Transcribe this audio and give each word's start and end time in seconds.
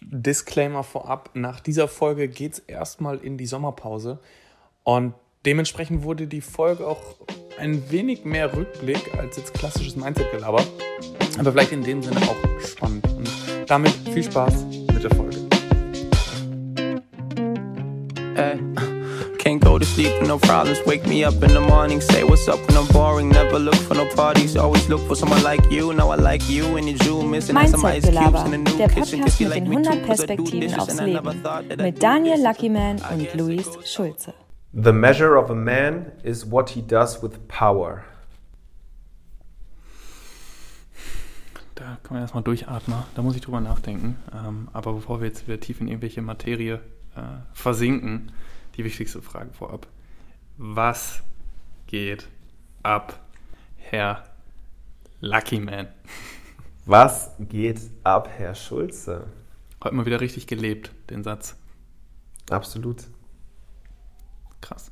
Disclaimer 0.00 0.82
vorab. 0.82 1.30
Nach 1.34 1.60
dieser 1.60 1.88
Folge 1.88 2.28
geht 2.28 2.54
es 2.54 2.58
erstmal 2.60 3.18
in 3.18 3.38
die 3.38 3.46
Sommerpause. 3.46 4.18
Und 4.84 5.14
dementsprechend 5.44 6.02
wurde 6.02 6.26
die 6.26 6.40
Folge 6.40 6.86
auch 6.86 7.16
ein 7.58 7.90
wenig 7.90 8.24
mehr 8.24 8.54
Rückblick 8.54 9.14
als 9.14 9.36
jetzt 9.36 9.54
klassisches 9.54 9.96
Mindset-Gelaber. 9.96 10.62
Aber 11.38 11.52
vielleicht 11.52 11.72
in 11.72 11.82
dem 11.82 12.02
Sinne 12.02 12.20
auch 12.22 12.60
spannend. 12.60 13.06
Und 13.12 13.30
damit 13.66 13.92
viel 14.12 14.22
Spaß 14.22 14.75
go 19.76 19.80
to 19.80 19.84
sleep 19.84 20.12
with 20.18 20.28
no 20.28 20.38
problems. 20.38 20.78
Wake 20.86 21.06
me 21.06 21.24
up 21.24 21.34
in 21.42 21.52
the 21.52 21.60
morning. 21.60 22.00
Say 22.00 22.24
what's 22.24 22.48
up 22.48 22.60
when 22.66 22.76
I'm 22.78 22.86
boring. 22.88 23.28
Never 23.28 23.58
look 23.58 23.74
for 23.88 23.94
no 23.94 24.06
parties. 24.14 24.56
Always 24.56 24.88
look 24.88 25.02
for 25.06 25.16
someone 25.16 25.42
like 25.42 25.64
you. 25.70 25.92
Now 25.92 26.10
I 26.10 26.16
like 26.16 26.48
you 26.48 26.76
and 26.76 26.88
your 26.88 26.98
jewel 26.98 27.22
missing. 27.22 27.56
and 27.56 27.68
some 27.68 27.84
ice 27.84 28.04
cubes 28.04 28.42
in 28.46 28.54
a 28.54 28.58
new 28.58 28.76
der 28.78 28.88
kitchen. 28.88 29.20
Podcast 29.20 29.40
mit 29.40 29.50
like 29.50 29.64
den 29.64 29.68
me 29.68 29.76
too, 29.76 29.90
100 29.90 30.06
cause 30.06 30.22
I 30.22 30.26
do 30.26 30.44
Perspektiven 30.44 30.60
dishes 30.60 30.78
aufs 30.78 30.98
and 30.98 31.00
I 31.00 31.12
never 31.12 31.30
Leben 31.30 31.42
thought 31.42 31.68
that 31.68 31.80
I'd 31.80 31.84
mit 31.84 32.02
Daniel. 32.02 32.42
Luckyman 32.42 33.00
und 33.12 33.34
Luis 33.34 33.68
Schulze. 33.84 34.32
The 34.72 34.92
measure 34.92 35.36
of 35.36 35.50
a 35.50 35.54
man 35.54 36.12
is 36.24 36.46
what 36.46 36.70
he 36.70 36.80
does 36.80 37.22
with 37.22 37.46
power. 37.48 38.04
Da 41.74 41.98
kann 42.02 42.14
man 42.14 42.22
erstmal 42.22 42.42
durchatmen. 42.42 43.02
Da 43.14 43.22
muss 43.22 43.36
ich 43.36 43.42
drüber 43.42 43.60
nachdenken. 43.60 44.16
Ähm, 44.32 44.68
aber 44.72 44.94
bevor 44.94 45.20
wir 45.20 45.28
jetzt 45.28 45.46
wieder 45.46 45.60
tief 45.60 45.80
in 45.82 45.88
irgendwelche 45.88 46.22
Materie 46.22 46.80
äh, 47.14 47.20
versinken, 47.52 48.32
die 48.76 48.84
wichtigste 48.84 49.22
Frage 49.22 49.50
vorab. 49.52 49.86
Was 50.58 51.22
geht 51.86 52.28
ab, 52.82 53.18
Herr 53.76 54.24
Lucky 55.20 55.60
Man? 55.60 55.88
Was 56.84 57.30
geht 57.38 57.80
ab, 58.04 58.28
Herr 58.36 58.54
Schulze? 58.54 59.26
Heute 59.82 59.94
mal 59.94 60.06
wieder 60.06 60.20
richtig 60.20 60.46
gelebt, 60.46 60.90
den 61.10 61.22
Satz. 61.22 61.56
Absolut. 62.50 63.04
Krass. 64.60 64.90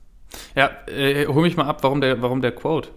Ja, 0.54 0.70
äh, 0.86 1.26
hol 1.26 1.42
mich 1.42 1.56
mal 1.56 1.66
ab, 1.66 1.82
warum 1.82 2.00
der, 2.00 2.20
warum 2.20 2.40
der 2.40 2.52
Quote? 2.52 2.90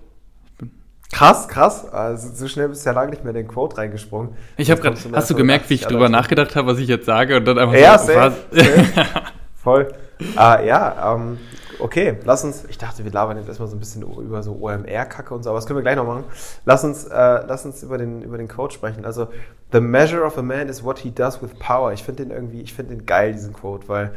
Krass, 1.12 1.48
krass. 1.48 1.88
Also, 1.88 2.34
so 2.34 2.48
schnell 2.48 2.68
bist 2.68 2.86
du 2.86 2.90
ja 2.90 2.94
lange 2.94 3.12
nicht 3.12 3.24
mehr 3.24 3.30
in 3.30 3.38
den 3.38 3.48
Quote 3.48 3.78
reingesprungen. 3.78 4.36
Ich 4.58 4.70
habe 4.70 4.82
gerade, 4.82 4.98
hast 5.14 5.30
du 5.30 5.36
gemerkt, 5.36 5.70
wie 5.70 5.76
ich 5.76 5.82
85 5.82 5.88
drüber 5.88 6.10
nachgedacht 6.10 6.56
habe, 6.56 6.68
was 6.68 6.80
ich 6.80 6.88
jetzt 6.88 7.06
sage 7.06 7.38
und 7.38 7.46
dann 7.46 7.58
einfach 7.58 7.76
Ja, 7.76 7.98
so, 7.98 8.12
safe, 8.12 8.36
safe. 8.52 9.06
Voll. 9.56 9.94
Ah, 10.36 10.62
ja, 10.62 11.16
ähm, 11.16 11.38
okay, 11.80 12.18
lass 12.24 12.44
uns, 12.44 12.66
ich 12.66 12.78
dachte, 12.78 13.04
wir 13.04 13.12
labern 13.12 13.38
jetzt 13.38 13.48
erstmal 13.48 13.68
so 13.68 13.76
ein 13.76 13.80
bisschen 13.80 14.02
über 14.02 14.42
so 14.42 14.58
OMR-Kacke 14.60 15.34
und 15.34 15.44
so, 15.44 15.50
aber 15.50 15.58
das 15.58 15.68
können 15.68 15.78
wir 15.78 15.84
gleich 15.84 15.96
noch 15.96 16.08
machen. 16.08 16.24
Lass 16.66 16.84
uns, 16.84 17.06
äh, 17.06 17.14
lass 17.48 17.66
uns 17.66 17.84
über 17.84 17.98
den, 17.98 18.22
über 18.22 18.38
den 18.38 18.48
Quote 18.48 18.74
sprechen. 18.74 19.06
Also, 19.06 19.28
the 19.72 19.80
measure 19.80 20.26
of 20.26 20.38
a 20.38 20.42
man 20.42 20.70
is 20.70 20.84
what 20.84 21.00
he 21.00 21.12
does 21.12 21.42
with 21.42 21.54
power. 21.60 21.94
Ich 21.94 22.04
finde 22.04 22.26
den 22.26 22.32
irgendwie, 22.32 22.62
ich 22.62 22.74
finde 22.74 22.96
den 22.96 23.06
geil, 23.06 23.34
diesen 23.34 23.54
Quote, 23.54 23.88
weil, 23.88 24.14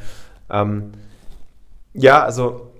ähm, 0.49 0.93
ja, 1.93 2.23
also, 2.25 2.73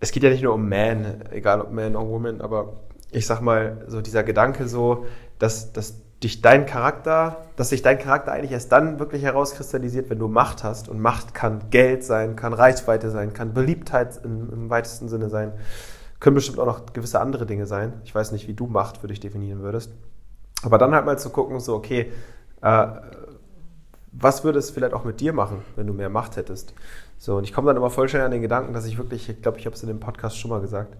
es 0.00 0.12
geht 0.12 0.22
ja 0.22 0.30
nicht 0.30 0.42
nur 0.42 0.54
um 0.54 0.68
Man, 0.68 1.24
egal 1.30 1.60
ob 1.60 1.72
Man 1.72 1.96
oder 1.96 2.06
Woman, 2.06 2.40
aber 2.40 2.74
ich 3.10 3.26
sag 3.26 3.40
mal, 3.40 3.84
so 3.88 4.00
dieser 4.00 4.22
Gedanke 4.22 4.68
so, 4.68 5.06
dass, 5.38 5.72
dass 5.72 6.02
dich 6.22 6.42
dein 6.42 6.66
Charakter, 6.66 7.44
dass 7.56 7.68
sich 7.68 7.82
dein 7.82 7.98
Charakter 7.98 8.32
eigentlich 8.32 8.50
erst 8.50 8.72
dann 8.72 8.98
wirklich 8.98 9.22
herauskristallisiert, 9.22 10.10
wenn 10.10 10.18
du 10.18 10.26
Macht 10.28 10.64
hast. 10.64 10.88
Und 10.88 11.00
Macht 11.00 11.32
kann 11.34 11.70
Geld 11.70 12.04
sein, 12.04 12.34
kann 12.34 12.52
Reichweite 12.52 13.10
sein, 13.10 13.32
kann 13.32 13.54
Beliebtheit 13.54 14.20
im, 14.24 14.50
im 14.52 14.70
weitesten 14.70 15.08
Sinne 15.08 15.28
sein, 15.28 15.52
können 16.18 16.34
bestimmt 16.34 16.58
auch 16.58 16.66
noch 16.66 16.92
gewisse 16.92 17.20
andere 17.20 17.46
Dinge 17.46 17.66
sein. 17.66 18.00
Ich 18.04 18.14
weiß 18.14 18.32
nicht, 18.32 18.48
wie 18.48 18.54
du 18.54 18.66
Macht 18.66 18.98
für 18.98 19.06
dich 19.06 19.20
definieren 19.20 19.62
würdest. 19.62 19.92
Aber 20.62 20.78
dann 20.78 20.92
halt 20.92 21.06
mal 21.06 21.18
zu 21.18 21.30
gucken, 21.30 21.60
so, 21.60 21.76
okay, 21.76 22.12
äh, 22.62 22.86
was 24.10 24.42
würde 24.42 24.58
es 24.58 24.70
vielleicht 24.70 24.94
auch 24.94 25.04
mit 25.04 25.20
dir 25.20 25.32
machen, 25.32 25.62
wenn 25.76 25.86
du 25.86 25.92
mehr 25.92 26.08
Macht 26.08 26.36
hättest? 26.36 26.74
So, 27.18 27.36
und 27.36 27.44
ich 27.44 27.52
komme 27.52 27.68
dann 27.68 27.76
immer 27.76 27.90
voll 27.90 28.08
schnell 28.08 28.22
an 28.22 28.32
den 28.32 28.42
Gedanken, 28.42 28.72
dass 28.72 28.86
ich 28.86 28.98
wirklich, 28.98 29.28
ich 29.28 29.42
glaube, 29.42 29.58
ich 29.58 29.66
habe 29.66 29.76
es 29.76 29.82
in 29.82 29.88
dem 29.88 30.00
Podcast 30.00 30.36
schon 30.36 30.50
mal 30.50 30.60
gesagt, 30.60 30.96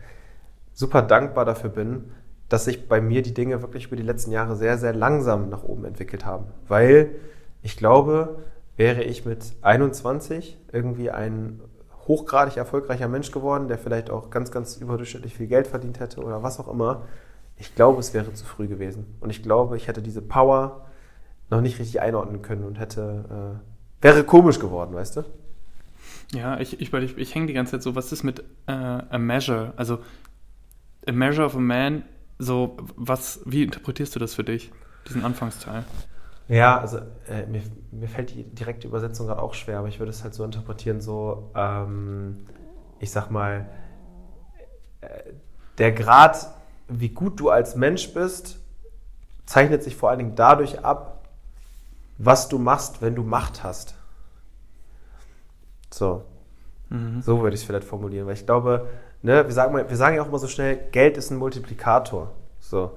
super 0.72 1.02
dankbar 1.02 1.44
dafür 1.44 1.70
bin, 1.70 2.12
dass 2.48 2.64
sich 2.64 2.88
bei 2.88 3.00
mir 3.00 3.22
die 3.22 3.34
Dinge 3.34 3.60
wirklich 3.62 3.86
über 3.86 3.96
die 3.96 4.02
letzten 4.02 4.30
Jahre 4.32 4.56
sehr, 4.56 4.78
sehr 4.78 4.94
langsam 4.94 5.50
nach 5.50 5.62
oben 5.62 5.84
entwickelt 5.84 6.24
haben. 6.24 6.46
Weil 6.66 7.10
ich 7.62 7.76
glaube, 7.76 8.38
wäre 8.76 9.02
ich 9.02 9.24
mit 9.24 9.52
21 9.62 10.56
irgendwie 10.72 11.10
ein 11.10 11.60
hochgradig 12.06 12.56
erfolgreicher 12.56 13.08
Mensch 13.08 13.30
geworden, 13.32 13.68
der 13.68 13.76
vielleicht 13.76 14.08
auch 14.08 14.30
ganz, 14.30 14.50
ganz 14.50 14.76
überdurchschnittlich 14.78 15.34
viel 15.34 15.46
Geld 15.46 15.66
verdient 15.66 16.00
hätte 16.00 16.22
oder 16.22 16.42
was 16.42 16.58
auch 16.58 16.68
immer, 16.68 17.02
ich 17.58 17.74
glaube, 17.74 18.00
es 18.00 18.14
wäre 18.14 18.32
zu 18.32 18.44
früh 18.44 18.68
gewesen. 18.68 19.16
Und 19.20 19.30
ich 19.30 19.42
glaube, 19.42 19.76
ich 19.76 19.88
hätte 19.88 20.00
diese 20.00 20.22
Power 20.22 20.86
noch 21.50 21.60
nicht 21.60 21.78
richtig 21.78 22.00
einordnen 22.00 22.40
können 22.40 22.64
und 22.64 22.78
hätte, 22.78 23.60
äh, 24.00 24.04
wäre 24.04 24.24
komisch 24.24 24.58
geworden, 24.58 24.94
weißt 24.94 25.16
du? 25.16 25.24
Ja, 26.32 26.60
ich, 26.60 26.80
ich, 26.80 26.92
ich, 26.92 27.18
ich 27.18 27.34
hänge 27.34 27.46
die 27.46 27.52
ganze 27.52 27.72
Zeit 27.72 27.82
so, 27.82 27.94
was 27.94 28.12
ist 28.12 28.22
mit 28.22 28.40
äh, 28.66 28.72
a 28.72 29.18
measure? 29.18 29.72
Also, 29.76 29.98
a 31.06 31.12
measure 31.12 31.46
of 31.46 31.56
a 31.56 31.60
man, 31.60 32.04
so, 32.38 32.76
was, 32.96 33.40
wie 33.44 33.62
interpretierst 33.64 34.14
du 34.14 34.18
das 34.20 34.34
für 34.34 34.44
dich, 34.44 34.72
diesen 35.08 35.22
Anfangsteil? 35.22 35.84
Ja, 36.48 36.78
also 36.80 36.98
äh, 37.28 37.46
mir, 37.46 37.62
mir 37.90 38.08
fällt 38.08 38.30
die 38.30 38.44
direkte 38.44 38.88
Übersetzung 38.88 39.26
gerade 39.26 39.42
auch 39.42 39.52
schwer, 39.54 39.78
aber 39.80 39.88
ich 39.88 39.98
würde 39.98 40.10
es 40.10 40.24
halt 40.24 40.34
so 40.34 40.44
interpretieren, 40.44 41.00
so, 41.00 41.50
ähm, 41.54 42.46
ich 42.98 43.10
sag 43.10 43.30
mal, 43.30 43.66
äh, 45.00 45.32
der 45.78 45.92
Grad, 45.92 46.48
wie 46.88 47.10
gut 47.10 47.38
du 47.40 47.50
als 47.50 47.76
Mensch 47.76 48.12
bist, 48.14 48.58
zeichnet 49.46 49.82
sich 49.82 49.96
vor 49.96 50.10
allen 50.10 50.18
Dingen 50.20 50.36
dadurch 50.36 50.84
ab, 50.84 51.28
was 52.18 52.48
du 52.48 52.58
machst, 52.58 53.02
wenn 53.02 53.14
du 53.14 53.24
Macht 53.24 53.64
hast. 53.64 53.96
So, 55.90 56.24
Mhm. 56.90 57.20
so 57.20 57.42
würde 57.42 57.54
ich 57.54 57.62
es 57.62 57.66
vielleicht 57.66 57.86
formulieren, 57.86 58.26
weil 58.26 58.34
ich 58.34 58.46
glaube, 58.46 58.88
ne, 59.22 59.44
wir, 59.46 59.52
sagen 59.52 59.74
wir 59.76 59.96
sagen 59.96 60.16
ja 60.16 60.22
auch 60.22 60.28
immer 60.28 60.38
so 60.38 60.48
schnell, 60.48 60.78
Geld 60.92 61.16
ist 61.16 61.30
ein 61.30 61.38
Multiplikator. 61.38 62.32
So. 62.60 62.92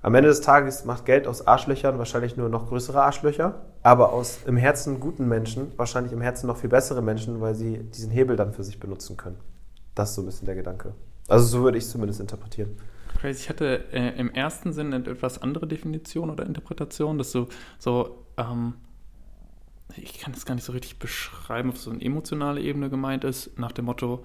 Am 0.00 0.14
Ende 0.14 0.28
des 0.28 0.40
Tages 0.40 0.84
macht 0.84 1.06
Geld 1.06 1.26
aus 1.26 1.46
Arschlöchern 1.46 1.98
wahrscheinlich 1.98 2.36
nur 2.36 2.48
noch 2.48 2.68
größere 2.68 3.02
Arschlöcher, 3.02 3.56
aber 3.82 4.12
aus 4.12 4.40
im 4.46 4.56
Herzen 4.56 5.00
guten 5.00 5.26
Menschen 5.26 5.72
wahrscheinlich 5.76 6.12
im 6.12 6.20
Herzen 6.20 6.46
noch 6.46 6.56
viel 6.56 6.70
bessere 6.70 7.02
Menschen, 7.02 7.40
weil 7.40 7.54
sie 7.54 7.78
diesen 7.78 8.10
Hebel 8.10 8.36
dann 8.36 8.52
für 8.52 8.62
sich 8.62 8.78
benutzen 8.78 9.16
können. 9.16 9.38
Das 9.94 10.10
ist 10.10 10.14
so 10.14 10.22
ein 10.22 10.26
bisschen 10.26 10.46
der 10.46 10.54
Gedanke. 10.54 10.94
Also 11.26 11.46
so 11.46 11.62
würde 11.62 11.78
ich 11.78 11.84
es 11.84 11.90
zumindest 11.90 12.20
interpretieren. 12.20 12.76
Crazy. 13.20 13.42
Ich 13.42 13.48
hatte 13.48 13.84
äh, 13.92 14.18
im 14.18 14.30
ersten 14.32 14.72
Sinne 14.72 14.96
eine 14.96 15.10
etwas 15.10 15.42
andere 15.42 15.66
Definition 15.66 16.30
oder 16.30 16.46
Interpretation, 16.46 17.18
dass 17.18 17.32
so, 17.32 17.48
so 17.78 18.24
ähm, 18.36 18.74
ich 19.96 20.20
kann 20.20 20.32
das 20.32 20.46
gar 20.46 20.54
nicht 20.54 20.64
so 20.64 20.72
richtig 20.72 20.98
beschreiben, 21.00 21.70
auf 21.70 21.78
so 21.78 21.90
eine 21.90 22.00
emotionale 22.00 22.60
Ebene 22.60 22.90
gemeint 22.90 23.24
ist, 23.24 23.58
nach 23.58 23.72
dem 23.72 23.86
Motto, 23.86 24.24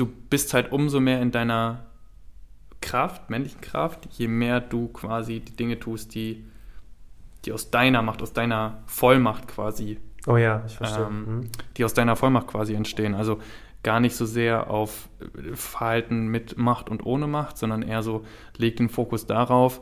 du 0.00 0.06
bist 0.06 0.54
halt 0.54 0.72
umso 0.72 0.98
mehr 1.00 1.20
in 1.20 1.30
deiner 1.30 1.86
Kraft, 2.80 3.28
männlichen 3.30 3.60
Kraft, 3.60 4.08
je 4.12 4.26
mehr 4.28 4.60
du 4.60 4.88
quasi 4.88 5.40
die 5.40 5.54
Dinge 5.54 5.78
tust, 5.78 6.14
die, 6.14 6.44
die 7.44 7.52
aus 7.52 7.70
deiner 7.70 8.02
Macht, 8.02 8.22
aus 8.22 8.32
deiner 8.32 8.82
Vollmacht 8.86 9.48
quasi 9.48 9.98
Oh 10.26 10.36
ja, 10.36 10.62
ich 10.66 10.76
verstehe. 10.76 11.06
ähm, 11.06 11.24
Mhm. 11.36 11.40
die 11.76 11.84
aus 11.84 11.94
deiner 11.94 12.16
Vollmacht 12.16 12.46
quasi 12.48 12.74
entstehen. 12.74 13.14
Also 13.14 13.38
gar 13.82 14.00
nicht 14.00 14.14
so 14.14 14.26
sehr 14.26 14.68
auf 14.70 15.08
Verhalten 15.54 16.28
mit 16.28 16.58
Macht 16.58 16.90
und 16.90 17.04
ohne 17.06 17.26
Macht, 17.26 17.56
sondern 17.58 17.82
eher 17.82 18.02
so, 18.02 18.24
leg 18.58 18.76
den 18.76 18.88
Fokus 18.90 19.26
darauf, 19.26 19.80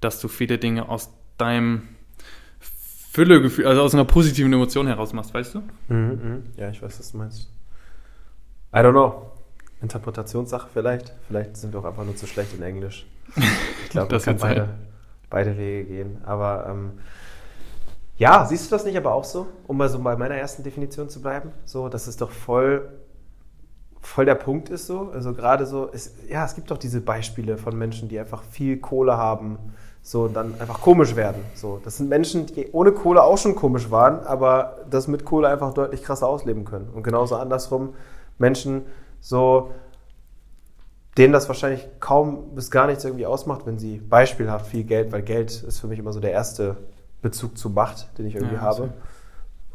dass 0.00 0.20
du 0.20 0.28
viele 0.28 0.58
Dinge 0.58 0.88
aus 0.88 1.12
deinem 1.38 1.82
Füllegefühl, 3.12 3.66
also 3.66 3.82
aus 3.82 3.94
einer 3.94 4.04
positiven 4.04 4.52
Emotion 4.52 4.86
heraus 4.86 5.12
machst, 5.12 5.34
weißt 5.34 5.54
du? 5.56 5.62
Mhm, 5.88 5.96
mhm. 6.22 6.42
Ja, 6.56 6.70
ich 6.70 6.80
weiß, 6.80 6.98
was 7.00 7.10
du 7.12 7.18
meinst. 7.18 7.50
I 8.72 8.78
don't 8.78 8.92
know. 8.92 9.29
Interpretationssache 9.82 10.68
vielleicht. 10.72 11.14
Vielleicht 11.28 11.56
sind 11.56 11.72
wir 11.72 11.80
auch 11.80 11.84
einfach 11.84 12.04
nur 12.04 12.16
zu 12.16 12.26
schlecht 12.26 12.54
in 12.54 12.62
Englisch. 12.62 13.06
Ich 13.84 13.90
glaube, 13.90 14.08
Das 14.08 14.24
kann 14.24 14.38
sein. 14.38 14.48
beide, 14.54 14.68
beide 15.30 15.58
Wege 15.58 15.84
gehen. 15.84 16.18
Aber 16.24 16.66
ähm, 16.68 16.92
ja, 18.18 18.44
siehst 18.46 18.66
du 18.70 18.74
das 18.74 18.84
nicht 18.84 18.96
aber 18.96 19.14
auch 19.14 19.24
so? 19.24 19.46
Um 19.66 19.78
mal 19.78 19.88
so 19.88 19.98
bei 19.98 20.16
meiner 20.16 20.34
ersten 20.34 20.62
Definition 20.62 21.08
zu 21.08 21.22
bleiben, 21.22 21.52
so, 21.64 21.88
dass 21.88 22.06
es 22.06 22.18
doch 22.18 22.30
voll, 22.30 22.88
voll 24.02 24.26
der 24.26 24.34
Punkt 24.34 24.68
ist 24.68 24.86
so. 24.86 25.10
Also 25.14 25.32
gerade 25.32 25.64
so, 25.64 25.88
es, 25.90 26.14
ja, 26.28 26.44
es 26.44 26.54
gibt 26.54 26.70
doch 26.70 26.78
diese 26.78 27.00
Beispiele 27.00 27.56
von 27.56 27.76
Menschen, 27.78 28.08
die 28.10 28.18
einfach 28.18 28.42
viel 28.42 28.76
Kohle 28.78 29.16
haben, 29.16 29.58
so 30.02 30.24
und 30.24 30.34
dann 30.34 30.60
einfach 30.60 30.80
komisch 30.80 31.16
werden. 31.16 31.42
So, 31.54 31.80
das 31.84 31.96
sind 31.96 32.08
Menschen, 32.08 32.46
die 32.46 32.70
ohne 32.72 32.92
Kohle 32.92 33.22
auch 33.22 33.38
schon 33.38 33.54
komisch 33.54 33.90
waren, 33.90 34.20
aber 34.26 34.76
das 34.90 35.08
mit 35.08 35.24
Kohle 35.24 35.48
einfach 35.48 35.72
deutlich 35.72 36.02
krasser 36.02 36.26
ausleben 36.26 36.64
können. 36.64 36.88
Und 36.92 37.02
genauso 37.02 37.36
andersrum 37.36 37.94
Menschen 38.38 38.82
so 39.20 39.70
denen 41.18 41.32
das 41.32 41.48
wahrscheinlich 41.48 41.86
kaum 41.98 42.54
bis 42.54 42.70
gar 42.70 42.86
nichts 42.86 43.04
irgendwie 43.04 43.26
ausmacht, 43.26 43.66
wenn 43.66 43.78
sie 43.78 43.98
beispielhaft 43.98 44.66
viel 44.66 44.84
Geld, 44.84 45.12
weil 45.12 45.22
Geld 45.22 45.50
ist 45.50 45.80
für 45.80 45.86
mich 45.86 45.98
immer 45.98 46.12
so 46.12 46.20
der 46.20 46.32
erste 46.32 46.76
Bezug 47.20 47.58
zu 47.58 47.70
Macht, 47.70 48.16
den 48.18 48.26
ich 48.26 48.36
irgendwie 48.36 48.54
Ja, 48.54 48.62
habe. 48.62 48.92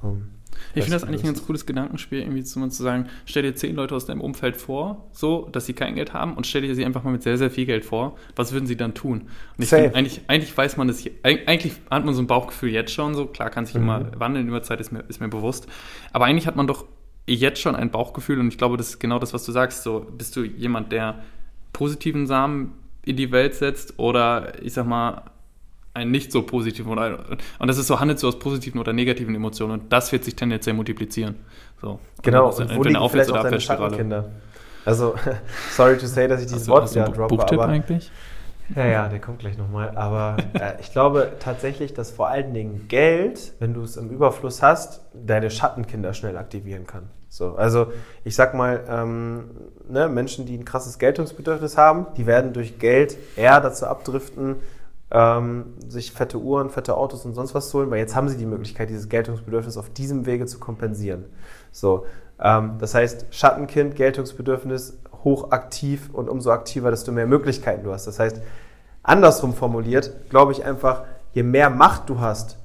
Ähm, 0.04 0.32
Ich 0.74 0.84
finde 0.84 0.96
das 0.96 1.04
eigentlich 1.04 1.22
ein 1.22 1.28
ganz 1.28 1.46
cooles 1.46 1.66
Gedankenspiel, 1.66 2.22
irgendwie 2.22 2.44
zu, 2.44 2.66
zu 2.70 2.84
sagen, 2.84 3.08
stell 3.26 3.44
dir 3.44 3.54
zehn 3.56 3.76
Leute 3.76 3.94
aus 3.94 4.06
deinem 4.06 4.22
Umfeld 4.22 4.56
vor, 4.56 5.06
so, 5.12 5.50
dass 5.52 5.66
sie 5.66 5.74
kein 5.74 5.96
Geld 5.96 6.14
haben 6.14 6.34
und 6.36 6.48
stell 6.48 6.62
dir 6.62 6.74
sie 6.74 6.86
einfach 6.86 7.04
mal 7.04 7.12
mit 7.12 7.24
sehr, 7.24 7.38
sehr 7.38 7.52
viel 7.52 7.66
Geld 7.66 7.84
vor. 7.86 8.16
Was 8.36 8.54
würden 8.54 8.66
sie 8.66 8.78
dann 8.78 8.94
tun? 8.94 9.22
Und 9.58 9.64
ich 9.64 9.70
finde, 9.70 9.94
eigentlich, 9.94 10.22
eigentlich 10.28 10.58
weiß 10.58 10.78
man 10.78 10.88
das, 10.88 11.04
eigentlich 11.24 11.74
hat 11.92 12.06
man 12.06 12.14
so 12.14 12.22
ein 12.22 12.28
Bauchgefühl 12.28 12.70
jetzt 12.70 12.92
schon, 12.94 13.14
so, 13.14 13.26
klar 13.26 13.50
kann 13.50 13.66
sich 13.66 13.76
mhm. 13.76 13.82
immer 13.82 14.20
wandeln 14.20 14.48
über 14.48 14.64
Zeit, 14.64 14.80
ist 14.80 14.92
mir, 14.92 15.04
ist 15.08 15.20
mir 15.20 15.28
bewusst. 15.28 15.68
Aber 16.14 16.26
eigentlich 16.26 16.48
hat 16.48 16.56
man 16.56 16.68
doch 16.68 16.86
jetzt 17.26 17.60
schon 17.60 17.76
ein 17.76 17.92
Bauchgefühl 17.92 18.40
und 18.40 18.48
ich 18.48 18.58
glaube, 18.58 18.78
das 18.78 18.90
ist 18.90 19.00
genau 19.00 19.20
das, 19.20 19.34
was 19.34 19.46
du 19.46 19.52
sagst. 19.52 19.84
So, 19.84 20.06
bist 20.18 20.36
du 20.36 20.44
jemand, 20.44 20.92
der 20.92 21.24
positiven 21.74 22.28
Samen 22.28 22.74
in 23.04 23.16
die 23.18 23.32
Welt 23.32 23.56
setzt 23.56 23.98
oder 23.98 24.54
ich 24.62 24.74
sag 24.74 24.86
mal, 24.88 25.24
einen 25.94 26.12
nicht 26.12 26.32
so 26.32 26.42
positiven 26.42 26.92
oder 26.92 27.26
und 27.58 27.68
das 27.68 27.78
ist 27.78 27.88
so 27.88 28.00
handelt 28.00 28.20
so 28.20 28.28
aus 28.28 28.38
positiven 28.38 28.80
oder 28.80 28.92
negativen 28.92 29.34
Emotionen 29.34 29.80
und 29.80 29.94
das 29.94 30.12
wird 30.12 30.26
sich 30.26 30.36
tendenziell 30.36 30.76
multiplizieren. 30.76 31.36
So. 31.82 32.00
Genau, 32.22 32.50
und, 32.50 32.60
und 32.60 32.76
wo 32.76 32.84
liegen 32.84 33.10
vielleicht 33.10 33.32
auch 33.32 33.42
deine 33.42 33.62
Schattenkinder? 33.62 34.30
Also, 34.84 35.16
sorry 35.72 35.98
to 35.98 36.06
say, 36.06 36.28
dass 36.28 36.42
ich 36.42 36.48
dieses 36.48 36.68
Wort 36.68 36.92
wieder 36.92 37.06
droppe, 37.06 37.36
Buchtipp 37.36 37.60
aber 37.60 37.72
eigentlich? 37.72 38.12
Ja, 38.74 38.86
ja, 38.86 39.08
der 39.08 39.20
kommt 39.20 39.40
gleich 39.40 39.58
nochmal. 39.58 39.96
Aber 39.96 40.38
äh, 40.54 40.74
ich 40.80 40.92
glaube 40.92 41.34
tatsächlich, 41.40 41.94
dass 41.94 42.12
vor 42.12 42.30
allen 42.30 42.54
Dingen 42.54 42.88
Geld, 42.88 43.54
wenn 43.60 43.74
du 43.74 43.84
es 43.84 43.98
im 43.98 44.10
Überfluss 44.10 44.62
hast, 44.62 45.02
deine 45.14 45.52
Schattenkinder 45.52 46.14
schnell 46.14 46.38
aktivieren 46.38 46.88
kann. 46.88 47.10
So, 47.30 47.56
also 47.56 47.88
ich 48.24 48.36
sag 48.36 48.54
mal, 48.54 48.84
ähm, 48.88 49.50
ne, 49.90 50.08
Menschen, 50.08 50.46
die 50.46 50.58
ein 50.58 50.66
krasses 50.66 50.98
Geltungsbedürfnis 51.00 51.78
haben, 51.78 52.08
die 52.18 52.26
werden 52.26 52.54
durch 52.54 52.80
Geld 52.80 53.18
eher 53.36 53.60
dazu 53.60 53.86
abdriften, 53.88 54.56
ähm, 55.12 55.74
sich 55.88 56.12
fette 56.12 56.40
Uhren, 56.40 56.70
fette 56.70 56.96
Autos 56.96 57.26
und 57.26 57.34
sonst 57.34 57.54
was 57.54 57.70
zu 57.70 57.80
holen, 57.80 57.92
weil 57.92 58.00
jetzt 58.00 58.16
haben 58.16 58.30
sie 58.30 58.38
die 58.38 58.46
Möglichkeit, 58.46 58.90
dieses 58.90 59.10
Geltungsbedürfnis 59.10 59.78
auf 59.78 59.90
diesem 59.90 60.26
Wege 60.26 60.46
zu 60.46 60.60
kompensieren. 60.60 61.26
So, 61.72 62.06
ähm, 62.40 62.78
das 62.80 62.96
heißt, 62.96 63.28
Schattenkind, 63.32 63.96
Geltungsbedürfnis 63.96 64.98
hochaktiv 65.26 66.10
und 66.14 66.30
umso 66.30 66.52
aktiver, 66.52 66.92
desto 66.92 67.12
mehr 67.12 67.28
Möglichkeiten 67.28 67.84
du 67.84 67.92
hast. 67.92 68.08
Das 68.08 68.20
heißt, 68.20 68.42
andersrum 69.04 69.54
formuliert, 69.54 70.30
glaube 70.30 70.54
ich 70.54 70.64
einfach, 70.64 71.04
je 71.34 71.44
mehr 71.44 71.70
Macht 71.70 72.10
du 72.10 72.22
hast, 72.22 72.58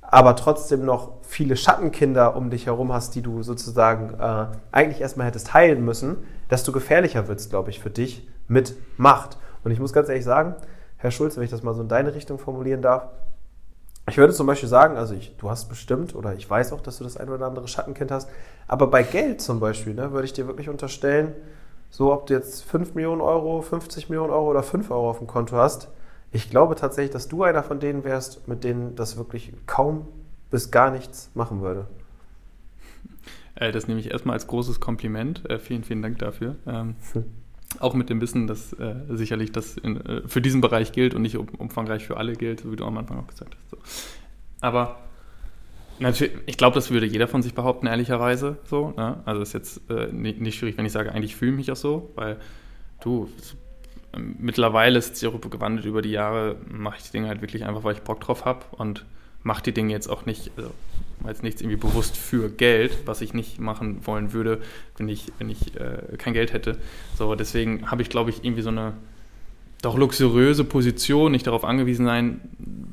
aber 0.00 0.36
trotzdem 0.36 0.84
noch 0.84 1.14
viele 1.22 1.56
Schattenkinder 1.56 2.36
um 2.36 2.50
dich 2.50 2.66
herum 2.66 2.92
hast, 2.92 3.14
die 3.14 3.22
du 3.22 3.42
sozusagen 3.42 4.14
äh, 4.20 4.46
eigentlich 4.70 5.00
erstmal 5.00 5.26
hättest 5.26 5.52
heilen 5.52 5.84
müssen, 5.84 6.18
desto 6.50 6.72
gefährlicher 6.72 7.26
wird 7.26 7.40
es, 7.40 7.50
glaube 7.50 7.70
ich, 7.70 7.80
für 7.80 7.90
dich 7.90 8.26
mit 8.46 8.74
Macht. 8.96 9.36
Und 9.64 9.72
ich 9.72 9.80
muss 9.80 9.92
ganz 9.92 10.08
ehrlich 10.08 10.24
sagen, 10.24 10.54
Herr 10.96 11.10
Schulz, 11.10 11.36
wenn 11.36 11.44
ich 11.44 11.50
das 11.50 11.62
mal 11.62 11.74
so 11.74 11.82
in 11.82 11.88
deine 11.88 12.14
Richtung 12.14 12.38
formulieren 12.38 12.80
darf, 12.80 13.08
ich 14.08 14.16
würde 14.16 14.32
zum 14.32 14.46
Beispiel 14.46 14.68
sagen, 14.68 14.96
also 14.96 15.12
ich, 15.12 15.36
du 15.36 15.50
hast 15.50 15.68
bestimmt, 15.68 16.14
oder 16.14 16.34
ich 16.34 16.48
weiß 16.48 16.72
auch, 16.72 16.80
dass 16.80 16.96
du 16.98 17.04
das 17.04 17.18
ein 17.18 17.28
oder 17.28 17.46
andere 17.46 17.68
Schattenkind 17.68 18.10
hast, 18.10 18.30
aber 18.66 18.86
bei 18.86 19.02
Geld 19.02 19.42
zum 19.42 19.60
Beispiel, 19.60 19.92
ne, 19.92 20.12
würde 20.12 20.24
ich 20.24 20.32
dir 20.32 20.46
wirklich 20.46 20.70
unterstellen, 20.70 21.34
so 21.90 22.12
ob 22.12 22.26
du 22.26 22.34
jetzt 22.34 22.64
5 22.64 22.94
Millionen 22.94 23.20
Euro, 23.20 23.62
50 23.62 24.08
Millionen 24.08 24.30
Euro 24.30 24.50
oder 24.50 24.62
5 24.62 24.90
Euro 24.90 25.10
auf 25.10 25.18
dem 25.18 25.26
Konto 25.26 25.56
hast, 25.56 25.88
ich 26.30 26.50
glaube 26.50 26.74
tatsächlich, 26.74 27.12
dass 27.12 27.28
du 27.28 27.42
einer 27.42 27.62
von 27.62 27.80
denen 27.80 28.04
wärst, 28.04 28.46
mit 28.48 28.64
denen 28.64 28.94
das 28.94 29.16
wirklich 29.16 29.52
kaum 29.66 30.06
bis 30.50 30.70
gar 30.70 30.90
nichts 30.90 31.30
machen 31.34 31.60
würde. 31.62 31.86
Äh, 33.60 33.72
das 33.72 33.88
nehme 33.88 33.98
ich 33.98 34.12
erstmal 34.12 34.34
als 34.34 34.46
großes 34.46 34.78
Kompliment. 34.78 35.50
Äh, 35.50 35.58
vielen, 35.58 35.82
vielen 35.82 36.00
Dank 36.00 36.20
dafür. 36.20 36.54
Ähm, 36.64 36.94
hm. 37.12 37.24
Auch 37.80 37.92
mit 37.92 38.08
dem 38.08 38.20
Wissen, 38.20 38.46
dass 38.46 38.72
äh, 38.74 38.94
sicherlich 39.08 39.50
das 39.50 39.76
in, 39.76 40.00
für 40.26 40.40
diesen 40.40 40.60
Bereich 40.60 40.92
gilt 40.92 41.12
und 41.12 41.22
nicht 41.22 41.36
um, 41.36 41.48
umfangreich 41.58 42.06
für 42.06 42.18
alle 42.18 42.34
gilt, 42.34 42.60
so 42.60 42.70
wie 42.70 42.76
du 42.76 42.84
am 42.84 42.96
Anfang 42.96 43.18
auch 43.18 43.26
gesagt 43.26 43.56
hast. 43.56 43.76
Aber 44.60 45.00
natürlich, 46.00 46.34
ich 46.46 46.56
glaube, 46.56 46.74
das 46.74 46.90
würde 46.90 47.06
jeder 47.06 47.28
von 47.28 47.42
sich 47.42 47.54
behaupten, 47.54 47.86
ehrlicherweise. 47.86 48.58
So, 48.64 48.92
ne? 48.96 49.20
Also 49.24 49.42
ist 49.42 49.54
jetzt 49.54 49.80
äh, 49.90 50.12
nicht, 50.12 50.56
schwierig, 50.56 50.76
wenn 50.78 50.86
ich 50.86 50.92
sage, 50.92 51.12
eigentlich 51.12 51.36
fühle 51.36 51.52
ich 51.52 51.56
mich 51.56 51.72
auch 51.72 51.76
so, 51.76 52.10
weil 52.14 52.36
du, 53.00 53.28
mittlerweile 54.16 54.98
ist 54.98 55.16
sich 55.16 55.28
auch 55.28 55.40
gewandelt 55.40 55.86
über 55.86 56.02
die 56.02 56.10
Jahre, 56.10 56.56
mache 56.68 56.96
ich 56.98 57.04
die 57.04 57.12
Dinge 57.12 57.28
halt 57.28 57.40
wirklich 57.40 57.64
einfach, 57.64 57.84
weil 57.84 57.94
ich 57.94 58.02
Bock 58.02 58.20
drauf 58.20 58.44
habe 58.44 58.64
und 58.72 59.04
mache 59.42 59.62
die 59.62 59.72
Dinge 59.72 59.92
jetzt 59.92 60.08
auch 60.08 60.26
nicht, 60.26 60.50
also 60.56 60.70
jetzt 61.26 61.42
nichts 61.42 61.60
irgendwie 61.60 61.76
bewusst 61.76 62.16
für 62.16 62.50
Geld, 62.50 63.06
was 63.06 63.20
ich 63.20 63.34
nicht 63.34 63.58
machen 63.60 64.06
wollen 64.06 64.32
würde, 64.32 64.60
wenn 64.96 65.08
ich, 65.08 65.32
wenn 65.38 65.48
ich 65.48 65.76
äh, 65.76 66.16
kein 66.16 66.32
Geld 66.32 66.52
hätte. 66.52 66.78
So, 67.16 67.34
deswegen 67.34 67.90
habe 67.90 68.02
ich, 68.02 68.08
glaube 68.08 68.30
ich, 68.30 68.44
irgendwie 68.44 68.62
so 68.62 68.70
eine 68.70 68.94
doch 69.82 69.96
luxuriöse 69.96 70.64
Position, 70.64 71.32
nicht 71.32 71.46
darauf 71.46 71.64
angewiesen 71.64 72.06
sein 72.06 72.40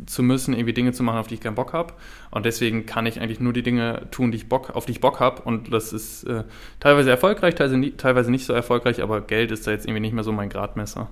zu 0.06 0.22
müssen, 0.22 0.54
irgendwie 0.54 0.74
Dinge 0.74 0.92
zu 0.94 1.02
machen, 1.02 1.18
auf 1.18 1.28
die 1.28 1.36
ich 1.36 1.42
keinen 1.42 1.56
Bock 1.56 1.74
habe. 1.74 1.94
Und 2.30 2.46
deswegen 2.46 2.86
kann 2.86 3.08
ich 3.08 3.20
eigentlich 3.20 3.40
nur 3.40 3.54
die 3.54 3.64
Dinge 3.64 4.08
tun, 4.12 4.32
die 4.32 4.38
ich 4.38 4.50
Bock, 4.50 4.76
auf 4.76 4.86
die 4.86 4.92
ich 4.92 5.02
Bock 5.02 5.20
habe. 5.20 5.42
Und 5.42 5.74
das 5.74 5.94
ist 5.94 6.26
äh, 6.26 6.44
teilweise 6.80 7.10
erfolgreich, 7.10 7.56
teilweise 7.56 8.32
nicht 8.32 8.46
so 8.46 8.54
erfolgreich, 8.54 9.02
aber 9.02 9.22
Geld 9.22 9.52
ist 9.52 9.66
da 9.66 9.72
jetzt 9.72 9.86
irgendwie 9.86 10.02
nicht 10.02 10.14
mehr 10.14 10.24
so 10.24 10.32
mein 10.32 10.50
Gradmesser. 10.50 11.10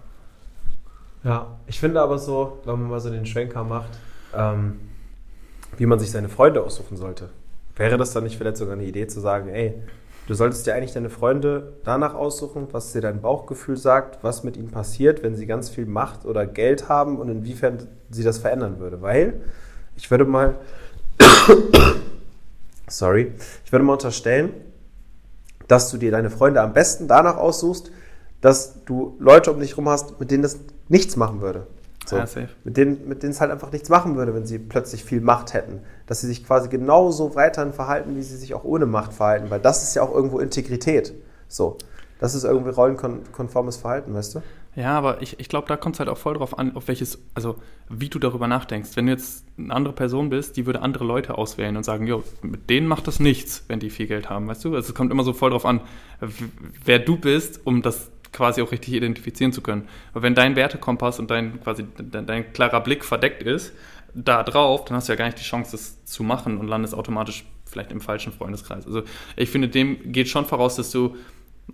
Ja, 1.24 1.58
ich 1.68 1.80
finde 1.80 2.02
aber 2.02 2.20
so, 2.20 2.60
wenn 2.66 2.80
man 2.80 2.90
mal 2.90 3.00
so 3.00 3.10
den 3.10 3.26
Schwenker 3.26 3.64
macht, 3.64 3.98
ähm, 4.36 4.80
wie 5.78 5.86
man 5.86 5.98
sich 5.98 6.12
seine 6.12 6.30
Freunde 6.30 6.62
aussuchen 6.62 6.98
sollte. 6.98 7.30
Wäre 7.76 7.98
das 7.98 8.14
dann 8.14 8.26
nicht 8.26 8.38
vielleicht 8.38 8.58
sogar 8.58 8.74
eine 8.76 8.84
Idee 8.84 9.08
zu 9.08 9.20
sagen, 9.20 9.50
ey, 9.50 9.74
du 10.28 10.34
solltest 10.34 10.66
dir 10.66 10.76
eigentlich 10.76 10.94
deine 10.94 11.10
Freunde 11.10 11.74
danach 11.84 12.14
aussuchen, 12.14 12.68
was 12.72 12.94
dir 12.94 13.02
dein 13.02 13.22
Bauchgefühl 13.22 13.78
sagt, 13.78 14.24
was 14.24 14.44
mit 14.44 14.58
ihnen 14.58 14.72
passiert, 14.72 15.24
wenn 15.24 15.36
sie 15.36 15.46
ganz 15.46 15.70
viel 15.70 15.86
Macht 15.86 16.26
oder 16.26 16.46
Geld 16.46 16.90
haben 16.90 17.18
und 17.18 17.30
inwiefern 17.30 17.88
sie 18.10 18.24
das 18.24 18.38
verändern 18.38 18.80
würde. 18.80 19.02
Weil 19.02 19.42
ich 19.96 20.10
würde 20.10 20.26
mal, 20.26 20.56
sorry, 22.88 23.34
ich 23.66 23.72
würde 23.72 23.86
mal 23.86 23.94
unterstellen, 23.94 24.54
dass 25.68 25.90
du 25.92 25.98
dir 25.98 26.12
deine 26.12 26.30
Freunde 26.30 26.62
am 26.62 26.74
besten 26.74 27.08
danach 27.08 27.38
aussuchst, 27.38 27.92
dass 28.42 28.84
du 28.86 29.16
Leute 29.20 29.52
um 29.52 29.60
dich 29.60 29.72
herum 29.72 29.90
hast, 29.90 30.20
mit 30.20 30.30
denen 30.30 30.44
das 30.44 30.60
nichts 30.90 31.16
machen 31.16 31.42
würde. 31.42 31.68
So, 32.06 32.18
ja, 32.18 32.26
mit, 32.64 32.78
denen, 32.78 33.08
mit 33.08 33.24
denen 33.24 33.32
es 33.32 33.42
halt 33.42 33.52
einfach 33.52 33.72
nichts 33.72 33.90
machen 33.90 34.16
würde, 34.16 34.34
wenn 34.36 34.46
sie 34.46 34.60
plötzlich 34.60 35.04
viel 35.04 35.22
Macht 35.22 35.54
hätten. 35.54 35.80
Dass 36.06 36.22
sie 36.22 36.28
sich 36.28 36.46
quasi 36.46 36.70
genauso 36.70 37.36
weiterhin 37.36 37.74
verhalten, 37.74 38.16
wie 38.16 38.24
sie 38.24 38.38
sich 38.38 38.54
auch 38.54 38.64
ohne 38.64 38.86
Macht 38.86 39.14
verhalten, 39.14 39.50
weil 39.50 39.60
das 39.60 39.84
ist 39.84 39.96
ja 39.96 40.02
auch 40.02 40.14
irgendwo 40.14 40.40
Integrität. 40.40 41.14
So. 41.48 41.78
Das 42.20 42.36
ist 42.36 42.44
irgendwie 42.44 42.72
rollenkonformes 42.72 43.78
Verhalten, 43.78 44.14
weißt 44.14 44.36
du? 44.36 44.42
Ja, 44.76 44.98
aber 44.98 45.22
ich, 45.22 45.40
ich 45.40 45.50
glaube, 45.50 45.68
da 45.68 45.78
kommt 45.78 45.96
es 45.96 46.00
halt 46.00 46.10
auch 46.10 46.18
voll 46.18 46.34
drauf 46.36 46.58
an, 46.58 46.76
auf 46.76 46.88
welches, 46.88 47.20
also 47.36 47.58
wie 47.90 48.10
du 48.10 48.18
darüber 48.18 48.48
nachdenkst. 48.48 48.92
Wenn 48.96 49.06
du 49.06 49.12
jetzt 49.12 49.46
eine 49.58 49.74
andere 49.74 49.94
Person 49.94 50.30
bist, 50.30 50.58
die 50.58 50.66
würde 50.66 50.82
andere 50.82 51.04
Leute 51.04 51.38
auswählen 51.38 51.78
und 51.78 51.84
sagen, 51.84 52.08
jo, 52.08 52.24
mit 52.42 52.70
denen 52.70 52.88
macht 52.88 53.08
das 53.08 53.20
nichts, 53.20 53.66
wenn 53.68 53.80
die 53.80 53.92
viel 53.92 54.08
Geld 54.08 54.30
haben, 54.30 54.48
weißt 54.48 54.66
du? 54.66 54.74
Also 54.74 54.90
es 54.90 54.96
kommt 54.96 55.12
immer 55.12 55.24
so 55.24 55.34
voll 55.34 55.52
drauf 55.52 55.66
an, 55.66 55.82
wer 56.86 57.00
du 57.00 57.18
bist, 57.18 57.62
um 57.66 57.82
das 57.84 58.10
quasi 58.34 58.62
auch 58.62 58.72
richtig 58.72 58.96
identifizieren 58.96 59.54
zu 59.54 59.62
können. 59.62 59.88
Aber 60.12 60.24
wenn 60.24 60.36
dein 60.36 60.56
Wertekompass 60.56 61.20
und 61.20 61.32
dein 61.32 61.62
quasi 61.62 61.86
dein, 61.98 62.26
dein 62.26 62.52
klarer 62.52 62.82
Blick 62.82 63.06
verdeckt 63.06 63.44
ist, 63.44 63.74
da 64.14 64.44
drauf, 64.44 64.86
dann 64.86 64.98
hast 64.98 65.08
du 65.08 65.14
ja 65.14 65.18
gar 65.18 65.26
nicht 65.26 65.40
die 65.40 65.44
Chance, 65.44 65.72
das 65.72 66.04
zu 66.06 66.24
machen 66.24 66.58
und 66.58 66.68
landest 66.68 66.94
automatisch 66.94 67.46
vielleicht 67.66 67.92
im 67.92 68.02
falschen 68.02 68.32
Freundeskreis. 68.32 68.86
Also 68.86 69.04
ich 69.36 69.50
finde, 69.50 69.70
dem 69.70 70.12
geht 70.12 70.30
schon 70.30 70.46
voraus, 70.46 70.76
dass 70.76 70.92
du 70.92 71.16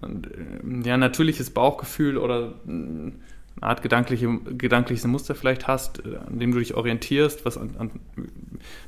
äh, 0.01 0.87
ja 0.87 0.97
natürliches 0.97 1.49
Bauchgefühl 1.49 2.17
oder 2.17 2.53
eine 2.67 3.13
Art 3.61 3.81
gedankliche, 3.81 4.39
gedankliches 4.57 5.05
Muster 5.05 5.35
vielleicht 5.35 5.67
hast, 5.67 6.05
äh, 6.05 6.17
an 6.17 6.39
dem 6.39 6.51
du 6.51 6.59
dich 6.59 6.75
orientierst, 6.75 7.45
was 7.45 7.57
an, 7.57 7.75
an, 7.77 7.91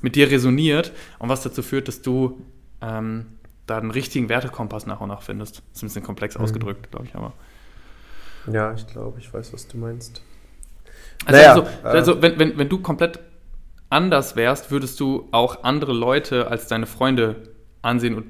mit 0.02 0.16
dir 0.16 0.32
resoniert 0.32 0.94
und 1.20 1.30
was 1.30 1.44
dazu 1.44 1.62
führt, 1.62 1.88
dass 1.88 2.02
du 2.02 2.42
ähm, 2.82 3.26
da 3.68 3.78
einen 3.78 3.92
richtigen 3.92 4.30
Wertekompass 4.30 4.86
nach 4.86 5.02
und 5.02 5.10
nach 5.10 5.22
findest. 5.22 5.58
Das 5.58 5.78
ist 5.78 5.84
ein 5.84 5.88
bisschen 5.88 6.04
komplex 6.04 6.38
mhm. 6.38 6.44
ausgedrückt, 6.44 6.92
glaube 6.92 7.06
ich, 7.06 7.16
aber. 7.16 7.34
Ja, 8.52 8.74
ich 8.74 8.88
glaube, 8.88 9.20
ich 9.20 9.34
weiß, 9.34 9.54
was 9.54 9.68
du 9.68 9.78
meinst. 9.78 10.22
Also, 11.26 11.38
naja, 11.38 11.50
also, 11.52 11.62
äh, 11.84 11.88
also 11.88 12.22
wenn, 12.22 12.40
wenn, 12.40 12.58
wenn 12.58 12.70
du 12.70 12.80
komplett 12.80 13.20
anders 13.90 14.36
wärst, 14.36 14.72
würdest 14.72 15.00
du 15.00 15.28
auch 15.32 15.64
andere 15.64 15.94
Leute 15.94 16.48
als 16.48 16.68
deine 16.68 16.88
Freunde 16.88 17.36
ansehen 17.82 18.16
und 18.16 18.26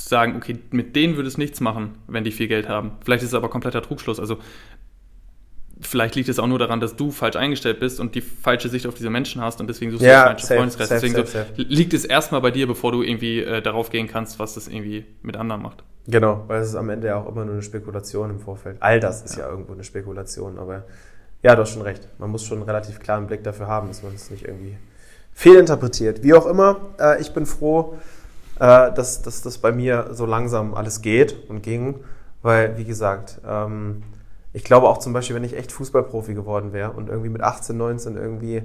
sagen, 0.00 0.36
okay, 0.36 0.58
mit 0.70 0.96
denen 0.96 1.16
würdest 1.16 1.36
du 1.36 1.42
nichts 1.42 1.60
machen, 1.60 1.98
wenn 2.08 2.24
die 2.24 2.32
viel 2.32 2.48
Geld 2.48 2.68
haben. 2.68 2.92
Vielleicht 3.04 3.22
ist 3.22 3.30
es 3.30 3.34
aber 3.34 3.50
kompletter 3.50 3.82
Trugschluss. 3.82 4.18
Also 4.18 4.38
vielleicht 5.80 6.14
liegt 6.14 6.28
es 6.28 6.38
auch 6.38 6.46
nur 6.46 6.58
daran, 6.58 6.80
dass 6.80 6.96
du 6.96 7.10
falsch 7.10 7.36
eingestellt 7.36 7.80
bist 7.80 8.00
und 8.00 8.14
die 8.14 8.20
falsche 8.20 8.68
Sicht 8.68 8.86
auf 8.86 8.94
diese 8.94 9.10
Menschen 9.10 9.42
hast 9.42 9.60
und 9.60 9.66
deswegen 9.66 9.90
suchst 9.90 10.04
ja, 10.04 10.22
du 10.22 10.28
falsche 10.30 10.46
Freundeskreis. 10.46 10.88
Deswegen 10.88 11.14
safe, 11.14 11.26
safe. 11.26 11.52
So, 11.56 11.62
liegt 11.68 11.94
es 11.94 12.04
erstmal 12.04 12.40
bei 12.40 12.50
dir, 12.50 12.66
bevor 12.66 12.92
du 12.92 13.02
irgendwie 13.02 13.40
äh, 13.40 13.62
darauf 13.62 13.90
gehen 13.90 14.06
kannst, 14.06 14.38
was 14.38 14.54
das 14.54 14.68
irgendwie 14.68 15.04
mit 15.22 15.36
anderen 15.36 15.62
macht. 15.62 15.84
Genau, 16.06 16.44
weil 16.46 16.62
es 16.62 16.68
ist 16.68 16.74
am 16.74 16.90
Ende 16.90 17.08
ja 17.08 17.16
auch 17.16 17.28
immer 17.28 17.44
nur 17.44 17.54
eine 17.54 17.62
Spekulation 17.62 18.30
im 18.30 18.40
Vorfeld. 18.40 18.76
All 18.80 19.00
das 19.00 19.22
ist 19.22 19.36
ja, 19.36 19.44
ja 19.44 19.50
irgendwo 19.50 19.72
eine 19.72 19.84
Spekulation, 19.84 20.58
aber 20.58 20.84
ja, 21.42 21.54
du 21.54 21.62
hast 21.62 21.70
schon 21.70 21.82
recht. 21.82 22.08
Man 22.18 22.30
muss 22.30 22.44
schon 22.44 22.58
einen 22.58 22.66
relativ 22.66 23.00
klaren 23.00 23.26
Blick 23.26 23.44
dafür 23.44 23.66
haben, 23.66 23.88
dass 23.88 24.02
man 24.02 24.14
es 24.14 24.30
nicht 24.30 24.44
irgendwie 24.46 24.76
fehlinterpretiert. 25.32 26.22
Wie 26.22 26.34
auch 26.34 26.46
immer, 26.46 26.76
äh, 26.98 27.20
ich 27.20 27.32
bin 27.32 27.46
froh, 27.46 27.94
äh, 28.58 28.92
dass, 28.92 29.22
dass 29.22 29.42
das 29.42 29.58
bei 29.58 29.72
mir 29.72 30.08
so 30.12 30.26
langsam 30.26 30.74
alles 30.74 31.02
geht 31.02 31.48
und 31.48 31.62
ging, 31.62 31.96
weil, 32.42 32.76
wie 32.76 32.84
gesagt, 32.84 33.40
ähm, 33.46 34.02
ich 34.52 34.64
glaube 34.64 34.88
auch 34.88 34.98
zum 34.98 35.12
Beispiel, 35.12 35.36
wenn 35.36 35.44
ich 35.44 35.56
echt 35.56 35.72
Fußballprofi 35.72 36.34
geworden 36.34 36.72
wäre 36.72 36.90
und 36.90 37.08
irgendwie 37.08 37.30
mit 37.30 37.42
18, 37.42 37.76
19 37.76 38.16
irgendwie 38.16 38.62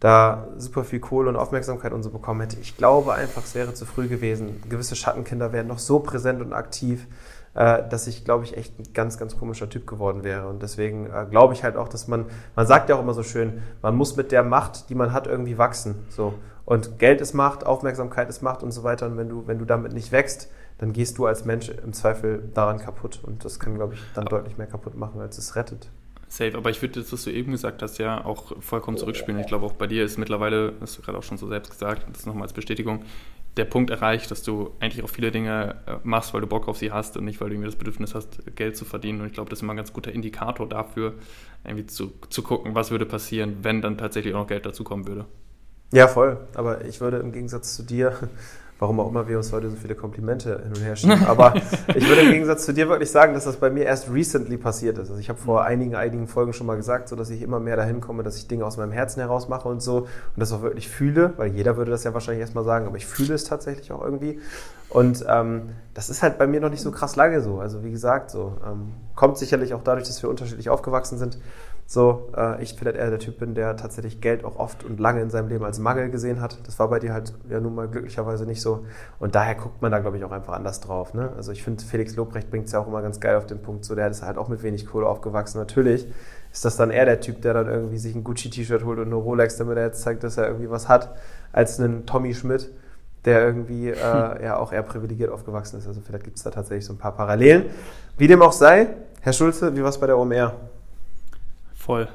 da 0.00 0.48
super 0.56 0.84
viel 0.84 1.00
Kohle 1.00 1.28
und 1.28 1.36
Aufmerksamkeit 1.36 1.92
und 1.92 2.02
so 2.02 2.10
bekommen 2.10 2.40
hätte. 2.40 2.56
Ich 2.60 2.76
glaube 2.76 3.14
einfach, 3.14 3.42
es 3.44 3.54
wäre 3.54 3.74
zu 3.74 3.84
früh 3.84 4.08
gewesen. 4.08 4.62
Gewisse 4.68 4.94
Schattenkinder 4.94 5.52
wären 5.52 5.66
noch 5.66 5.80
so 5.80 5.98
präsent 5.98 6.40
und 6.40 6.52
aktiv, 6.52 7.06
äh, 7.54 7.82
dass 7.88 8.06
ich, 8.06 8.24
glaube 8.24 8.44
ich, 8.44 8.56
echt 8.56 8.78
ein 8.78 8.92
ganz, 8.94 9.18
ganz 9.18 9.36
komischer 9.36 9.68
Typ 9.68 9.86
geworden 9.86 10.22
wäre. 10.22 10.48
Und 10.48 10.62
deswegen 10.62 11.06
äh, 11.06 11.26
glaube 11.28 11.54
ich 11.54 11.64
halt 11.64 11.76
auch, 11.76 11.88
dass 11.88 12.06
man, 12.06 12.26
man 12.54 12.66
sagt 12.66 12.88
ja 12.88 12.96
auch 12.96 13.00
immer 13.00 13.14
so 13.14 13.24
schön, 13.24 13.62
man 13.82 13.96
muss 13.96 14.16
mit 14.16 14.30
der 14.30 14.44
Macht, 14.44 14.88
die 14.88 14.94
man 14.94 15.12
hat, 15.12 15.26
irgendwie 15.26 15.58
wachsen. 15.58 16.06
So. 16.10 16.34
Und 16.64 16.98
Geld 16.98 17.20
ist 17.20 17.34
Macht, 17.34 17.66
Aufmerksamkeit 17.66 18.28
ist 18.28 18.42
Macht 18.42 18.62
und 18.62 18.70
so 18.70 18.84
weiter. 18.84 19.06
Und 19.06 19.16
wenn 19.16 19.28
du, 19.28 19.46
wenn 19.46 19.58
du 19.58 19.64
damit 19.64 19.92
nicht 19.92 20.12
wächst, 20.12 20.48
dann 20.78 20.92
gehst 20.92 21.18
du 21.18 21.26
als 21.26 21.44
Mensch 21.44 21.70
im 21.70 21.92
Zweifel 21.92 22.48
daran 22.54 22.78
kaputt. 22.78 23.20
Und 23.24 23.44
das 23.44 23.58
kann, 23.58 23.74
glaube 23.74 23.94
ich, 23.94 24.00
dann 24.14 24.26
deutlich 24.26 24.58
mehr 24.58 24.68
kaputt 24.68 24.96
machen, 24.96 25.20
als 25.20 25.38
es 25.38 25.56
rettet. 25.56 25.90
Safe, 26.28 26.56
aber 26.56 26.70
ich 26.70 26.82
würde 26.82 27.00
das, 27.00 27.12
was 27.12 27.24
du 27.24 27.30
eben 27.30 27.52
gesagt 27.52 27.80
hast, 27.82 27.98
ja 27.98 28.24
auch 28.24 28.60
vollkommen 28.62 28.98
zurückspielen. 28.98 29.40
Ich 29.40 29.46
glaube, 29.46 29.64
auch 29.64 29.72
bei 29.72 29.86
dir 29.86 30.04
ist 30.04 30.18
mittlerweile, 30.18 30.74
hast 30.80 30.98
du 30.98 31.02
gerade 31.02 31.16
auch 31.16 31.22
schon 31.22 31.38
so 31.38 31.48
selbst 31.48 31.70
gesagt, 31.70 32.06
das 32.12 32.26
nochmal 32.26 32.42
als 32.42 32.52
Bestätigung, 32.52 33.02
der 33.56 33.64
Punkt 33.64 33.90
erreicht, 33.90 34.30
dass 34.30 34.42
du 34.42 34.72
eigentlich 34.78 35.04
auch 35.04 35.08
viele 35.08 35.30
Dinge 35.30 35.76
äh, 35.86 35.96
machst, 36.04 36.32
weil 36.32 36.40
du 36.40 36.46
Bock 36.46 36.68
auf 36.68 36.78
sie 36.78 36.92
hast 36.92 37.16
und 37.16 37.24
nicht, 37.24 37.40
weil 37.40 37.48
du 37.48 37.54
irgendwie 37.54 37.68
das 37.68 37.76
Bedürfnis 37.76 38.14
hast, 38.14 38.40
Geld 38.56 38.76
zu 38.76 38.84
verdienen. 38.84 39.20
Und 39.20 39.26
ich 39.26 39.32
glaube, 39.32 39.50
das 39.50 39.58
ist 39.58 39.62
immer 39.62 39.72
ein 39.72 39.76
ganz 39.78 39.92
guter 39.92 40.12
Indikator 40.12 40.68
dafür, 40.68 41.14
irgendwie 41.64 41.86
zu, 41.86 42.12
zu 42.30 42.42
gucken, 42.42 42.74
was 42.74 42.90
würde 42.90 43.04
passieren, 43.04 43.58
wenn 43.62 43.82
dann 43.82 43.98
tatsächlich 43.98 44.34
auch 44.34 44.40
noch 44.40 44.46
Geld 44.46 44.64
dazukommen 44.64 45.06
würde. 45.06 45.24
Ja, 45.92 46.06
voll. 46.06 46.38
Aber 46.54 46.84
ich 46.84 47.00
würde 47.00 47.18
im 47.18 47.32
Gegensatz 47.32 47.74
zu 47.74 47.82
dir 47.82 48.28
warum 48.78 49.00
auch 49.00 49.08
immer 49.08 49.28
wir 49.28 49.36
uns 49.36 49.52
heute 49.52 49.70
so 49.70 49.76
viele 49.76 49.94
Komplimente 49.94 50.60
hin 50.62 50.72
und 50.72 50.82
her 50.82 50.96
schieben. 50.96 51.24
Aber 51.26 51.54
ich 51.94 52.08
würde 52.08 52.22
im 52.22 52.30
Gegensatz 52.30 52.64
zu 52.64 52.72
dir 52.72 52.88
wirklich 52.88 53.10
sagen, 53.10 53.34
dass 53.34 53.44
das 53.44 53.56
bei 53.56 53.70
mir 53.70 53.84
erst 53.84 54.10
recently 54.12 54.56
passiert 54.56 54.98
ist. 54.98 55.10
Also 55.10 55.20
ich 55.20 55.28
habe 55.28 55.38
vor 55.38 55.64
einigen, 55.64 55.94
einigen 55.94 56.28
Folgen 56.28 56.52
schon 56.52 56.66
mal 56.66 56.76
gesagt, 56.76 57.08
so 57.08 57.16
dass 57.16 57.30
ich 57.30 57.42
immer 57.42 57.60
mehr 57.60 57.76
dahin 57.76 58.00
komme, 58.00 58.22
dass 58.22 58.36
ich 58.36 58.46
Dinge 58.46 58.64
aus 58.64 58.76
meinem 58.76 58.92
Herzen 58.92 59.20
heraus 59.20 59.48
mache 59.48 59.68
und 59.68 59.82
so 59.82 59.98
und 59.98 60.08
das 60.36 60.52
auch 60.52 60.62
wirklich 60.62 60.88
fühle, 60.88 61.32
weil 61.36 61.48
jeder 61.48 61.76
würde 61.76 61.90
das 61.90 62.04
ja 62.04 62.14
wahrscheinlich 62.14 62.40
erstmal 62.40 62.64
sagen, 62.64 62.86
aber 62.86 62.96
ich 62.96 63.06
fühle 63.06 63.34
es 63.34 63.44
tatsächlich 63.44 63.90
auch 63.92 64.02
irgendwie. 64.02 64.40
Und 64.90 65.24
ähm, 65.28 65.70
das 65.92 66.08
ist 66.08 66.22
halt 66.22 66.38
bei 66.38 66.46
mir 66.46 66.60
noch 66.60 66.70
nicht 66.70 66.80
so 66.80 66.90
krass 66.90 67.16
lange 67.16 67.42
so. 67.42 67.58
Also 67.58 67.84
wie 67.84 67.90
gesagt, 67.90 68.30
so 68.30 68.56
ähm, 68.66 68.92
kommt 69.14 69.36
sicherlich 69.36 69.74
auch 69.74 69.82
dadurch, 69.82 70.06
dass 70.06 70.22
wir 70.22 70.30
unterschiedlich 70.30 70.70
aufgewachsen 70.70 71.18
sind. 71.18 71.38
So, 71.90 72.28
äh, 72.36 72.62
ich 72.62 72.74
vielleicht 72.74 72.98
eher 72.98 73.08
der 73.08 73.18
Typ 73.18 73.38
bin, 73.38 73.54
der 73.54 73.74
tatsächlich 73.78 74.20
Geld 74.20 74.44
auch 74.44 74.56
oft 74.56 74.84
und 74.84 75.00
lange 75.00 75.22
in 75.22 75.30
seinem 75.30 75.48
Leben 75.48 75.64
als 75.64 75.78
Mangel 75.78 76.10
gesehen 76.10 76.42
hat. 76.42 76.58
Das 76.66 76.78
war 76.78 76.88
bei 76.88 76.98
dir 76.98 77.14
halt 77.14 77.32
ja 77.48 77.60
nun 77.60 77.74
mal 77.74 77.88
glücklicherweise 77.88 78.44
nicht 78.44 78.60
so. 78.60 78.84
Und 79.18 79.34
daher 79.34 79.54
guckt 79.54 79.80
man 79.80 79.90
da, 79.90 79.98
glaube 79.98 80.18
ich, 80.18 80.24
auch 80.24 80.30
einfach 80.30 80.52
anders 80.52 80.80
drauf. 80.80 81.14
Ne? 81.14 81.32
Also 81.34 81.50
ich 81.50 81.62
finde, 81.62 81.82
Felix 81.82 82.14
Lobrecht 82.14 82.50
bringt 82.50 82.66
es 82.66 82.72
ja 82.72 82.80
auch 82.80 82.86
immer 82.86 83.00
ganz 83.00 83.20
geil 83.20 83.36
auf 83.36 83.46
den 83.46 83.62
Punkt, 83.62 83.86
so 83.86 83.94
der 83.94 84.08
ist 84.08 84.22
halt 84.22 84.36
auch 84.36 84.48
mit 84.48 84.62
wenig 84.62 84.84
Kohle 84.84 85.06
aufgewachsen. 85.06 85.56
Natürlich 85.56 86.06
ist 86.52 86.62
das 86.66 86.76
dann 86.76 86.90
eher 86.90 87.06
der 87.06 87.20
Typ, 87.20 87.40
der 87.40 87.54
dann 87.54 87.68
irgendwie 87.68 87.96
sich 87.96 88.14
ein 88.14 88.22
Gucci-T-Shirt 88.22 88.84
holt 88.84 88.98
und 88.98 89.06
eine 89.06 89.14
Rolex, 89.14 89.56
damit 89.56 89.78
er 89.78 89.86
jetzt 89.86 90.02
zeigt, 90.02 90.22
dass 90.24 90.36
er 90.36 90.46
irgendwie 90.46 90.68
was 90.68 90.90
hat, 90.90 91.16
als 91.52 91.80
einen 91.80 92.04
Tommy 92.04 92.34
Schmidt, 92.34 92.70
der 93.24 93.46
irgendwie 93.46 93.88
äh, 93.88 94.44
ja 94.44 94.58
auch 94.58 94.74
eher 94.74 94.82
privilegiert 94.82 95.30
aufgewachsen 95.30 95.78
ist. 95.78 95.88
Also 95.88 96.02
vielleicht 96.02 96.24
gibt 96.24 96.36
es 96.36 96.42
da 96.42 96.50
tatsächlich 96.50 96.84
so 96.84 96.92
ein 96.92 96.98
paar 96.98 97.16
Parallelen. 97.16 97.64
Wie 98.18 98.26
dem 98.26 98.42
auch 98.42 98.52
sei, 98.52 98.88
Herr 99.22 99.32
Schulze, 99.32 99.74
wie 99.74 99.82
war 99.82 99.88
es 99.88 99.96
bei 99.96 100.06
der 100.06 100.18
OMR? 100.18 100.52
Voll. 101.88 102.06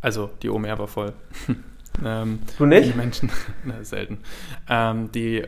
Also 0.00 0.30
die 0.42 0.50
OMR 0.50 0.76
war 0.80 0.88
voll. 0.88 1.12
ähm, 2.04 2.40
du 2.58 2.66
nicht? 2.66 2.92
Die 2.92 2.96
Menschen, 2.96 3.30
na, 3.64 3.84
selten. 3.84 4.18
Ähm, 4.68 5.12
die, 5.12 5.44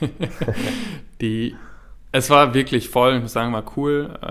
die, 1.20 1.54
es 2.10 2.30
war 2.30 2.54
wirklich 2.54 2.88
voll, 2.88 3.16
ich 3.16 3.20
muss 3.20 3.34
sagen, 3.34 3.52
war 3.52 3.70
cool. 3.76 4.18
Äh, 4.22 4.26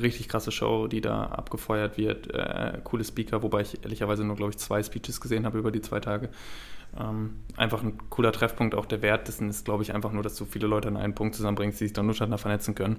richtig 0.00 0.30
krasse 0.30 0.50
Show, 0.50 0.86
die 0.86 1.02
da 1.02 1.24
abgefeuert 1.24 1.98
wird. 1.98 2.32
Äh, 2.32 2.78
coole 2.84 3.04
Speaker, 3.04 3.42
wobei 3.42 3.60
ich 3.60 3.84
ehrlicherweise 3.84 4.24
nur, 4.24 4.36
glaube 4.36 4.52
ich, 4.52 4.56
zwei 4.56 4.82
Speeches 4.82 5.20
gesehen 5.20 5.44
habe 5.44 5.58
über 5.58 5.70
die 5.70 5.82
zwei 5.82 6.00
Tage. 6.00 6.30
Ähm, 6.98 7.36
einfach 7.58 7.82
ein 7.82 7.98
cooler 8.08 8.32
Treffpunkt. 8.32 8.74
Auch 8.74 8.86
der 8.86 9.02
Wert 9.02 9.28
dessen 9.28 9.50
ist, 9.50 9.66
glaube 9.66 9.82
ich, 9.82 9.92
einfach 9.92 10.12
nur, 10.12 10.22
dass 10.22 10.36
du 10.36 10.46
viele 10.46 10.68
Leute 10.68 10.88
an 10.88 10.96
einen 10.96 11.14
Punkt 11.14 11.34
zusammenbringst, 11.34 11.78
die 11.78 11.84
sich 11.84 11.92
dann 11.92 12.06
nur 12.06 12.14
miteinander 12.14 12.38
vernetzen 12.38 12.74
können 12.74 12.96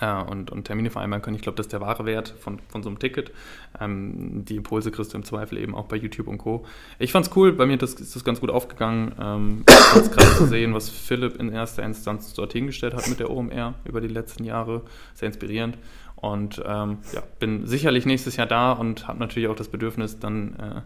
und, 0.00 0.50
und, 0.50 0.64
Termine 0.64 0.90
vereinbaren 0.90 1.22
können. 1.22 1.36
Ich 1.36 1.42
glaube, 1.42 1.56
das 1.56 1.66
ist 1.66 1.72
der 1.72 1.80
wahre 1.80 2.06
Wert 2.06 2.34
von, 2.40 2.60
von 2.68 2.82
so 2.82 2.88
einem 2.88 2.98
Ticket. 2.98 3.30
Ähm, 3.80 4.44
die 4.44 4.56
Impulse 4.56 4.90
kriegst 4.90 5.12
du 5.12 5.18
im 5.18 5.24
Zweifel 5.24 5.58
eben 5.58 5.74
auch 5.74 5.86
bei 5.86 5.96
YouTube 5.96 6.28
und 6.28 6.38
Co. 6.38 6.64
Ich 6.98 7.12
fand 7.12 7.26
es 7.26 7.36
cool, 7.36 7.52
bei 7.52 7.66
mir 7.66 7.74
ist 7.74 7.82
das, 7.82 7.94
ist 7.94 8.16
das 8.16 8.24
ganz 8.24 8.40
gut 8.40 8.50
aufgegangen. 8.50 9.12
Ähm, 9.20 9.64
ich 9.68 10.10
gerade 10.10 10.36
zu 10.36 10.46
sehen, 10.46 10.74
was 10.74 10.88
Philipp 10.88 11.36
in 11.36 11.52
erster 11.52 11.82
Instanz 11.82 12.32
dort 12.34 12.52
hingestellt 12.52 12.94
hat 12.94 13.08
mit 13.08 13.20
der 13.20 13.30
OMR 13.30 13.74
über 13.84 14.00
die 14.00 14.08
letzten 14.08 14.44
Jahre. 14.44 14.82
Sehr 15.14 15.28
inspirierend. 15.28 15.78
Und 16.16 16.62
ähm, 16.64 16.98
ja, 17.12 17.22
bin 17.40 17.66
sicherlich 17.66 18.06
nächstes 18.06 18.36
Jahr 18.36 18.46
da 18.46 18.72
und 18.72 19.08
habe 19.08 19.18
natürlich 19.18 19.48
auch 19.48 19.56
das 19.56 19.68
Bedürfnis, 19.68 20.20
dann 20.20 20.54
äh, 20.54 20.80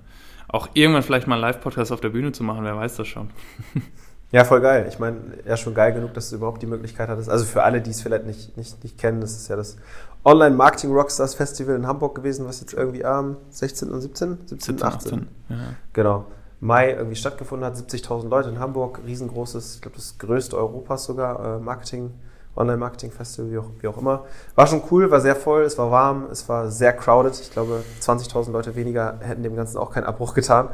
auch 0.49 0.69
irgendwann 0.75 1.03
vielleicht 1.03 1.27
mal 1.27 1.35
einen 1.35 1.43
Live-Podcast 1.43 1.93
auf 1.93 2.01
der 2.01 2.09
Bühne 2.09 2.33
zu 2.33 2.43
machen, 2.43 2.65
wer 2.65 2.77
weiß 2.77 2.97
das 2.97 3.07
schon. 3.07 3.31
Ja, 4.33 4.45
voll 4.45 4.61
geil. 4.61 4.87
Ich 4.88 4.99
meine, 4.99 5.18
ja, 5.47 5.56
schon 5.56 5.75
geil 5.75 5.92
genug, 5.92 6.14
dass 6.14 6.30
du 6.30 6.37
überhaupt 6.37 6.61
die 6.61 6.66
Möglichkeit 6.66 7.09
hattest. 7.09 7.30
Also 7.30 7.45
für 7.45 7.62
alle, 7.62 7.80
die 7.80 7.90
es 7.90 8.02
vielleicht 8.02 8.26
nicht, 8.26 8.56
nicht, 8.56 8.83
nicht 8.83 8.99
kennen, 8.99 9.21
das 9.21 9.37
ist 9.37 9.49
ja 9.49 9.56
das 9.56 9.76
Online 10.25 10.56
Marketing 10.56 10.92
Rockstars 10.92 11.35
Festival 11.35 11.76
in 11.76 11.87
Hamburg 11.87 12.16
gewesen, 12.16 12.47
was 12.47 12.61
jetzt 12.61 12.75
irgendwie 12.75 13.04
am 13.04 13.37
16. 13.50 13.90
und 13.90 14.00
17, 14.00 14.38
17, 14.47 14.83
18, 14.83 14.87
18 14.87 15.28
ja. 15.49 15.56
genau, 15.92 16.26
Mai 16.59 16.92
irgendwie 16.92 17.14
stattgefunden 17.14 17.64
hat. 17.64 17.76
70.000 17.76 18.28
Leute 18.28 18.49
in 18.49 18.59
Hamburg, 18.59 19.00
riesengroßes, 19.06 19.76
ich 19.76 19.80
glaube 19.83 19.97
das 19.97 20.18
größte 20.18 20.56
Europas 20.56 21.04
sogar, 21.04 21.59
äh, 21.59 21.61
Marketing 21.61 22.12
Online-Marketing-Festival, 22.57 23.51
wie 23.51 23.59
auch, 23.59 23.71
wie 23.81 23.87
auch 23.89 23.99
immer. 23.99 24.25
War 24.55 24.67
schon 24.67 24.83
cool, 24.91 25.11
war 25.11 25.21
sehr 25.21 25.37
voll, 25.37 25.63
es 25.63 25.77
war 25.79 25.91
warm, 25.91 26.27
es 26.31 26.49
war 26.49 26.71
sehr 26.71 26.93
crowded. 26.93 27.39
Ich 27.39 27.51
glaube, 27.51 27.83
20.000 28.01 28.51
Leute 28.51 28.75
weniger 28.75 29.19
hätten 29.21 29.43
dem 29.43 29.57
Ganzen 29.57 29.79
auch 29.79 29.91
keinen 29.91 30.05
Abbruch 30.05 30.35
getan. 30.35 30.69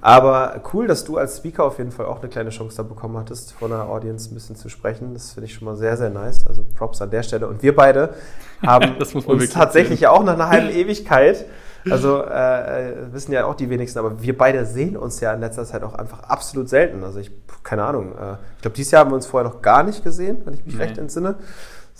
Aber 0.00 0.62
cool, 0.72 0.86
dass 0.86 1.04
du 1.04 1.16
als 1.16 1.38
Speaker 1.38 1.64
auf 1.64 1.78
jeden 1.78 1.92
Fall 1.92 2.06
auch 2.06 2.20
eine 2.20 2.28
kleine 2.28 2.50
Chance 2.50 2.76
da 2.76 2.82
bekommen 2.82 3.18
hattest, 3.18 3.52
vor 3.52 3.68
einer 3.68 3.88
Audience 3.88 4.30
ein 4.30 4.34
bisschen 4.34 4.56
zu 4.56 4.68
sprechen. 4.68 5.12
Das 5.12 5.32
finde 5.32 5.46
ich 5.46 5.54
schon 5.54 5.66
mal 5.66 5.76
sehr, 5.76 5.96
sehr 5.96 6.10
nice. 6.10 6.46
Also 6.46 6.64
Props 6.74 7.02
an 7.02 7.10
der 7.10 7.22
Stelle. 7.22 7.46
Und 7.48 7.62
wir 7.62 7.74
beide 7.74 8.14
haben 8.66 8.96
uns 9.26 9.50
tatsächlich 9.50 10.00
ja 10.00 10.10
auch 10.10 10.24
nach 10.24 10.34
einer 10.34 10.48
halben 10.48 10.70
Ewigkeit 10.74 11.44
also 11.88 12.24
äh, 12.24 12.90
äh, 12.90 13.12
wissen 13.12 13.32
ja 13.32 13.44
auch 13.46 13.54
die 13.54 13.70
wenigsten, 13.70 13.98
aber 13.98 14.22
wir 14.22 14.36
beide 14.36 14.66
sehen 14.66 14.96
uns 14.96 15.20
ja 15.20 15.32
in 15.32 15.40
letzter 15.40 15.64
Zeit 15.64 15.82
auch 15.82 15.94
einfach 15.94 16.20
absolut 16.20 16.68
selten. 16.68 17.04
Also 17.04 17.20
ich, 17.20 17.30
keine 17.62 17.84
Ahnung, 17.84 18.12
äh, 18.12 18.36
ich 18.56 18.62
glaube, 18.62 18.76
dieses 18.76 18.92
Jahr 18.92 19.00
haben 19.00 19.10
wir 19.10 19.16
uns 19.16 19.26
vorher 19.26 19.48
noch 19.48 19.62
gar 19.62 19.82
nicht 19.82 20.04
gesehen, 20.04 20.42
wenn 20.44 20.54
ich 20.54 20.64
mich 20.64 20.76
nee. 20.76 20.82
recht 20.82 20.98
entsinne. 20.98 21.36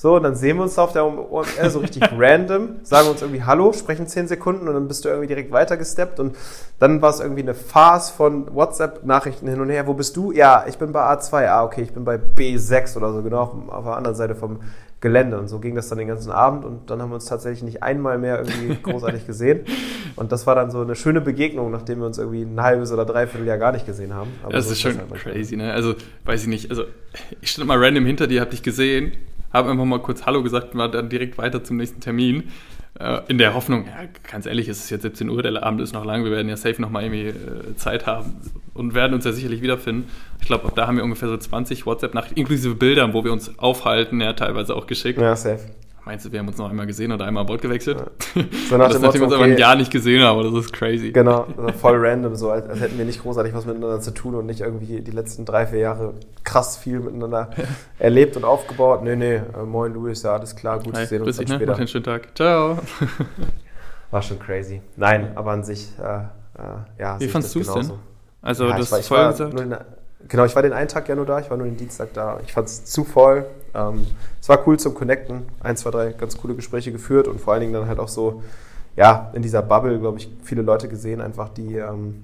So, 0.01 0.17
und 0.17 0.23
dann 0.23 0.35
sehen 0.35 0.57
wir 0.57 0.63
uns 0.63 0.79
auf 0.79 0.95
der 0.95 1.05
OMR 1.05 1.69
so 1.69 1.81
richtig 1.81 2.03
random, 2.19 2.77
sagen 2.85 3.11
uns 3.11 3.21
irgendwie 3.21 3.43
Hallo, 3.43 3.71
sprechen 3.75 4.07
zehn 4.07 4.27
Sekunden 4.29 4.67
und 4.67 4.73
dann 4.73 4.89
bist 4.89 5.05
du 5.05 5.11
irgendwie 5.11 5.27
direkt 5.27 5.53
weitergesteppt 5.53 6.19
und 6.21 6.39
dann 6.79 7.03
war 7.03 7.11
es 7.11 7.21
irgendwie 7.21 7.43
eine 7.43 7.53
Farce 7.53 8.09
von 8.09 8.55
WhatsApp-Nachrichten 8.55 9.47
hin 9.47 9.61
und 9.61 9.69
her. 9.69 9.87
Wo 9.87 9.93
bist 9.93 10.17
du? 10.17 10.33
Ja, 10.33 10.65
ich 10.67 10.79
bin 10.79 10.93
bei 10.93 11.03
A2. 11.03 11.47
Ah, 11.49 11.65
okay, 11.65 11.83
ich 11.83 11.93
bin 11.93 12.07
bei 12.07 12.15
B6 12.15 12.97
oder 12.97 13.13
so, 13.13 13.23
genau, 13.23 13.67
auf 13.69 13.85
der 13.85 13.95
anderen 13.95 14.17
Seite 14.17 14.35
vom 14.35 14.61
Gelände. 15.03 15.39
Und 15.39 15.49
so 15.49 15.59
ging 15.59 15.75
das 15.75 15.91
dann 15.91 15.99
den 15.99 16.09
ganzen 16.09 16.33
Abend 16.33 16.65
und 16.65 16.89
dann 16.89 17.03
haben 17.03 17.11
wir 17.11 17.17
uns 17.17 17.27
tatsächlich 17.27 17.63
nicht 17.63 17.83
einmal 17.83 18.17
mehr 18.17 18.39
irgendwie 18.39 18.77
großartig 18.83 19.27
gesehen. 19.27 19.67
Und 20.17 20.33
das 20.33 20.47
war 20.47 20.55
dann 20.55 20.71
so 20.71 20.81
eine 20.81 20.97
schöne 20.97 21.21
Begegnung, 21.21 21.71
nachdem 21.71 21.99
wir 21.99 22.07
uns 22.07 22.17
irgendwie 22.17 22.41
ein 22.41 22.63
halbes 22.63 22.91
oder 22.91 23.05
dreiviertel 23.05 23.47
Jahr 23.47 23.59
gar 23.59 23.73
nicht 23.73 23.85
gesehen 23.85 24.15
haben. 24.15 24.31
Aber 24.43 24.55
das 24.55 24.65
so 24.65 24.73
ist 24.73 24.81
schon 24.81 24.97
halt 24.97 25.13
crazy, 25.13 25.59
ne? 25.59 25.75
Also, 25.75 25.95
weiß 26.25 26.41
ich 26.41 26.49
nicht. 26.49 26.71
Also, 26.71 26.85
ich 27.43 27.51
stand 27.51 27.69
mal 27.69 27.77
random 27.77 28.07
hinter 28.07 28.27
dir, 28.27 28.41
hab 28.41 28.49
dich 28.49 28.63
gesehen, 28.63 29.13
habe 29.53 29.71
einfach 29.71 29.85
mal 29.85 30.01
kurz 30.01 30.27
Hallo 30.27 30.43
gesagt 30.43 30.75
und 30.75 30.81
war 30.81 30.91
dann 30.91 31.09
direkt 31.09 31.39
weiter 31.39 31.63
zum 31.65 31.77
nächsten 31.77 32.01
Termin. 32.01 32.45
Äh, 32.99 33.21
in 33.29 33.39
der 33.39 33.55
Hoffnung, 33.55 33.87
ja, 33.87 34.09
ganz 34.31 34.47
ehrlich, 34.47 34.69
es 34.69 34.81
ist 34.81 34.91
jetzt 34.91 35.03
17 35.03 35.31
Uhr, 35.31 35.43
der 35.43 35.63
Abend 35.63 35.81
ist 35.81 35.93
noch 35.93 36.05
lang, 36.05 36.25
wir 36.25 36.31
werden 36.33 36.49
ja 36.49 36.57
safe 36.57 36.83
noch 36.83 36.91
mal 36.91 37.03
irgendwie 37.03 37.29
äh, 37.29 37.77
Zeit 37.77 38.07
haben 38.07 38.37
und 38.75 38.95
werden 38.95 39.15
uns 39.15 39.25
ja 39.25 39.33
sicherlich 39.33 39.63
wiederfinden. 39.63 40.09
Ich 40.41 40.47
glaube, 40.47 40.71
da 40.75 40.87
haben 40.87 40.97
wir 40.97 41.05
ungefähr 41.05 41.29
so 41.29 41.37
20 41.37 41.87
WhatsApp-Nachrichten, 41.87 42.39
inklusive 42.39 42.75
Bildern, 42.75 43.15
wo 43.15 43.25
wir 43.25 43.33
uns 43.33 43.59
aufhalten, 43.59 44.21
ja, 44.21 44.33
teilweise 44.33 44.75
auch 44.75 44.87
geschickt. 44.87 45.21
Ja, 45.21 45.37
safe. 45.37 45.61
Meinst 46.05 46.25
du, 46.25 46.33
wir 46.33 46.39
haben 46.39 46.49
uns 46.49 46.57
noch 46.57 46.71
einmal 46.71 46.87
gesehen 46.87 47.13
oder 47.13 47.27
einmal 47.27 47.45
Bord 47.45 47.61
gewechselt? 47.61 47.99
Ja. 47.99 48.43
So 48.69 48.77
nach 48.77 48.89
das, 48.89 49.01
nachdem 49.01 49.23
wir 49.23 49.27
uns 49.27 49.35
aber 49.35 49.45
ein 49.45 49.59
Jahr 49.59 49.75
nicht 49.75 49.91
gesehen 49.91 50.23
haben, 50.23 50.43
das 50.43 50.65
ist 50.65 50.73
crazy. 50.73 51.11
Genau, 51.13 51.47
also 51.57 51.73
voll 51.73 51.97
random, 51.99 52.37
so 52.37 52.51
als, 52.51 52.69
als, 52.69 52.81
hätten 52.81 52.97
wir 52.97 53.05
nicht 53.05 53.21
großartig 53.23 53.53
was 53.53 53.67
miteinander 53.67 54.01
zu 54.01 54.13
tun 54.13 54.35
und 54.37 54.47
nicht 54.47 54.61
irgendwie 54.61 55.01
die 55.01 55.11
letzten 55.11 55.45
drei, 55.45 55.67
vier 55.67 55.81
Jahre 55.81 56.15
krass 56.45 56.77
viel 56.77 57.01
miteinander 57.01 57.51
erlebt 57.99 58.37
und 58.37 58.45
aufgebaut. 58.45 59.03
Nee, 59.03 59.17
nee, 59.17 59.35
äh, 59.35 59.43
moin 59.67 59.93
Luis, 59.93 60.23
ja, 60.23 60.35
alles 60.35 60.55
klar, 60.55 60.79
gut 60.79 60.95
Hi, 60.95 61.03
zu 61.03 61.09
sehen 61.09 61.23
uns 61.23 61.37
dann 61.37 61.47
ne? 61.47 61.55
später. 61.57 61.77
einen 61.77 61.89
schönen 61.89 62.05
Tag. 62.05 62.29
Ciao. 62.37 62.79
War 64.11 64.23
schon 64.23 64.39
crazy. 64.39 64.81
Nein, 64.97 65.33
aber 65.35 65.53
an 65.53 65.65
sich, 65.65 65.89
äh, 65.99 66.03
äh, 66.03 66.23
ja. 66.99 67.21
Wie 67.21 67.29
fandest 67.29 67.55
du 67.55 67.61
es 67.61 67.73
denn? 67.73 67.91
Also, 68.43 68.69
ja, 68.69 68.77
das 68.77 68.91
war, 68.91 68.99
ich 69.01 69.11
war 69.11 69.31
gesagt? 69.33 69.55
Genau, 70.29 70.45
ich 70.45 70.55
war 70.55 70.63
den 70.63 70.73
einen 70.73 70.89
Tag 70.89 71.09
ja 71.09 71.15
nur 71.15 71.27
da, 71.27 71.41
ich 71.41 71.51
war 71.51 71.57
nur 71.57 71.67
den 71.67 71.77
Dienstag 71.77 72.13
da. 72.13 72.41
Ich 72.45 72.53
fand 72.53 72.69
es 72.69 72.85
zu 72.85 73.05
voll. 73.05 73.47
Ähm, 73.75 74.07
es 74.41 74.49
war 74.49 74.67
cool 74.67 74.79
zum 74.79 74.95
Connecten. 74.95 75.43
Ein, 75.61 75.77
zwei, 75.77 75.91
drei 75.91 76.13
ganz 76.13 76.37
coole 76.37 76.55
Gespräche 76.55 76.93
geführt 76.93 77.27
und 77.27 77.41
vor 77.41 77.53
allen 77.53 77.63
Dingen 77.63 77.73
dann 77.73 77.87
halt 77.87 77.99
auch 77.99 78.09
so, 78.09 78.43
ja, 78.97 79.31
in 79.35 79.43
dieser 79.43 79.63
Bubble, 79.63 79.99
glaube 79.99 80.19
ich, 80.19 80.31
viele 80.43 80.63
Leute 80.63 80.89
gesehen, 80.89 81.21
einfach 81.21 81.49
die, 81.49 81.77
ähm, 81.77 82.23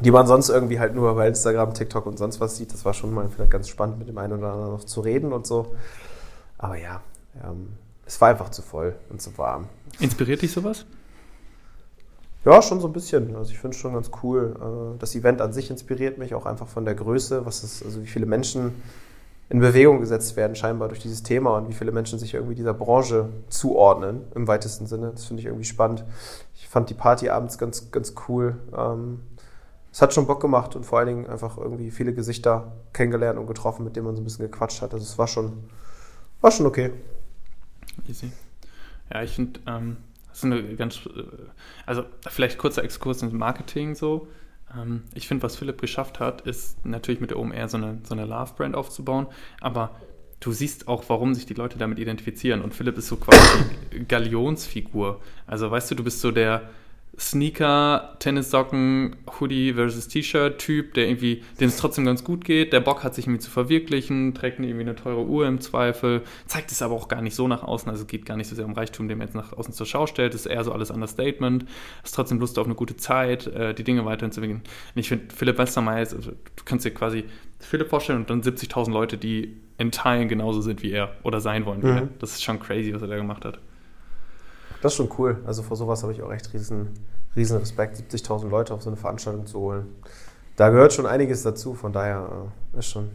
die 0.00 0.10
man 0.10 0.26
sonst 0.26 0.48
irgendwie 0.48 0.78
halt 0.78 0.94
nur 0.94 1.14
bei 1.14 1.26
Instagram, 1.26 1.74
TikTok 1.74 2.06
und 2.06 2.18
sonst 2.18 2.40
was 2.40 2.56
sieht. 2.56 2.72
Das 2.72 2.84
war 2.84 2.94
schon 2.94 3.12
mal 3.12 3.28
vielleicht 3.28 3.50
ganz 3.50 3.68
spannend, 3.68 3.98
mit 3.98 4.08
dem 4.08 4.16
einen 4.18 4.38
oder 4.38 4.52
anderen 4.52 4.72
noch 4.72 4.84
zu 4.84 5.00
reden 5.00 5.32
und 5.32 5.46
so. 5.46 5.74
Aber 6.56 6.76
ja, 6.76 7.00
ähm, 7.44 7.70
es 8.06 8.20
war 8.20 8.28
einfach 8.28 8.50
zu 8.50 8.62
voll 8.62 8.94
und 9.10 9.20
zu 9.20 9.36
warm. 9.36 9.68
Inspiriert 10.00 10.42
dich 10.42 10.52
sowas? 10.52 10.86
Ja, 12.48 12.62
schon 12.62 12.80
so 12.80 12.86
ein 12.86 12.94
bisschen. 12.94 13.36
Also 13.36 13.52
ich 13.52 13.58
finde 13.58 13.74
es 13.74 13.80
schon 13.80 13.92
ganz 13.92 14.10
cool. 14.22 14.56
Äh, 14.58 14.98
das 14.98 15.14
Event 15.14 15.42
an 15.42 15.52
sich 15.52 15.70
inspiriert 15.70 16.16
mich 16.16 16.34
auch 16.34 16.46
einfach 16.46 16.66
von 16.66 16.86
der 16.86 16.94
Größe, 16.94 17.44
was 17.44 17.62
es, 17.62 17.82
also 17.82 18.02
wie 18.02 18.06
viele 18.06 18.24
Menschen 18.24 18.82
in 19.50 19.60
Bewegung 19.60 20.00
gesetzt 20.00 20.34
werden, 20.34 20.56
scheinbar 20.56 20.88
durch 20.88 21.00
dieses 21.00 21.22
Thema 21.22 21.58
und 21.58 21.68
wie 21.68 21.74
viele 21.74 21.92
Menschen 21.92 22.18
sich 22.18 22.32
irgendwie 22.32 22.54
dieser 22.54 22.72
Branche 22.72 23.28
zuordnen, 23.50 24.22
im 24.34 24.48
weitesten 24.48 24.86
Sinne. 24.86 25.10
Das 25.10 25.26
finde 25.26 25.40
ich 25.40 25.46
irgendwie 25.46 25.66
spannend. 25.66 26.04
Ich 26.54 26.66
fand 26.68 26.88
die 26.88 26.94
Party 26.94 27.28
abends 27.28 27.58
ganz, 27.58 27.90
ganz 27.90 28.14
cool. 28.28 28.56
Ähm, 28.74 29.20
es 29.92 30.00
hat 30.00 30.14
schon 30.14 30.26
Bock 30.26 30.40
gemacht 30.40 30.74
und 30.74 30.86
vor 30.86 31.00
allen 31.00 31.08
Dingen 31.08 31.26
einfach 31.26 31.58
irgendwie 31.58 31.90
viele 31.90 32.14
Gesichter 32.14 32.72
kennengelernt 32.94 33.38
und 33.38 33.46
getroffen, 33.46 33.84
mit 33.84 33.94
denen 33.94 34.06
man 34.06 34.16
so 34.16 34.22
ein 34.22 34.24
bisschen 34.24 34.50
gequatscht 34.50 34.80
hat. 34.80 34.94
Also 34.94 35.04
es 35.04 35.18
war 35.18 35.26
schon, 35.26 35.52
war 36.40 36.50
schon 36.50 36.64
okay. 36.64 36.92
Easy. 38.08 38.32
Ja, 39.12 39.22
ich 39.22 39.34
finde, 39.34 39.60
ähm, 39.66 39.98
ist 40.38 40.44
eine 40.44 40.62
ganz, 40.76 41.06
äh, 41.06 41.22
also 41.86 42.04
vielleicht 42.28 42.58
kurzer 42.58 42.84
Exkurs 42.84 43.22
ins 43.22 43.32
Marketing 43.32 43.94
so. 43.94 44.28
Ähm, 44.76 45.04
ich 45.14 45.28
finde, 45.28 45.42
was 45.42 45.56
Philipp 45.56 45.80
geschafft 45.80 46.20
hat, 46.20 46.42
ist 46.42 46.84
natürlich 46.84 47.20
mit 47.20 47.30
der 47.30 47.38
OMR 47.38 47.68
so 47.68 47.76
eine, 47.76 47.98
so 48.04 48.14
eine 48.14 48.24
Love-Brand 48.24 48.74
aufzubauen, 48.74 49.26
aber 49.60 49.96
du 50.40 50.52
siehst 50.52 50.88
auch, 50.88 51.04
warum 51.08 51.34
sich 51.34 51.46
die 51.46 51.54
Leute 51.54 51.78
damit 51.78 51.98
identifizieren. 51.98 52.62
Und 52.62 52.74
Philipp 52.74 52.96
ist 52.98 53.08
so 53.08 53.16
quasi 53.16 53.64
die 53.92 54.04
Galionsfigur. 54.08 55.20
Also 55.46 55.70
weißt 55.70 55.90
du, 55.90 55.94
du 55.96 56.04
bist 56.04 56.20
so 56.20 56.30
der 56.30 56.70
Sneaker, 57.18 58.16
Tennissocken, 58.20 59.16
Hoodie 59.40 59.72
versus 59.72 60.06
T-Shirt-Typ, 60.06 60.94
der 60.94 61.08
irgendwie, 61.08 61.42
dem 61.58 61.68
es 61.68 61.76
trotzdem 61.76 62.04
ganz 62.04 62.22
gut 62.22 62.44
geht, 62.44 62.72
der 62.72 62.80
Bock 62.80 63.02
hat, 63.02 63.14
sich 63.14 63.26
irgendwie 63.26 63.40
zu 63.40 63.50
verwirklichen, 63.50 64.34
trägt 64.34 64.60
irgendwie 64.60 64.80
eine 64.80 64.94
teure 64.94 65.24
Uhr 65.24 65.46
im 65.46 65.60
Zweifel, 65.60 66.22
zeigt 66.46 66.70
es 66.70 66.80
aber 66.80 66.94
auch 66.94 67.08
gar 67.08 67.20
nicht 67.20 67.34
so 67.34 67.48
nach 67.48 67.64
außen, 67.64 67.90
also 67.90 68.02
es 68.02 68.06
geht 68.06 68.24
gar 68.24 68.36
nicht 68.36 68.46
so 68.46 68.54
sehr 68.54 68.64
um 68.64 68.72
Reichtum, 68.72 69.08
den 69.08 69.18
man 69.18 69.26
jetzt 69.26 69.34
nach 69.34 69.52
außen 69.52 69.74
zur 69.74 69.86
Schau 69.86 70.06
stellt, 70.06 70.34
ist 70.34 70.46
eher 70.46 70.62
so 70.62 70.72
alles 70.72 70.92
Understatement, 70.92 71.64
hast 72.04 72.14
trotzdem 72.14 72.38
Lust 72.38 72.58
auf 72.58 72.66
eine 72.66 72.76
gute 72.76 72.96
Zeit, 72.96 73.48
äh, 73.48 73.74
die 73.74 73.84
Dinge 73.84 74.04
weiterhin 74.04 74.30
zu 74.30 74.40
entwickeln. 74.40 74.62
Und 74.94 75.00
ich 75.00 75.08
finde, 75.08 75.34
Philipp 75.34 75.58
Westermeier, 75.58 75.98
also, 75.98 76.18
du 76.18 76.64
kannst 76.64 76.84
dir 76.84 76.92
quasi 76.92 77.24
Philipp 77.58 77.88
vorstellen 77.88 78.20
und 78.20 78.30
dann 78.30 78.42
70.000 78.42 78.92
Leute, 78.92 79.18
die 79.18 79.56
in 79.78 79.90
Teilen 79.90 80.28
genauso 80.28 80.60
sind 80.60 80.82
wie 80.82 80.92
er 80.92 81.16
oder 81.22 81.40
sein 81.40 81.66
wollen 81.66 81.82
wie 81.82 81.88
mhm. 81.88 81.96
er. 81.96 82.08
Das 82.20 82.32
ist 82.32 82.44
schon 82.44 82.60
crazy, 82.60 82.94
was 82.94 83.02
er 83.02 83.08
da 83.08 83.16
gemacht 83.16 83.44
hat. 83.44 83.58
Das 84.82 84.92
ist 84.92 84.96
schon 84.96 85.10
cool. 85.18 85.42
Also 85.46 85.62
vor 85.62 85.76
sowas 85.76 86.02
habe 86.02 86.12
ich 86.12 86.22
auch 86.22 86.32
echt 86.32 86.52
riesen, 86.52 86.90
riesen 87.34 87.58
Respekt, 87.58 87.96
70.000 87.96 88.48
Leute 88.48 88.74
auf 88.74 88.82
so 88.82 88.90
eine 88.90 88.96
Veranstaltung 88.96 89.46
zu 89.46 89.58
holen. 89.58 89.86
Da 90.56 90.70
gehört 90.70 90.92
schon 90.92 91.06
einiges 91.06 91.42
dazu, 91.42 91.74
von 91.74 91.92
daher 91.92 92.48
äh, 92.74 92.78
ist 92.78 92.86
schon, 92.86 93.10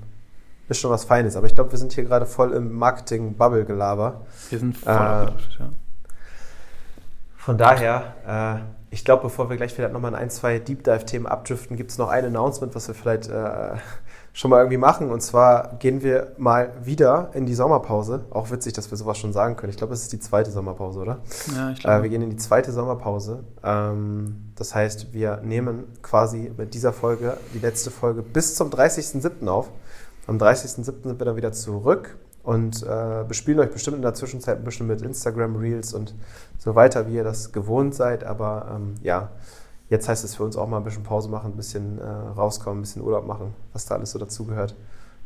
ist 0.69 0.79
schon 0.79 0.91
was 0.91 1.03
Feines. 1.05 1.35
Aber 1.35 1.47
ich 1.47 1.55
glaube, 1.55 1.71
wir 1.71 1.79
sind 1.79 1.93
hier 1.93 2.05
gerade 2.05 2.25
voll 2.25 2.53
im 2.53 2.73
Marketing-Bubble-Gelaber. 2.73 4.21
Wir 4.49 4.59
sind 4.59 4.77
voll 4.77 4.93
äh, 4.93 4.95
ja. 4.95 5.69
Von 7.37 7.57
daher, 7.57 8.13
äh, 8.25 8.93
ich 8.93 9.03
glaube, 9.03 9.23
bevor 9.23 9.49
wir 9.49 9.57
gleich 9.57 9.73
vielleicht 9.73 9.91
nochmal 9.91 10.11
in 10.11 10.17
ein, 10.17 10.29
zwei 10.29 10.59
Deep 10.59 10.85
Dive-Themen 10.85 11.25
abdriften, 11.25 11.75
gibt 11.75 11.91
es 11.91 11.97
noch 11.97 12.07
ein 12.07 12.23
Announcement, 12.23 12.73
was 12.75 12.87
wir 12.87 12.95
vielleicht 12.95 13.27
äh, 13.27 13.75
schon 14.33 14.49
mal 14.49 14.57
irgendwie 14.57 14.77
machen. 14.77 15.11
Und 15.11 15.21
zwar 15.21 15.75
gehen 15.77 16.01
wir 16.01 16.33
mal 16.37 16.73
wieder 16.83 17.29
in 17.33 17.45
die 17.45 17.53
Sommerpause. 17.53 18.25
Auch 18.31 18.51
witzig, 18.51 18.73
dass 18.73 18.91
wir 18.91 18.97
sowas 18.97 19.17
schon 19.19 19.31
sagen 19.31 19.55
können. 19.55 19.69
Ich 19.69 19.77
glaube, 19.77 19.93
es 19.93 20.01
ist 20.01 20.11
die 20.11 20.19
zweite 20.19 20.51
Sommerpause, 20.51 20.99
oder? 20.99 21.19
Ja, 21.55 21.69
ich 21.69 21.79
glaube. 21.79 21.99
Äh, 21.99 22.03
wir 22.03 22.09
gehen 22.09 22.23
in 22.23 22.31
die 22.31 22.37
zweite 22.37 22.71
Sommerpause. 22.71 23.43
Ähm, 23.63 24.51
das 24.55 24.73
heißt, 24.73 25.13
wir 25.13 25.39
nehmen 25.43 25.85
quasi 26.01 26.51
mit 26.57 26.73
dieser 26.73 26.91
Folge 26.91 27.37
die 27.53 27.59
letzte 27.59 27.91
Folge 27.91 28.23
bis 28.23 28.55
zum 28.55 28.69
30.07. 28.69 29.47
auf. 29.47 29.69
Am 30.25 30.37
30.07. 30.37 30.83
sind 30.83 31.19
wir 31.19 31.25
dann 31.25 31.35
wieder 31.35 31.51
zurück 31.51 32.17
und 32.43 32.83
äh, 32.83 33.23
bespielen 33.27 33.59
euch 33.59 33.71
bestimmt 33.71 33.97
in 33.97 34.01
der 34.01 34.13
Zwischenzeit 34.15 34.57
ein 34.57 34.63
bisschen 34.63 34.87
mit 34.87 35.01
Instagram 35.01 35.55
Reels 35.57 35.93
und 35.93 36.15
so 36.57 36.75
weiter, 36.75 37.07
wie 37.07 37.15
ihr 37.15 37.23
das 37.23 37.51
gewohnt 37.51 37.93
seid. 37.93 38.23
Aber 38.23 38.67
ähm, 38.75 38.95
ja, 39.03 39.29
Jetzt 39.93 40.09
heißt 40.09 40.23
es 40.23 40.33
für 40.33 40.43
uns 40.43 40.57
auch 40.57 40.67
mal 40.67 40.77
ein 40.77 40.83
bisschen 40.83 41.03
Pause 41.03 41.29
machen, 41.29 41.51
ein 41.51 41.55
bisschen 41.55 41.99
äh, 41.99 42.03
rauskommen, 42.03 42.79
ein 42.79 42.81
bisschen 42.81 43.03
Urlaub 43.03 43.27
machen, 43.27 43.53
was 43.73 43.85
da 43.85 43.93
alles 43.93 44.09
so 44.09 44.17
dazugehört. 44.17 44.73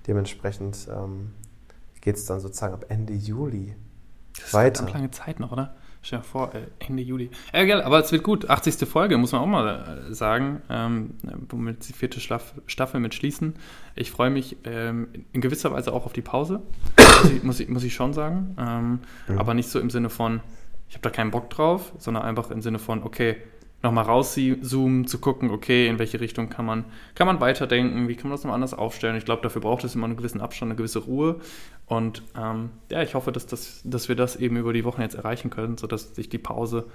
Dementsprechend 0.08 0.90
ähm, 0.94 1.32
geht 2.02 2.18
es 2.18 2.26
dann 2.26 2.42
sozusagen 2.42 2.74
ab 2.74 2.84
Ende 2.90 3.14
Juli 3.14 3.78
das 4.38 4.54
weiter. 4.54 4.82
Das 4.82 4.90
ist 4.90 4.94
lange 4.94 5.12
Zeit 5.12 5.40
noch, 5.40 5.54
oder? 5.54 5.74
Stell 6.02 6.20
dir 6.20 6.26
vor, 6.26 6.54
äh, 6.54 6.64
Ende 6.80 7.02
Juli. 7.02 7.32
Ja, 7.54 7.64
geil, 7.64 7.82
aber 7.82 8.00
es 8.00 8.12
wird 8.12 8.24
gut. 8.24 8.50
80. 8.50 8.90
Folge, 8.90 9.18
muss 9.18 9.32
man 9.32 9.40
auch 9.40 9.48
mal 9.48 10.04
äh, 10.10 10.14
sagen, 10.14 10.62
ähm, 10.70 11.14
womit 11.48 11.88
die 11.88 11.94
vierte 11.94 12.20
Staffel 12.20 13.00
mit 13.00 13.16
schließen. 13.16 13.54
Ich 13.96 14.12
freue 14.12 14.32
mich 14.32 14.58
ähm, 14.66 15.08
in 15.32 15.40
gewisser 15.40 15.72
Weise 15.72 15.94
auch 15.94 16.06
auf 16.06 16.12
die 16.12 16.22
Pause, 16.22 16.60
muss 16.98 17.32
ich, 17.32 17.44
muss 17.44 17.60
ich, 17.62 17.70
muss 17.70 17.84
ich 17.86 17.94
schon 17.94 18.12
sagen. 18.12 18.54
Ähm, 18.60 19.00
mhm. 19.30 19.40
Aber 19.40 19.54
nicht 19.54 19.70
so 19.70 19.80
im 19.80 19.90
Sinne 19.90 20.10
von, 20.10 20.42
ich 20.90 20.96
habe 20.96 21.04
da 21.04 21.10
keinen 21.10 21.32
Bock 21.32 21.50
drauf, 21.52 21.94
sondern 22.00 22.24
einfach 22.24 22.52
im 22.52 22.62
Sinne 22.62 22.80
von, 22.80 23.04
okay, 23.04 23.38
nochmal 23.84 24.06
rauszoomen, 24.06 25.06
zu 25.08 25.20
gucken, 25.20 25.52
okay, 25.52 25.88
in 25.88 26.00
welche 26.00 26.20
Richtung 26.20 26.50
kann 26.50 26.66
man, 26.66 26.86
kann 27.16 27.28
man 27.28 27.40
weiterdenken, 27.40 28.08
wie 28.08 28.16
kann 28.16 28.30
man 28.30 28.38
das 28.38 28.44
noch 28.44 28.54
anders 28.54 28.74
aufstellen. 28.74 29.16
Ich 29.16 29.26
glaube, 29.26 29.44
dafür 29.44 29.62
braucht 29.62 29.84
es 29.84 29.96
immer 29.96 30.06
einen 30.06 30.18
gewissen 30.18 30.42
Abstand, 30.42 30.72
eine 30.72 30.78
gewisse 30.78 31.00
Ruhe. 31.00 31.38
Und 31.86 32.24
ähm, 32.38 32.72
ja, 32.90 33.02
ich 33.02 33.16
hoffe, 33.16 33.32
dass, 33.32 33.46
das, 33.46 33.82
dass 33.84 34.10
wir 34.10 34.16
das 34.16 34.36
eben 34.36 34.58
über 34.58 34.74
die 34.74 34.84
Wochen 34.84 35.02
jetzt 35.02 35.16
erreichen 35.16 35.50
können, 35.50 35.78
sodass 35.78 36.16
sich 36.16 36.28
die 36.28 36.40
Pause 36.40 36.86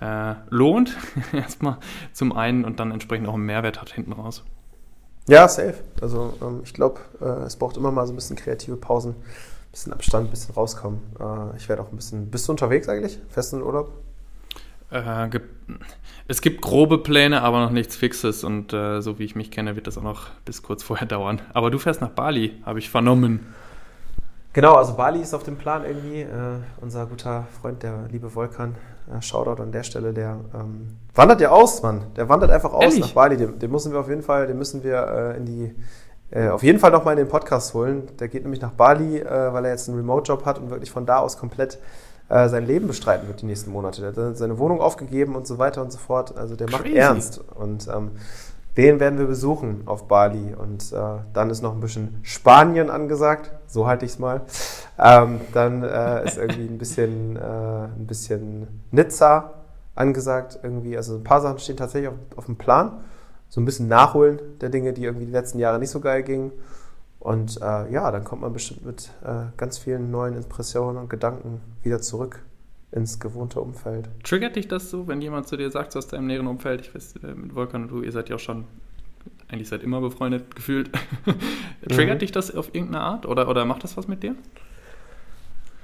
äh, 0.00 0.34
lohnt, 0.50 0.96
erstmal 1.32 1.78
zum 2.12 2.32
einen 2.32 2.64
und 2.64 2.80
dann 2.80 2.90
entsprechend 2.90 3.28
auch 3.28 3.34
einen 3.34 3.46
Mehrwert 3.46 3.80
hat 3.80 3.92
hinten 3.92 4.12
raus. 4.12 4.44
Ja, 5.28 5.48
safe. 5.48 5.76
Also 6.00 6.34
ähm, 6.42 6.60
ich 6.64 6.74
glaube, 6.74 7.00
äh, 7.20 7.44
es 7.44 7.56
braucht 7.56 7.76
immer 7.76 7.90
mal 7.90 8.06
so 8.06 8.12
ein 8.12 8.16
bisschen 8.16 8.36
kreative 8.36 8.76
Pausen, 8.76 9.12
ein 9.12 9.70
bisschen 9.72 9.92
Abstand, 9.92 10.28
ein 10.28 10.30
bisschen 10.30 10.54
rauskommen. 10.54 11.00
Äh, 11.18 11.56
ich 11.56 11.68
werde 11.68 11.82
auch 11.82 11.90
ein 11.90 11.96
bisschen. 11.96 12.30
Bist 12.30 12.46
du 12.46 12.52
unterwegs 12.52 12.88
eigentlich? 12.88 13.18
Fest 13.28 13.52
in 13.52 13.62
Urlaub? 13.62 13.92
Äh, 14.90 15.28
es 16.28 16.40
gibt 16.40 16.60
grobe 16.60 16.98
Pläne, 16.98 17.42
aber 17.42 17.60
noch 17.60 17.70
nichts 17.70 17.96
Fixes. 17.96 18.42
Und 18.42 18.72
äh, 18.72 19.00
so 19.00 19.18
wie 19.18 19.24
ich 19.24 19.36
mich 19.36 19.50
kenne, 19.50 19.76
wird 19.76 19.86
das 19.86 19.96
auch 19.96 20.02
noch 20.02 20.30
bis 20.44 20.62
kurz 20.62 20.82
vorher 20.82 21.06
dauern. 21.08 21.40
Aber 21.52 21.70
du 21.70 21.78
fährst 21.78 22.00
nach 22.00 22.10
Bali, 22.10 22.60
habe 22.64 22.78
ich 22.78 22.90
vernommen. 22.90 23.54
Genau, 24.52 24.74
also 24.74 24.94
Bali 24.94 25.20
ist 25.20 25.34
auf 25.34 25.42
dem 25.42 25.56
Plan 25.56 25.84
irgendwie. 25.84 26.22
Äh, 26.22 26.58
unser 26.80 27.06
guter 27.06 27.46
Freund, 27.60 27.82
der 27.82 28.06
liebe 28.10 28.34
Volkan, 28.34 28.74
äh, 29.14 29.20
Shoutout 29.20 29.62
an 29.62 29.70
der 29.70 29.82
Stelle, 29.82 30.14
der 30.14 30.38
ähm, 30.54 30.96
wandert 31.14 31.42
ja 31.42 31.50
aus, 31.50 31.82
Mann. 31.82 32.06
Der 32.16 32.28
wandert 32.28 32.50
einfach 32.50 32.72
aus 32.72 32.84
Ehrlich? 32.84 33.00
nach 33.00 33.12
Bali. 33.12 33.36
Den, 33.36 33.58
den, 33.58 33.70
müssen 33.70 33.92
wir 33.92 34.00
auf 34.00 34.08
jeden 34.08 34.22
Fall, 34.22 34.46
den 34.46 34.56
müssen 34.56 34.82
wir 34.82 35.34
äh, 35.34 35.36
in 35.36 35.44
die 35.44 35.74
äh, 36.30 36.48
auf 36.48 36.62
jeden 36.62 36.78
Fall 36.78 36.90
nochmal 36.90 37.12
in 37.12 37.18
den 37.18 37.28
Podcast 37.28 37.74
holen. 37.74 38.08
Der 38.18 38.28
geht 38.28 38.42
nämlich 38.42 38.60
nach 38.60 38.72
Bali, 38.72 39.22
weil 39.24 39.64
er 39.64 39.70
jetzt 39.70 39.88
einen 39.88 39.98
Remote-Job 39.98 40.44
hat 40.44 40.58
und 40.58 40.70
wirklich 40.70 40.90
von 40.90 41.06
da 41.06 41.18
aus 41.18 41.38
komplett 41.38 41.78
äh, 42.28 42.48
sein 42.48 42.66
Leben 42.66 42.86
bestreiten 42.88 43.28
wird 43.28 43.42
die 43.42 43.46
nächsten 43.46 43.70
Monate. 43.70 44.12
Der 44.12 44.26
hat 44.26 44.36
seine 44.36 44.58
Wohnung 44.58 44.80
aufgegeben 44.80 45.36
und 45.36 45.46
so 45.46 45.58
weiter 45.58 45.82
und 45.82 45.92
so 45.92 45.98
fort. 45.98 46.36
Also 46.36 46.56
der 46.56 46.66
Crazy. 46.66 46.82
macht 46.82 46.94
ernst. 46.94 47.40
Und 47.54 47.88
ähm, 47.88 48.12
den 48.76 49.00
werden 49.00 49.18
wir 49.18 49.26
besuchen 49.26 49.82
auf 49.86 50.08
Bali. 50.08 50.54
Und 50.54 50.92
äh, 50.92 50.96
dann 51.32 51.50
ist 51.50 51.62
noch 51.62 51.74
ein 51.74 51.80
bisschen 51.80 52.18
Spanien 52.22 52.90
angesagt. 52.90 53.52
So 53.68 53.86
halte 53.86 54.04
ich 54.04 54.12
es 54.12 54.18
mal. 54.18 54.42
Ähm, 54.98 55.40
dann 55.52 55.84
äh, 55.84 56.24
ist 56.24 56.36
irgendwie 56.36 56.66
ein 56.66 56.78
bisschen, 56.78 57.36
äh, 57.36 57.40
ein 57.40 58.06
bisschen 58.06 58.82
Nizza 58.90 59.52
angesagt. 59.94 60.58
Irgendwie. 60.62 60.96
Also 60.96 61.16
ein 61.16 61.24
paar 61.24 61.40
Sachen 61.40 61.60
stehen 61.60 61.76
tatsächlich 61.76 62.08
auf, 62.08 62.16
auf 62.36 62.46
dem 62.46 62.56
Plan. 62.56 63.04
So 63.48 63.60
ein 63.60 63.64
bisschen 63.64 63.86
Nachholen 63.86 64.40
der 64.60 64.68
Dinge, 64.68 64.92
die 64.92 65.04
irgendwie 65.04 65.26
die 65.26 65.32
letzten 65.32 65.60
Jahre 65.60 65.78
nicht 65.78 65.90
so 65.90 66.00
geil 66.00 66.24
gingen. 66.24 66.50
Und 67.26 67.60
äh, 67.60 67.90
ja, 67.90 68.12
dann 68.12 68.22
kommt 68.22 68.42
man 68.42 68.52
bestimmt 68.52 68.86
mit 68.86 69.10
äh, 69.24 69.46
ganz 69.56 69.78
vielen 69.78 70.12
neuen 70.12 70.36
Impressionen 70.36 70.96
und 70.96 71.10
Gedanken 71.10 71.60
wieder 71.82 72.00
zurück 72.00 72.44
ins 72.92 73.18
gewohnte 73.18 73.60
Umfeld. 73.60 74.08
Triggert 74.22 74.54
dich 74.54 74.68
das 74.68 74.90
so, 74.90 75.08
wenn 75.08 75.20
jemand 75.20 75.48
zu 75.48 75.56
dir 75.56 75.68
sagt, 75.72 75.90
so 75.90 75.98
aus 75.98 76.06
deinem 76.06 76.28
näheren 76.28 76.46
Umfeld, 76.46 76.82
ich 76.82 76.94
weiß, 76.94 77.16
äh, 77.24 77.34
mit 77.34 77.56
Volkan 77.56 77.82
und 77.82 77.88
du, 77.88 78.02
ihr 78.02 78.12
seid 78.12 78.28
ja 78.28 78.36
auch 78.36 78.40
schon 78.40 78.66
eigentlich 79.48 79.68
seit 79.68 79.82
immer 79.82 80.00
befreundet 80.00 80.54
gefühlt. 80.54 80.92
Triggert 81.88 82.18
mhm. 82.18 82.20
dich 82.20 82.30
das 82.30 82.54
auf 82.54 82.72
irgendeine 82.72 83.02
Art 83.02 83.26
oder, 83.26 83.48
oder 83.48 83.64
macht 83.64 83.82
das 83.82 83.96
was 83.96 84.06
mit 84.06 84.22
dir? 84.22 84.36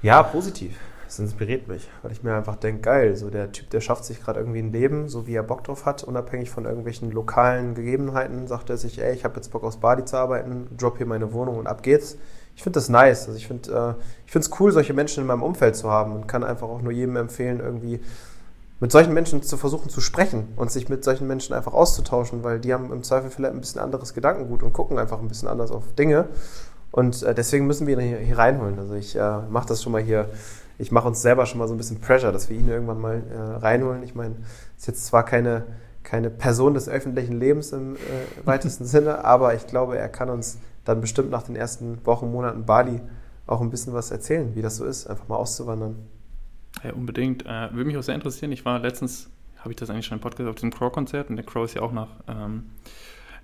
Ja, 0.01 0.23
positiv 0.23 0.79
das 1.13 1.19
inspiriert 1.19 1.67
mich, 1.67 1.87
weil 2.01 2.11
ich 2.11 2.23
mir 2.23 2.33
einfach 2.33 2.55
denke, 2.55 2.81
geil, 2.81 3.15
so 3.15 3.29
der 3.29 3.51
Typ, 3.51 3.69
der 3.69 3.81
schafft 3.81 4.03
sich 4.03 4.19
gerade 4.19 4.39
irgendwie 4.39 4.59
ein 4.59 4.71
Leben, 4.71 5.09
so 5.09 5.27
wie 5.27 5.35
er 5.35 5.43
Bock 5.43 5.63
drauf 5.63 5.85
hat, 5.85 6.03
unabhängig 6.03 6.49
von 6.49 6.65
irgendwelchen 6.65 7.11
lokalen 7.11 7.75
Gegebenheiten, 7.75 8.47
sagt 8.47 8.71
er 8.71 8.77
sich, 8.77 8.99
ey, 8.99 9.13
ich 9.13 9.23
habe 9.23 9.35
jetzt 9.35 9.51
Bock 9.51 9.63
aufs 9.63 9.77
Badi 9.77 10.05
zu 10.05 10.17
arbeiten, 10.17 10.67
drop 10.75 10.97
hier 10.97 11.05
meine 11.05 11.31
Wohnung 11.31 11.57
und 11.57 11.67
ab 11.67 11.83
geht's. 11.83 12.17
Ich 12.55 12.63
finde 12.63 12.77
das 12.77 12.89
nice. 12.89 13.27
Also 13.27 13.37
ich 13.37 13.47
finde 13.47 13.97
äh, 14.35 14.37
es 14.37 14.49
cool, 14.59 14.71
solche 14.71 14.93
Menschen 14.93 15.21
in 15.21 15.27
meinem 15.27 15.43
Umfeld 15.43 15.75
zu 15.75 15.89
haben 15.89 16.13
und 16.15 16.27
kann 16.27 16.43
einfach 16.43 16.67
auch 16.67 16.81
nur 16.81 16.91
jedem 16.91 17.15
empfehlen, 17.15 17.59
irgendwie 17.59 17.99
mit 18.79 18.91
solchen 18.91 19.13
Menschen 19.13 19.43
zu 19.43 19.55
versuchen 19.55 19.89
zu 19.89 20.01
sprechen 20.01 20.47
und 20.55 20.71
sich 20.71 20.89
mit 20.89 21.03
solchen 21.03 21.27
Menschen 21.27 21.53
einfach 21.53 21.73
auszutauschen, 21.73 22.43
weil 22.43 22.59
die 22.59 22.73
haben 22.73 22.91
im 22.91 23.03
Zweifel 23.03 23.29
vielleicht 23.29 23.53
ein 23.53 23.61
bisschen 23.61 23.81
anderes 23.81 24.15
Gedankengut 24.15 24.63
und 24.63 24.73
gucken 24.73 24.97
einfach 24.97 25.19
ein 25.19 25.27
bisschen 25.27 25.47
anders 25.47 25.69
auf 25.69 25.93
Dinge. 25.93 26.27
Und 26.91 27.23
äh, 27.23 27.33
deswegen 27.33 27.65
müssen 27.65 27.87
wir 27.87 27.97
ihn 27.97 28.07
hier, 28.07 28.17
hier 28.17 28.37
reinholen. 28.37 28.77
Also 28.77 28.93
ich 28.95 29.15
äh, 29.15 29.39
mache 29.49 29.67
das 29.67 29.81
schon 29.81 29.91
mal 29.91 30.01
hier 30.01 30.29
ich 30.83 30.91
mache 30.91 31.07
uns 31.07 31.21
selber 31.21 31.45
schon 31.45 31.59
mal 31.59 31.67
so 31.67 31.73
ein 31.73 31.77
bisschen 31.77 31.99
Pressure, 31.99 32.31
dass 32.31 32.49
wir 32.49 32.57
ihn 32.57 32.67
irgendwann 32.67 32.99
mal 32.99 33.23
äh, 33.31 33.37
reinholen. 33.65 34.03
Ich 34.03 34.15
meine, 34.15 34.35
ist 34.77 34.85
jetzt 34.87 35.05
zwar 35.05 35.23
keine, 35.23 35.63
keine 36.03 36.29
Person 36.29 36.73
des 36.73 36.89
öffentlichen 36.89 37.39
Lebens 37.39 37.71
im 37.71 37.95
äh, 37.95 37.97
weitesten 38.45 38.85
Sinne, 38.93 39.23
aber 39.23 39.55
ich 39.55 39.65
glaube, 39.65 39.97
er 39.97 40.09
kann 40.09 40.29
uns 40.29 40.59
dann 40.83 40.99
bestimmt 40.99 41.31
nach 41.31 41.43
den 41.43 41.55
ersten 41.55 42.05
Wochen, 42.05 42.29
Monaten 42.31 42.65
Bali 42.65 43.01
auch 43.47 43.61
ein 43.61 43.69
bisschen 43.69 43.93
was 43.93 44.11
erzählen, 44.11 44.55
wie 44.55 44.61
das 44.61 44.75
so 44.75 44.85
ist, 44.85 45.07
einfach 45.07 45.27
mal 45.29 45.37
auszuwandern. 45.37 45.95
Ja, 46.83 46.93
unbedingt. 46.93 47.45
Äh, 47.45 47.71
würde 47.71 47.85
mich 47.85 47.97
auch 47.97 48.03
sehr 48.03 48.15
interessieren. 48.15 48.51
Ich 48.51 48.65
war 48.65 48.79
letztens, 48.79 49.29
habe 49.59 49.71
ich 49.71 49.77
das 49.77 49.89
eigentlich 49.89 50.05
schon 50.05 50.17
im 50.17 50.21
Podcast 50.21 50.49
auf 50.49 50.55
diesem 50.55 50.71
Crow-Konzert 50.71 51.29
und 51.29 51.37
der 51.37 51.45
Crow 51.45 51.63
ist 51.63 51.75
ja 51.75 51.81
auch 51.81 51.93
nach, 51.93 52.09
ähm, 52.27 52.71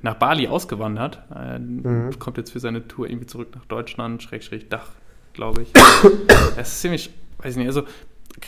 nach 0.02 0.15
Bali 0.15 0.47
ausgewandert. 0.47 1.21
Äh, 1.34 1.60
mhm. 1.60 2.19
Kommt 2.19 2.38
jetzt 2.38 2.52
für 2.52 2.60
seine 2.60 2.88
Tour 2.88 3.10
irgendwie 3.10 3.28
zurück 3.28 3.49
nach 3.56 3.65
Deutschland, 3.65 4.23
Schrägstrich 4.23 4.67
Dach, 4.67 4.91
glaube 5.34 5.62
ich. 5.62 5.73
Es 6.58 6.69
ist 6.69 6.82
ziemlich, 6.82 7.13
weiß 7.39 7.52
ich 7.52 7.58
nicht, 7.58 7.67
also 7.67 7.84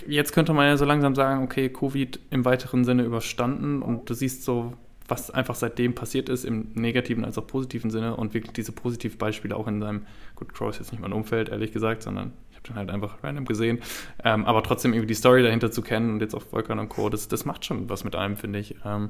jetzt 0.08 0.34
könnte 0.34 0.54
man 0.54 0.68
ja 0.68 0.78
so 0.78 0.86
langsam 0.86 1.16
sagen, 1.16 1.44
okay, 1.44 1.70
Covid 1.70 2.20
im 2.30 2.46
weiteren 2.46 2.86
Sinne 2.86 3.04
überstanden 3.04 3.82
und 3.82 4.10
du 4.10 4.14
siehst 4.14 4.44
so, 4.44 4.74
was 5.08 5.30
einfach 5.30 5.56
seitdem 5.56 5.94
passiert 5.94 6.30
ist, 6.30 6.46
im 6.46 6.70
negativen 6.74 7.26
als 7.26 7.38
auch 7.38 7.46
positiven 7.46 7.92
Sinne 7.92 8.16
und 8.16 8.34
wirklich 8.34 8.54
diese 8.54 8.72
Positivbeispiele 8.72 9.56
auch 9.56 9.68
in 9.68 9.82
seinem, 9.82 10.06
gut, 10.36 10.54
Crow 10.54 10.70
ist 10.70 10.80
jetzt 10.80 10.92
nicht 10.92 11.02
mein 11.02 11.12
Umfeld, 11.12 11.50
ehrlich 11.50 11.74
gesagt, 11.74 12.04
sondern 12.04 12.34
ich 12.50 12.58
habe 12.58 12.68
den 12.68 12.76
halt 12.78 12.90
einfach 12.90 13.22
random 13.22 13.46
gesehen, 13.46 13.80
ähm, 14.24 14.46
aber 14.46 14.64
trotzdem 14.64 14.94
irgendwie 14.94 15.08
die 15.08 15.16
Story 15.16 15.44
dahinter 15.44 15.72
zu 15.72 15.82
kennen 15.82 16.12
und 16.12 16.22
jetzt 16.22 16.34
auch 16.34 16.44
Volkan 16.44 16.80
und 16.80 16.90
Co., 16.90 17.10
das, 17.10 17.28
das 17.28 17.44
macht 17.44 17.66
schon 17.66 17.90
was 17.90 18.04
mit 18.04 18.16
einem, 18.16 18.38
finde 18.38 18.60
ich. 18.60 18.76
Ähm, 18.86 19.10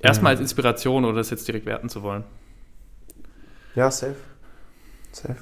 erstmal 0.00 0.32
als 0.32 0.40
Inspiration 0.40 1.04
oder 1.04 1.18
das 1.18 1.30
jetzt 1.30 1.46
direkt 1.46 1.66
werten 1.66 1.88
zu 1.88 2.02
wollen. 2.02 2.24
Ja, 3.76 3.90
safe. 3.90 4.16
Safe. 5.12 5.36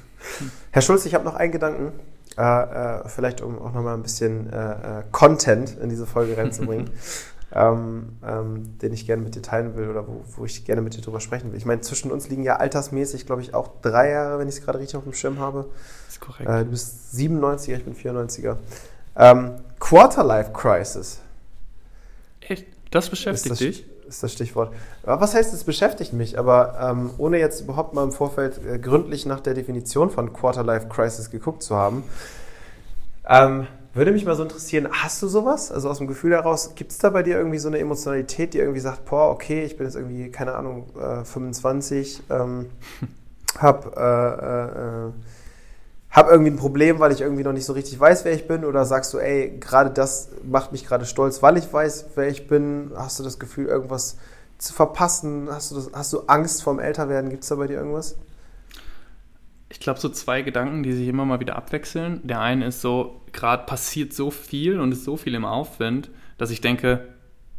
Herr 0.70 0.82
Schulz, 0.82 1.06
ich 1.06 1.14
habe 1.14 1.24
noch 1.24 1.34
einen 1.34 1.52
Gedanken, 1.52 1.92
äh, 2.36 2.42
äh, 2.42 3.08
vielleicht 3.08 3.40
um 3.40 3.58
auch 3.58 3.72
nochmal 3.72 3.94
ein 3.94 4.02
bisschen 4.02 4.52
äh, 4.52 5.00
äh, 5.00 5.02
Content 5.12 5.76
in 5.78 5.88
diese 5.88 6.06
Folge 6.06 6.36
reinzubringen. 6.36 6.90
ähm, 7.54 8.16
ähm, 8.26 8.78
den 8.78 8.92
ich 8.92 9.06
gerne 9.06 9.22
mit 9.22 9.36
dir 9.36 9.42
teilen 9.42 9.76
will 9.76 9.88
oder 9.88 10.08
wo, 10.08 10.24
wo 10.36 10.44
ich 10.44 10.64
gerne 10.64 10.82
mit 10.82 10.96
dir 10.96 11.02
drüber 11.02 11.20
sprechen 11.20 11.52
will. 11.52 11.58
Ich 11.58 11.66
meine, 11.66 11.80
zwischen 11.82 12.10
uns 12.10 12.28
liegen 12.28 12.42
ja 12.42 12.56
altersmäßig, 12.56 13.26
glaube 13.26 13.42
ich, 13.42 13.54
auch 13.54 13.80
drei 13.80 14.10
Jahre, 14.10 14.40
wenn 14.40 14.48
ich 14.48 14.56
es 14.56 14.64
gerade 14.64 14.80
richtig 14.80 14.96
auf 14.96 15.04
dem 15.04 15.12
Schirm 15.12 15.38
habe. 15.38 15.66
Das 16.06 16.14
ist 16.14 16.20
korrekt. 16.20 16.50
Äh, 16.50 16.64
du 16.64 16.70
bist 16.70 17.14
97er, 17.14 17.76
ich 17.76 17.84
bin 17.84 17.94
94er. 17.94 18.56
Ähm, 19.16 19.52
Quarterlife 19.78 20.52
Crisis. 20.52 21.20
Echt? 22.40 22.66
Das 22.90 23.08
beschäftigt 23.08 23.52
das, 23.52 23.58
dich? 23.58 23.86
Ist 24.08 24.22
das 24.22 24.32
Stichwort. 24.32 24.72
Was 25.02 25.34
heißt, 25.34 25.54
es 25.54 25.64
beschäftigt 25.64 26.12
mich? 26.12 26.38
Aber 26.38 26.78
ähm, 26.80 27.10
ohne 27.18 27.38
jetzt 27.38 27.62
überhaupt 27.62 27.94
mal 27.94 28.04
im 28.04 28.12
Vorfeld 28.12 28.60
äh, 28.64 28.78
gründlich 28.78 29.24
nach 29.26 29.40
der 29.40 29.54
Definition 29.54 30.10
von 30.10 30.32
Quarterlife 30.32 30.88
Crisis 30.88 31.30
geguckt 31.30 31.62
zu 31.62 31.74
haben, 31.74 32.04
ähm, 33.28 33.66
würde 33.94 34.10
mich 34.10 34.24
mal 34.24 34.34
so 34.34 34.42
interessieren, 34.42 34.88
hast 34.90 35.22
du 35.22 35.28
sowas? 35.28 35.70
Also 35.70 35.88
aus 35.88 35.98
dem 35.98 36.08
Gefühl 36.08 36.32
heraus, 36.32 36.74
gibt 36.74 36.90
es 36.90 36.98
da 36.98 37.10
bei 37.10 37.22
dir 37.22 37.36
irgendwie 37.36 37.58
so 37.58 37.68
eine 37.68 37.78
Emotionalität, 37.78 38.52
die 38.52 38.58
irgendwie 38.58 38.80
sagt, 38.80 39.04
boah, 39.04 39.30
okay, 39.30 39.64
ich 39.64 39.76
bin 39.76 39.86
jetzt 39.86 39.94
irgendwie, 39.94 40.30
keine 40.30 40.54
Ahnung, 40.54 40.86
äh, 41.00 41.24
25, 41.24 42.24
ähm, 42.28 42.70
hab, 43.58 43.96
äh, 43.96 45.06
äh, 46.14 46.16
hab 46.16 46.30
irgendwie 46.30 46.52
ein 46.52 46.56
Problem, 46.56 46.98
weil 47.00 47.12
ich 47.12 47.20
irgendwie 47.20 47.42
noch 47.42 47.52
nicht 47.52 47.64
so 47.64 47.72
richtig 47.72 47.98
weiß, 47.98 48.24
wer 48.24 48.32
ich 48.32 48.46
bin? 48.46 48.64
Oder 48.64 48.84
sagst 48.84 49.12
du, 49.14 49.18
ey, 49.18 49.58
gerade 49.58 49.90
das 49.90 50.30
macht 50.44 50.72
mich 50.72 50.86
gerade 50.86 51.06
stolz, 51.06 51.42
weil 51.42 51.56
ich 51.56 51.72
weiß, 51.72 52.06
wer 52.14 52.28
ich 52.28 52.46
bin? 52.46 52.92
Hast 52.96 53.18
du 53.18 53.22
das 53.22 53.38
Gefühl, 53.38 53.66
irgendwas 53.66 54.16
zu 54.58 54.72
verpassen? 54.72 55.48
Hast 55.50 55.70
du, 55.70 55.76
das, 55.76 55.90
hast 55.92 56.12
du 56.12 56.20
Angst 56.26 56.62
vorm 56.62 56.78
Älterwerden? 56.78 57.30
Gibt 57.30 57.42
es 57.42 57.48
da 57.48 57.56
bei 57.56 57.66
dir 57.66 57.78
irgendwas? 57.78 58.16
ich 59.74 59.80
glaube, 59.80 59.98
so 59.98 60.08
zwei 60.08 60.42
Gedanken, 60.42 60.84
die 60.84 60.92
sich 60.92 61.08
immer 61.08 61.24
mal 61.24 61.40
wieder 61.40 61.56
abwechseln. 61.56 62.20
Der 62.22 62.40
eine 62.40 62.66
ist 62.66 62.80
so, 62.80 63.22
gerade 63.32 63.64
passiert 63.66 64.12
so 64.12 64.30
viel 64.30 64.78
und 64.78 64.92
ist 64.92 65.02
so 65.02 65.16
viel 65.16 65.34
im 65.34 65.44
Aufwind, 65.44 66.10
dass 66.38 66.50
ich 66.50 66.60
denke, 66.60 67.08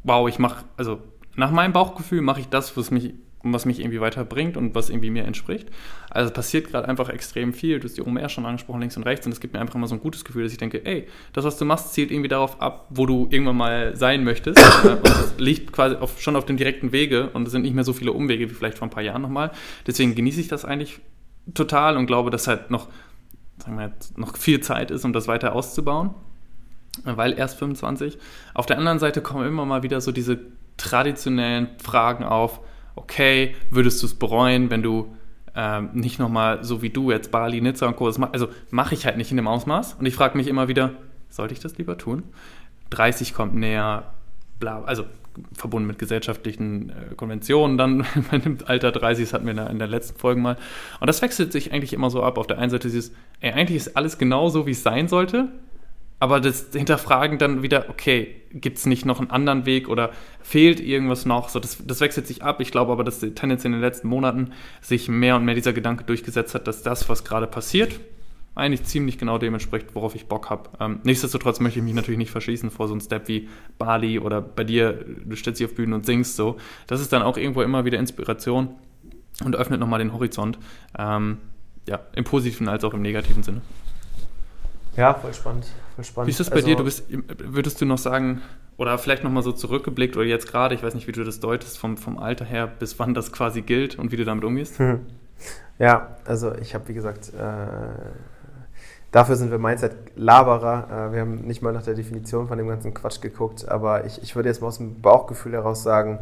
wow, 0.03 0.29
ich 0.29 0.39
mache, 0.39 0.63
also 0.77 1.01
nach 1.35 1.51
meinem 1.51 1.73
Bauchgefühl 1.73 2.21
mache 2.21 2.39
ich 2.39 2.47
das, 2.47 2.77
was 2.77 2.89
mich, 2.89 3.15
was 3.53 3.65
mich 3.65 3.79
irgendwie 3.79 4.01
weiterbringt 4.01 4.57
und 4.57 4.75
was 4.75 4.89
irgendwie 4.89 5.09
mir 5.09 5.25
entspricht. 5.25 5.69
Also 6.09 6.31
passiert 6.31 6.69
gerade 6.69 6.87
einfach 6.87 7.09
extrem 7.09 7.53
viel. 7.53 7.79
Du 7.79 7.85
hast 7.85 7.97
die 7.97 8.01
OMR 8.01 8.29
schon 8.29 8.45
angesprochen, 8.45 8.81
links 8.81 8.97
und 8.97 9.03
rechts, 9.03 9.25
und 9.25 9.31
es 9.31 9.39
gibt 9.39 9.53
mir 9.53 9.59
einfach 9.59 9.75
immer 9.75 9.87
so 9.87 9.95
ein 9.95 10.01
gutes 10.01 10.25
Gefühl, 10.25 10.43
dass 10.43 10.51
ich 10.51 10.57
denke, 10.57 10.85
ey, 10.85 11.07
das, 11.33 11.45
was 11.45 11.57
du 11.57 11.65
machst, 11.65 11.93
zielt 11.93 12.11
irgendwie 12.11 12.29
darauf 12.29 12.61
ab, 12.61 12.87
wo 12.89 13.05
du 13.05 13.27
irgendwann 13.29 13.57
mal 13.57 13.95
sein 13.95 14.23
möchtest. 14.23 14.59
und 14.85 15.07
das 15.07 15.35
liegt 15.37 15.71
quasi 15.71 15.95
auf, 15.95 16.21
schon 16.21 16.35
auf 16.35 16.45
dem 16.45 16.57
direkten 16.57 16.91
Wege 16.91 17.29
und 17.33 17.47
es 17.47 17.51
sind 17.51 17.63
nicht 17.63 17.75
mehr 17.75 17.83
so 17.83 17.93
viele 17.93 18.11
Umwege 18.11 18.49
wie 18.49 18.53
vielleicht 18.53 18.77
vor 18.77 18.87
ein 18.87 18.91
paar 18.91 19.03
Jahren 19.03 19.21
nochmal. 19.21 19.51
Deswegen 19.87 20.15
genieße 20.15 20.39
ich 20.39 20.47
das 20.47 20.65
eigentlich 20.65 20.99
total 21.53 21.97
und 21.97 22.07
glaube, 22.07 22.29
dass 22.31 22.47
halt 22.47 22.71
noch, 22.71 22.87
sagen 23.57 23.77
wir 23.77 23.87
jetzt, 23.87 24.17
noch 24.17 24.35
viel 24.37 24.59
Zeit 24.61 24.91
ist, 24.91 25.05
um 25.05 25.13
das 25.13 25.27
weiter 25.27 25.53
auszubauen, 25.53 26.11
weil 27.03 27.37
erst 27.37 27.59
25. 27.59 28.17
Auf 28.53 28.65
der 28.65 28.77
anderen 28.77 28.99
Seite 28.99 29.21
kommen 29.21 29.47
immer 29.47 29.65
mal 29.65 29.83
wieder 29.83 30.01
so 30.01 30.11
diese 30.11 30.39
traditionellen 30.77 31.69
Fragen 31.81 32.23
auf, 32.23 32.59
okay, 32.95 33.55
würdest 33.69 34.01
du 34.01 34.07
es 34.07 34.15
bereuen, 34.15 34.69
wenn 34.69 34.81
du 34.81 35.15
ähm, 35.55 35.89
nicht 35.93 36.19
nochmal 36.19 36.63
so 36.63 36.81
wie 36.81 36.89
du 36.89 37.11
jetzt 37.11 37.31
Bali, 37.31 37.61
Nizza 37.61 37.87
und 37.87 37.95
Co. 37.95 38.07
Das 38.07 38.17
mach, 38.17 38.33
also 38.33 38.49
mache 38.71 38.93
ich 38.93 39.05
halt 39.05 39.17
nicht 39.17 39.31
in 39.31 39.37
dem 39.37 39.47
Ausmaß 39.47 39.95
und 39.95 40.05
ich 40.05 40.15
frage 40.15 40.37
mich 40.37 40.47
immer 40.47 40.67
wieder, 40.67 40.91
sollte 41.29 41.53
ich 41.53 41.59
das 41.59 41.77
lieber 41.77 41.97
tun? 41.97 42.23
30 42.91 43.33
kommt 43.33 43.55
näher, 43.55 44.13
bla, 44.59 44.83
also 44.83 45.05
verbunden 45.53 45.87
mit 45.87 45.99
gesellschaftlichen 45.99 46.89
äh, 46.89 47.15
Konventionen 47.15 47.77
dann 47.77 48.05
dem 48.31 48.57
Alter 48.65 48.91
30, 48.91 49.25
das 49.25 49.33
hatten 49.33 49.45
wir 49.45 49.51
in 49.51 49.57
der, 49.57 49.69
in 49.69 49.79
der, 49.79 49.87
letzten 49.87 50.17
Folge 50.17 50.39
mal. 50.39 50.57
Und 50.99 51.07
das 51.07 51.21
wechselt 51.21 51.51
sich 51.51 51.73
eigentlich 51.73 51.93
immer 51.93 52.09
so 52.09 52.23
ab. 52.23 52.37
Auf 52.37 52.47
der 52.47 52.57
einen 52.57 52.69
Seite 52.69 52.87
ist 52.87 52.95
es, 52.95 53.11
ey, 53.41 53.51
eigentlich 53.51 53.77
ist 53.77 53.97
alles 53.97 54.17
genau 54.17 54.49
so, 54.49 54.65
wie 54.65 54.71
es 54.71 54.83
sein 54.83 55.07
sollte, 55.07 55.49
aber 56.19 56.39
das 56.39 56.67
Hinterfragen 56.71 57.37
dann 57.37 57.61
wieder, 57.61 57.89
okay, 57.89 58.41
gibt 58.51 58.77
es 58.77 58.85
nicht 58.85 59.05
noch 59.05 59.19
einen 59.19 59.31
anderen 59.31 59.65
Weg 59.65 59.89
oder 59.89 60.11
fehlt 60.41 60.79
irgendwas 60.79 61.25
noch? 61.25 61.49
So, 61.49 61.59
das, 61.59 61.77
das 61.85 61.99
wechselt 61.99 62.25
sich 62.25 62.41
ab. 62.41 62.61
Ich 62.61 62.71
glaube 62.71 62.91
aber, 62.93 63.03
dass 63.03 63.19
tendenziell 63.19 63.65
in 63.65 63.73
den 63.73 63.81
letzten 63.81 64.07
Monaten 64.07 64.53
sich 64.81 65.09
mehr 65.09 65.35
und 65.35 65.43
mehr 65.43 65.55
dieser 65.55 65.73
Gedanke 65.73 66.05
durchgesetzt 66.05 66.55
hat, 66.55 66.67
dass 66.67 66.83
das, 66.83 67.09
was 67.09 67.25
gerade 67.25 67.47
passiert, 67.47 67.99
eigentlich 68.55 68.85
ziemlich 68.85 69.17
genau 69.17 69.37
dem 69.37 69.53
entspricht, 69.53 69.93
worauf 69.93 70.15
ich 70.15 70.27
Bock 70.27 70.49
habe. 70.49 70.69
Ähm, 70.79 71.01
nichtsdestotrotz 71.03 71.59
möchte 71.59 71.79
ich 71.79 71.85
mich 71.85 71.93
natürlich 71.93 72.17
nicht 72.17 72.31
verschließen 72.31 72.71
vor 72.71 72.87
so 72.87 72.93
einem 72.93 73.01
Step 73.01 73.27
wie 73.27 73.49
Bali 73.77 74.17
oder 74.17 74.41
bei 74.41 74.63
dir, 74.63 74.93
du 74.93 75.35
stellst 75.35 75.59
dich 75.59 75.67
auf 75.67 75.75
Bühnen 75.75 75.91
und 75.91 76.05
singst 76.05 76.37
so. 76.37 76.55
Das 76.87 77.01
ist 77.01 77.11
dann 77.11 77.21
auch 77.21 77.35
irgendwo 77.35 77.61
immer 77.61 77.83
wieder 77.83 77.99
Inspiration 77.99 78.69
und 79.43 79.57
öffnet 79.57 79.81
nochmal 79.81 79.99
den 79.99 80.13
Horizont. 80.13 80.57
Ähm, 80.97 81.39
ja, 81.87 81.99
im 82.15 82.23
positiven 82.23 82.69
als 82.69 82.85
auch 82.85 82.93
im 82.93 83.01
negativen 83.01 83.43
Sinne. 83.43 83.61
Ja, 84.95 85.13
voll 85.13 85.33
spannend. 85.33 85.67
Spannend. 86.03 86.27
Wie 86.27 86.31
ist 86.31 86.39
das 86.39 86.49
bei 86.49 86.57
also, 86.57 86.67
dir? 86.67 86.75
Du 86.75 86.83
bist, 86.83 87.05
würdest 87.09 87.79
du 87.81 87.85
noch 87.85 87.97
sagen, 87.97 88.41
oder 88.77 88.97
vielleicht 88.97 89.23
nochmal 89.23 89.43
so 89.43 89.51
zurückgeblickt 89.51 90.17
oder 90.17 90.25
jetzt 90.25 90.47
gerade, 90.47 90.75
ich 90.75 90.83
weiß 90.83 90.93
nicht, 90.93 91.07
wie 91.07 91.11
du 91.11 91.23
das 91.23 91.39
deutest, 91.39 91.77
vom, 91.77 91.97
vom 91.97 92.17
Alter 92.17 92.45
her, 92.45 92.67
bis 92.67 92.99
wann 92.99 93.13
das 93.13 93.31
quasi 93.31 93.61
gilt 93.61 93.97
und 93.97 94.11
wie 94.11 94.17
du 94.17 94.25
damit 94.25 94.43
umgehst? 94.43 94.79
Ja, 95.77 96.15
also 96.23 96.55
ich 96.55 96.73
habe, 96.73 96.87
wie 96.87 96.93
gesagt, 96.93 97.33
äh, 97.37 98.11
Dafür 99.15 99.37
sind 99.37 99.49
wir 99.49 99.59
Mindset-Laberer. 99.59 101.07
Äh, 101.07 101.13
wir 101.13 101.21
haben 101.21 101.35
nicht 101.47 101.61
mal 101.61 101.71
nach 101.71 101.83
der 101.83 101.93
Definition 101.93 102.49
von 102.49 102.57
dem 102.57 102.67
ganzen 102.67 102.93
Quatsch 102.93 103.21
geguckt, 103.21 103.65
aber 103.65 104.03
ich, 104.03 104.21
ich 104.21 104.35
würde 104.35 104.49
jetzt 104.49 104.61
mal 104.61 104.67
aus 104.67 104.75
dem 104.75 104.99
Bauchgefühl 105.01 105.53
heraus 105.53 105.83
sagen, 105.83 106.19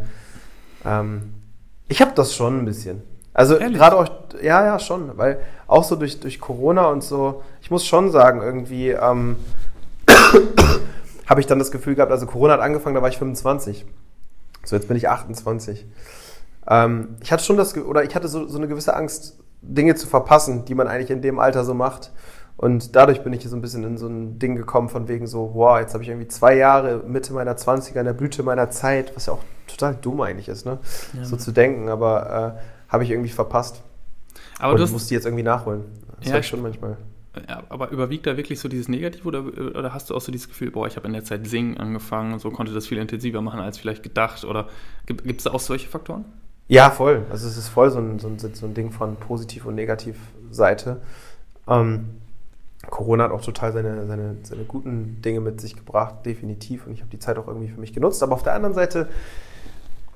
ähm, 0.85 1.33
ich 1.87 2.01
habe 2.01 2.11
das 2.13 2.35
schon 2.35 2.59
ein 2.59 2.65
bisschen. 2.65 3.01
Also 3.33 3.57
gerade 3.57 3.95
auch, 3.97 4.07
ja, 4.43 4.63
ja, 4.63 4.77
schon, 4.77 5.17
weil 5.17 5.39
auch 5.65 5.83
so 5.83 5.95
durch, 5.95 6.19
durch 6.19 6.39
Corona 6.39 6.85
und 6.89 7.03
so, 7.03 7.41
ich 7.63 7.71
muss 7.71 7.83
schon 7.83 8.11
sagen, 8.11 8.43
irgendwie 8.43 8.89
ähm, 8.91 9.37
habe 11.27 11.41
ich 11.41 11.47
dann 11.47 11.59
das 11.59 11.71
Gefühl 11.71 11.95
gehabt, 11.95 12.11
also 12.11 12.25
Corona 12.25 12.53
hat 12.53 12.61
angefangen, 12.61 12.95
da 12.95 13.01
war 13.01 13.09
ich 13.09 13.17
25. 13.17 13.85
So, 14.63 14.75
jetzt 14.75 14.87
bin 14.87 14.97
ich 14.97 15.09
28. 15.09 15.85
Ähm, 16.67 17.15
ich 17.21 17.31
hatte 17.31 17.43
schon 17.43 17.57
das, 17.57 17.75
oder 17.77 18.03
ich 18.03 18.15
hatte 18.15 18.27
so, 18.27 18.47
so 18.47 18.57
eine 18.57 18.67
gewisse 18.67 18.95
Angst, 18.95 19.39
Dinge 19.61 19.95
zu 19.95 20.07
verpassen, 20.07 20.65
die 20.65 20.75
man 20.75 20.87
eigentlich 20.87 21.11
in 21.11 21.21
dem 21.21 21.39
Alter 21.39 21.63
so 21.63 21.73
macht. 21.73 22.11
Und 22.55 22.95
dadurch 22.95 23.23
bin 23.23 23.33
ich 23.33 23.43
so 23.43 23.55
ein 23.55 23.61
bisschen 23.61 23.83
in 23.83 23.97
so 23.97 24.07
ein 24.07 24.37
Ding 24.39 24.55
gekommen 24.55 24.89
von 24.89 25.07
wegen 25.07 25.25
so, 25.25 25.51
wow, 25.53 25.79
jetzt 25.79 25.93
habe 25.93 26.03
ich 26.03 26.09
irgendwie 26.09 26.27
zwei 26.27 26.55
Jahre 26.55 27.01
Mitte 27.05 27.33
meiner 27.33 27.55
20er 27.55 27.99
in 27.99 28.05
der 28.05 28.13
Blüte 28.13 28.43
meiner 28.43 28.69
Zeit, 28.69 29.15
was 29.15 29.25
ja 29.25 29.33
auch 29.33 29.43
total 29.67 29.95
dumm 29.95 30.21
eigentlich 30.21 30.49
ist, 30.49 30.65
ne? 30.65 30.77
Ja, 31.13 31.25
so 31.25 31.35
zu 31.35 31.51
denken, 31.51 31.89
aber 31.89 32.57
äh, 32.57 32.91
habe 32.91 33.03
ich 33.03 33.09
irgendwie 33.09 33.29
verpasst. 33.29 33.81
Aber 34.59 34.73
Und 34.73 34.79
du 34.79 34.87
musst 34.87 35.09
die 35.09 35.15
jetzt 35.15 35.25
irgendwie 35.25 35.43
nachholen. 35.43 35.85
Das 36.19 36.29
ja, 36.29 36.37
ich 36.37 36.47
schon 36.47 36.61
manchmal. 36.61 36.97
Ja, 37.47 37.63
aber 37.69 37.89
überwiegt 37.89 38.27
da 38.27 38.37
wirklich 38.37 38.59
so 38.59 38.69
dieses 38.69 38.87
Negativ 38.87 39.25
oder, 39.25 39.43
oder 39.43 39.93
hast 39.93 40.09
du 40.09 40.15
auch 40.15 40.21
so 40.21 40.31
dieses 40.31 40.47
Gefühl, 40.47 40.69
boah, 40.69 40.85
ich 40.85 40.97
habe 40.97 41.07
in 41.07 41.13
der 41.13 41.23
Zeit 41.23 41.47
singen 41.47 41.77
angefangen 41.77 42.33
und 42.33 42.39
so 42.39 42.51
konnte 42.51 42.73
das 42.73 42.85
viel 42.85 42.99
intensiver 42.99 43.41
machen 43.41 43.59
als 43.59 43.79
vielleicht 43.79 44.03
gedacht? 44.03 44.43
Oder 44.45 44.67
gibt 45.07 45.39
es 45.39 45.43
da 45.43 45.51
auch 45.51 45.59
solche 45.59 45.87
Faktoren? 45.87 46.25
Ja, 46.67 46.91
voll. 46.91 47.25
Also 47.31 47.47
es 47.47 47.57
ist 47.57 47.69
voll 47.69 47.89
so 47.89 47.99
ein, 47.99 48.19
so 48.19 48.27
ein, 48.27 48.37
so 48.37 48.65
ein 48.65 48.73
Ding 48.73 48.91
von 48.91 49.15
Positiv- 49.15 49.65
und 49.65 49.75
Negativseite. 49.75 51.01
Ähm, 51.67 52.21
Corona 52.89 53.25
hat 53.25 53.31
auch 53.31 53.41
total 53.41 53.73
seine, 53.73 54.05
seine, 54.05 54.37
seine 54.43 54.63
guten 54.63 55.21
Dinge 55.21 55.39
mit 55.39 55.59
sich 55.59 55.75
gebracht, 55.75 56.25
definitiv. 56.25 56.85
Und 56.85 56.93
ich 56.93 56.99
habe 56.99 57.09
die 57.09 57.19
Zeit 57.19 57.37
auch 57.37 57.47
irgendwie 57.47 57.69
für 57.69 57.79
mich 57.79 57.93
genutzt. 57.93 58.21
Aber 58.23 58.33
auf 58.33 58.43
der 58.43 58.53
anderen 58.53 58.75
Seite 58.75 59.07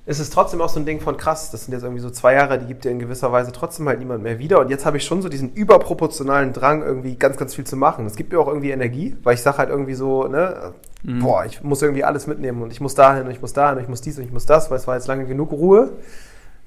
ist 0.07 0.19
es 0.19 0.29
trotzdem 0.29 0.61
auch 0.61 0.69
so 0.69 0.79
ein 0.79 0.85
Ding 0.85 1.01
von 1.01 1.17
krass. 1.17 1.51
Das 1.51 1.65
sind 1.65 1.73
jetzt 1.73 1.83
irgendwie 1.83 2.01
so 2.01 2.09
zwei 2.09 2.33
Jahre, 2.33 2.57
die 2.57 2.65
gibt 2.65 2.85
dir 2.85 2.91
in 2.91 2.99
gewisser 2.99 3.33
Weise 3.33 3.51
trotzdem 3.51 3.89
halt 3.89 3.99
niemand 3.99 4.23
mehr 4.23 4.39
wieder. 4.39 4.61
Und 4.61 4.69
jetzt 4.69 4.85
habe 4.85 4.95
ich 4.95 5.03
schon 5.03 5.21
so 5.21 5.27
diesen 5.27 5.53
überproportionalen 5.53 6.53
Drang, 6.53 6.81
irgendwie 6.81 7.15
ganz, 7.15 7.35
ganz 7.35 7.53
viel 7.53 7.65
zu 7.65 7.75
machen. 7.75 8.05
Das 8.05 8.15
gibt 8.15 8.31
mir 8.31 8.39
auch 8.39 8.47
irgendwie 8.47 8.71
Energie, 8.71 9.17
weil 9.23 9.33
ich 9.33 9.41
sage 9.41 9.57
halt 9.57 9.69
irgendwie 9.69 9.95
so, 9.95 10.25
ne, 10.27 10.73
mhm. 11.03 11.19
boah, 11.19 11.43
ich 11.43 11.61
muss 11.61 11.81
irgendwie 11.81 12.05
alles 12.05 12.25
mitnehmen 12.25 12.61
und 12.61 12.71
ich 12.71 12.79
muss 12.79 12.95
dahin 12.95 13.25
und 13.25 13.31
ich 13.31 13.41
muss 13.41 13.51
dahin 13.51 13.79
und 13.79 13.83
ich 13.83 13.89
muss 13.89 13.99
dies 13.99 14.17
und 14.17 14.23
ich 14.23 14.31
muss 14.31 14.45
das, 14.45 14.71
weil 14.71 14.77
es 14.77 14.87
war 14.87 14.95
jetzt 14.95 15.07
lange 15.07 15.25
genug 15.25 15.51
Ruhe. 15.51 15.91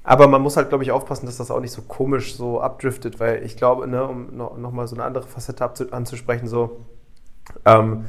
Aber 0.03 0.27
man 0.27 0.43
muss 0.43 0.55
halt, 0.55 0.69
glaube 0.69 0.83
ich, 0.83 0.91
aufpassen, 0.91 1.25
dass 1.25 1.37
das 1.37 1.49
auch 1.49 1.61
nicht 1.61 1.73
so 1.73 1.81
komisch 1.81 2.35
so 2.35 2.61
abdriftet, 2.61 3.19
weil 3.19 3.43
ich 3.43 3.57
glaube, 3.57 3.87
ne, 3.87 4.05
um 4.05 4.35
noch, 4.37 4.55
noch 4.55 4.85
so 4.85 4.95
eine 4.95 5.03
andere 5.03 5.25
Facette 5.25 5.67
anzusprechen, 5.91 6.47
so, 6.47 6.81
ähm, 7.65 8.05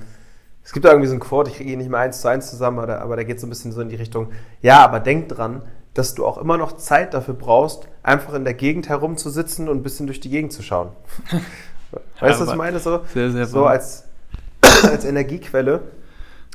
Es 0.64 0.72
gibt 0.72 0.84
da 0.84 0.90
irgendwie 0.90 1.08
so 1.08 1.14
ein 1.14 1.20
Quote, 1.20 1.50
ich 1.50 1.56
kriege 1.56 1.72
ihn 1.72 1.78
nicht 1.78 1.90
mehr 1.90 2.00
eins 2.00 2.20
zu 2.20 2.28
eins 2.28 2.48
zusammen, 2.48 2.78
aber, 2.78 3.00
aber 3.00 3.16
der 3.16 3.24
geht 3.24 3.40
so 3.40 3.46
ein 3.46 3.50
bisschen 3.50 3.72
so 3.72 3.80
in 3.80 3.88
die 3.88 3.96
Richtung, 3.96 4.28
ja, 4.60 4.84
aber 4.84 5.00
denk 5.00 5.28
dran, 5.28 5.62
dass 5.94 6.14
du 6.14 6.24
auch 6.24 6.38
immer 6.38 6.56
noch 6.56 6.76
Zeit 6.76 7.14
dafür 7.14 7.34
brauchst, 7.34 7.88
einfach 8.02 8.34
in 8.34 8.44
der 8.44 8.54
Gegend 8.54 8.88
herumzusitzen 8.88 9.68
und 9.68 9.78
ein 9.78 9.82
bisschen 9.82 10.06
durch 10.06 10.20
die 10.20 10.30
Gegend 10.30 10.52
zu 10.52 10.62
schauen. 10.62 10.90
weißt 12.20 12.40
du, 12.40 12.44
was 12.44 12.52
ich 12.52 12.56
meine? 12.56 12.78
So, 12.78 13.00
sehr, 13.12 13.30
sehr 13.30 13.46
so 13.46 13.66
als, 13.66 14.04
als 14.84 15.04
Energiequelle 15.04 15.80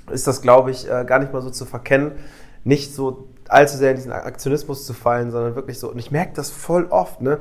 ist 0.10 0.26
das, 0.26 0.42
glaube 0.42 0.72
ich, 0.72 0.90
äh, 0.90 1.04
gar 1.06 1.20
nicht 1.20 1.34
mal 1.34 1.42
so 1.42 1.50
zu 1.50 1.66
verkennen, 1.66 2.14
nicht 2.64 2.96
so 2.96 3.28
allzu 3.50 3.78
sehr 3.78 3.92
in 3.92 3.98
diesen 3.98 4.12
Aktionismus 4.12 4.86
zu 4.86 4.94
fallen, 4.94 5.32
sondern 5.32 5.56
wirklich 5.56 5.80
so, 5.80 5.92
und 5.92 6.00
ich 6.00 6.12
merke 6.12 6.34
das 6.34 6.50
voll 6.50 6.88
oft, 6.90 7.22
ne? 7.22 7.40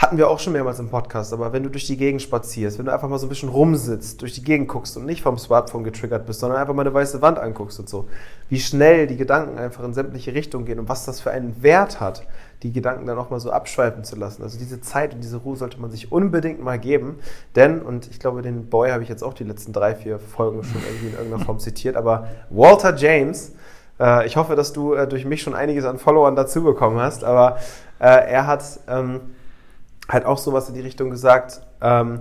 Hatten 0.00 0.16
wir 0.16 0.30
auch 0.30 0.38
schon 0.38 0.54
mehrmals 0.54 0.78
im 0.78 0.88
Podcast, 0.88 1.30
aber 1.34 1.52
wenn 1.52 1.62
du 1.62 1.68
durch 1.68 1.86
die 1.86 1.98
Gegend 1.98 2.22
spazierst, 2.22 2.78
wenn 2.78 2.86
du 2.86 2.92
einfach 2.92 3.06
mal 3.06 3.18
so 3.18 3.26
ein 3.26 3.28
bisschen 3.28 3.50
rumsitzt, 3.50 4.22
durch 4.22 4.32
die 4.32 4.42
Gegend 4.42 4.66
guckst 4.66 4.96
und 4.96 5.04
nicht 5.04 5.20
vom 5.20 5.36
Smartphone 5.36 5.84
getriggert 5.84 6.24
bist, 6.24 6.40
sondern 6.40 6.58
einfach 6.58 6.72
mal 6.72 6.86
eine 6.86 6.94
weiße 6.94 7.20
Wand 7.20 7.38
anguckst 7.38 7.78
und 7.80 7.86
so, 7.86 8.08
wie 8.48 8.58
schnell 8.58 9.06
die 9.06 9.18
Gedanken 9.18 9.58
einfach 9.58 9.84
in 9.84 9.92
sämtliche 9.92 10.32
Richtungen 10.32 10.64
gehen 10.64 10.78
und 10.78 10.88
was 10.88 11.04
das 11.04 11.20
für 11.20 11.32
einen 11.32 11.62
Wert 11.62 12.00
hat, 12.00 12.26
die 12.62 12.72
Gedanken 12.72 13.04
dann 13.04 13.18
auch 13.18 13.28
mal 13.28 13.40
so 13.40 13.50
abschweifen 13.50 14.02
zu 14.02 14.16
lassen. 14.16 14.42
Also 14.42 14.58
diese 14.58 14.80
Zeit 14.80 15.12
und 15.12 15.22
diese 15.22 15.36
Ruhe 15.36 15.56
sollte 15.56 15.78
man 15.78 15.90
sich 15.90 16.10
unbedingt 16.10 16.64
mal 16.64 16.78
geben, 16.78 17.18
denn, 17.54 17.82
und 17.82 18.10
ich 18.10 18.18
glaube, 18.18 18.40
den 18.40 18.70
Boy 18.70 18.92
habe 18.92 19.02
ich 19.02 19.10
jetzt 19.10 19.22
auch 19.22 19.34
die 19.34 19.44
letzten 19.44 19.74
drei, 19.74 19.94
vier 19.94 20.18
Folgen 20.18 20.64
schon 20.64 20.80
irgendwie 20.80 21.08
in 21.08 21.12
irgendeiner 21.12 21.44
Form 21.44 21.58
zitiert, 21.58 21.96
aber 21.96 22.26
Walter 22.48 22.96
James, 22.96 23.52
äh, 24.00 24.26
ich 24.26 24.38
hoffe, 24.38 24.56
dass 24.56 24.72
du 24.72 24.94
äh, 24.94 25.06
durch 25.06 25.26
mich 25.26 25.42
schon 25.42 25.54
einiges 25.54 25.84
an 25.84 25.98
Followern 25.98 26.36
dazu 26.36 26.64
bekommen 26.64 26.98
hast, 26.98 27.22
aber 27.22 27.58
äh, 27.98 28.06
er 28.06 28.46
hat... 28.46 28.64
Ähm, 28.88 29.20
halt 30.10 30.24
auch 30.26 30.38
sowas 30.38 30.68
in 30.68 30.74
die 30.74 30.80
Richtung 30.80 31.10
gesagt, 31.10 31.62
ähm, 31.80 32.20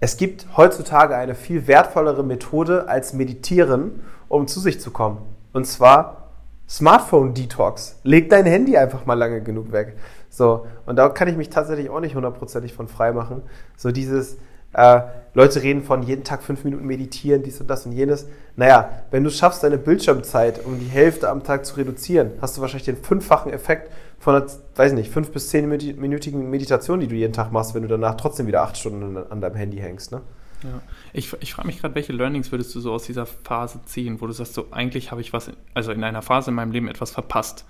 es 0.00 0.16
gibt 0.16 0.46
heutzutage 0.56 1.16
eine 1.16 1.34
viel 1.34 1.66
wertvollere 1.66 2.24
Methode 2.24 2.88
als 2.88 3.12
Meditieren, 3.12 4.02
um 4.28 4.48
zu 4.48 4.60
sich 4.60 4.80
zu 4.80 4.90
kommen. 4.90 5.18
Und 5.52 5.66
zwar 5.66 6.30
Smartphone 6.68 7.34
Detox. 7.34 8.00
Leg 8.02 8.30
dein 8.30 8.46
Handy 8.46 8.76
einfach 8.76 9.06
mal 9.06 9.14
lange 9.14 9.42
genug 9.42 9.72
weg. 9.72 9.96
So, 10.28 10.66
und 10.86 10.96
da 10.96 11.08
kann 11.10 11.28
ich 11.28 11.36
mich 11.36 11.50
tatsächlich 11.50 11.90
auch 11.90 12.00
nicht 12.00 12.14
hundertprozentig 12.14 12.72
von 12.72 12.88
frei 12.88 13.12
machen. 13.12 13.42
So 13.76 13.92
dieses, 13.92 14.38
äh, 14.72 15.00
Leute 15.34 15.62
reden 15.62 15.82
von 15.82 16.02
jeden 16.02 16.24
Tag 16.24 16.42
fünf 16.42 16.62
Minuten 16.64 16.86
meditieren, 16.86 17.42
dies 17.42 17.60
und 17.60 17.68
das 17.68 17.86
und 17.86 17.92
jenes. 17.92 18.26
Naja, 18.56 18.90
wenn 19.10 19.24
du 19.24 19.30
schaffst, 19.30 19.62
deine 19.62 19.78
Bildschirmzeit 19.78 20.64
um 20.64 20.78
die 20.78 20.86
Hälfte 20.86 21.30
am 21.30 21.42
Tag 21.42 21.64
zu 21.64 21.76
reduzieren, 21.76 22.32
hast 22.42 22.56
du 22.56 22.60
wahrscheinlich 22.60 22.84
den 22.84 22.96
fünffachen 22.96 23.50
Effekt 23.50 23.90
von 24.18 24.34
einer, 24.34 24.46
weiß 24.76 24.92
nicht, 24.92 25.10
fünf 25.10 25.32
bis 25.32 25.48
zehnminütigen 25.48 26.50
Meditation, 26.50 27.00
die 27.00 27.08
du 27.08 27.14
jeden 27.14 27.32
Tag 27.32 27.50
machst, 27.50 27.74
wenn 27.74 27.82
du 27.82 27.88
danach 27.88 28.16
trotzdem 28.16 28.46
wieder 28.46 28.62
acht 28.62 28.76
Stunden 28.76 29.16
an 29.16 29.40
deinem 29.40 29.56
Handy 29.56 29.78
hängst. 29.78 30.12
Ne? 30.12 30.20
Ja. 30.62 30.80
Ich, 31.12 31.32
ich 31.40 31.54
frage 31.54 31.66
mich 31.66 31.80
gerade, 31.80 31.94
welche 31.94 32.12
Learnings 32.12 32.52
würdest 32.52 32.74
du 32.74 32.80
so 32.80 32.92
aus 32.92 33.04
dieser 33.04 33.26
Phase 33.26 33.80
ziehen, 33.84 34.20
wo 34.20 34.26
du 34.26 34.32
sagst, 34.32 34.54
so 34.54 34.68
eigentlich 34.70 35.10
habe 35.10 35.20
ich 35.20 35.32
was, 35.32 35.50
also 35.74 35.92
in 35.92 36.04
einer 36.04 36.22
Phase 36.22 36.50
in 36.50 36.54
meinem 36.54 36.72
Leben 36.72 36.88
etwas 36.88 37.10
verpasst. 37.10 37.66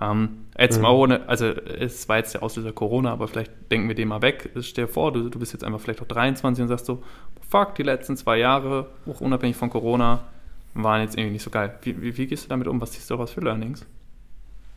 Ähm, 0.00 0.46
jetzt 0.58 0.76
mhm. 0.76 0.82
mal 0.82 0.90
ohne, 0.90 1.28
also 1.28 1.46
es 1.46 2.08
war 2.08 2.18
jetzt 2.18 2.34
der 2.34 2.42
Auslöser 2.42 2.72
Corona, 2.72 3.12
aber 3.12 3.28
vielleicht 3.28 3.52
denken 3.70 3.88
wir 3.88 3.94
den 3.94 4.08
mal 4.08 4.22
weg. 4.22 4.50
Stell 4.60 4.86
dir 4.86 4.92
vor, 4.92 5.12
du, 5.12 5.28
du 5.28 5.38
bist 5.38 5.52
jetzt 5.52 5.64
einfach 5.64 5.80
vielleicht 5.80 6.02
auch 6.02 6.06
23 6.06 6.62
und 6.62 6.68
sagst 6.68 6.86
so, 6.86 7.02
fuck, 7.48 7.74
die 7.74 7.82
letzten 7.82 8.16
zwei 8.16 8.38
Jahre, 8.38 8.88
auch 9.06 9.20
unabhängig 9.20 9.56
von 9.56 9.70
Corona, 9.70 10.24
waren 10.74 11.00
jetzt 11.00 11.16
irgendwie 11.16 11.32
nicht 11.32 11.42
so 11.42 11.50
geil. 11.50 11.74
Wie, 11.82 12.00
wie, 12.00 12.16
wie 12.16 12.26
gehst 12.26 12.44
du 12.44 12.48
damit 12.48 12.68
um? 12.68 12.80
Was 12.80 12.92
ziehst 12.92 13.08
du 13.10 13.14
daraus 13.14 13.30
für 13.30 13.40
Learnings? 13.40 13.86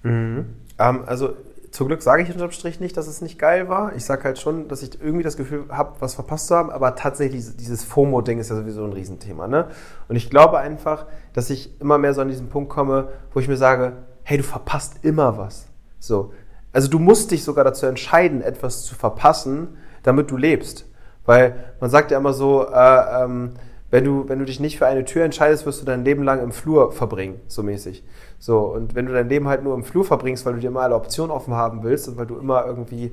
Mhm. 0.03 0.45
Ähm, 0.77 1.03
also 1.05 1.36
zum 1.71 1.88
Glück 1.88 2.01
sage 2.01 2.23
ich 2.23 2.32
unterm 2.32 2.51
Strich 2.51 2.79
nicht, 2.79 2.97
dass 2.97 3.08
es 3.08 3.21
nicht 3.21 3.38
geil 3.38 3.69
war. 3.69 3.95
Ich 3.95 4.05
sage 4.05 4.23
halt 4.23 4.39
schon, 4.39 4.67
dass 4.67 4.82
ich 4.82 5.01
irgendwie 5.01 5.23
das 5.23 5.38
Gefühl 5.38 5.65
habe, 5.69 5.93
was 5.99 6.15
verpasst 6.15 6.47
zu 6.47 6.55
haben, 6.55 6.69
aber 6.69 6.95
tatsächlich 6.95 7.55
dieses 7.58 7.84
FOMO-Ding 7.84 8.39
ist 8.39 8.49
ja 8.49 8.55
sowieso 8.55 8.84
ein 8.84 8.93
Riesenthema. 8.93 9.47
Ne? 9.47 9.67
Und 10.08 10.15
ich 10.15 10.29
glaube 10.29 10.58
einfach, 10.60 11.05
dass 11.34 11.49
ich 11.49 11.79
immer 11.79 11.97
mehr 11.97 12.13
so 12.13 12.21
an 12.21 12.27
diesen 12.27 12.49
Punkt 12.49 12.69
komme, 12.69 13.10
wo 13.34 13.39
ich 13.39 13.47
mir 13.47 13.58
sage, 13.58 13.93
hey, 14.23 14.38
du 14.38 14.43
verpasst 14.43 15.03
immer 15.03 15.38
was. 15.38 15.67
So. 15.99 16.34
Also 16.71 16.88
du 16.88 16.99
musst 16.99 17.32
dich 17.32 17.43
sogar 17.43 17.63
dazu 17.63 17.86
entscheiden, 17.86 18.41
etwas 18.41 18.84
zu 18.84 18.95
verpassen, 18.95 19.77
damit 20.03 20.32
du 20.32 20.38
lebst. 20.38 20.86
Weil 21.25 21.55
man 21.79 21.89
sagt 21.89 22.12
ja 22.12 22.17
immer 22.17 22.34
so, 22.34 22.67
äh, 22.67 23.23
ähm, 23.23 23.51
wenn 23.91 24.03
du, 24.03 24.29
wenn 24.29 24.39
du 24.39 24.45
dich 24.45 24.60
nicht 24.60 24.77
für 24.77 24.86
eine 24.86 25.05
Tür 25.05 25.23
entscheidest, 25.25 25.65
wirst 25.65 25.82
du 25.82 25.86
dein 25.86 26.05
Leben 26.05 26.23
lang 26.23 26.41
im 26.41 26.51
Flur 26.51 26.91
verbringen, 26.91 27.39
so 27.47 27.63
mäßig. 27.63 28.03
So, 28.39 28.60
und 28.60 28.95
wenn 28.95 29.06
du 29.06 29.13
dein 29.13 29.28
Leben 29.28 29.47
halt 29.47 29.63
nur 29.63 29.75
im 29.75 29.84
Flur 29.84 30.06
verbringst, 30.06 30.45
weil 30.45 30.54
du 30.54 30.60
dir 30.60 30.69
immer 30.69 30.82
alle 30.82 30.95
Optionen 30.95 31.32
offen 31.32 31.54
haben 31.54 31.84
willst 31.84 32.08
und 32.08 32.17
weil 32.17 32.25
du 32.25 32.38
immer 32.38 32.65
irgendwie 32.65 33.12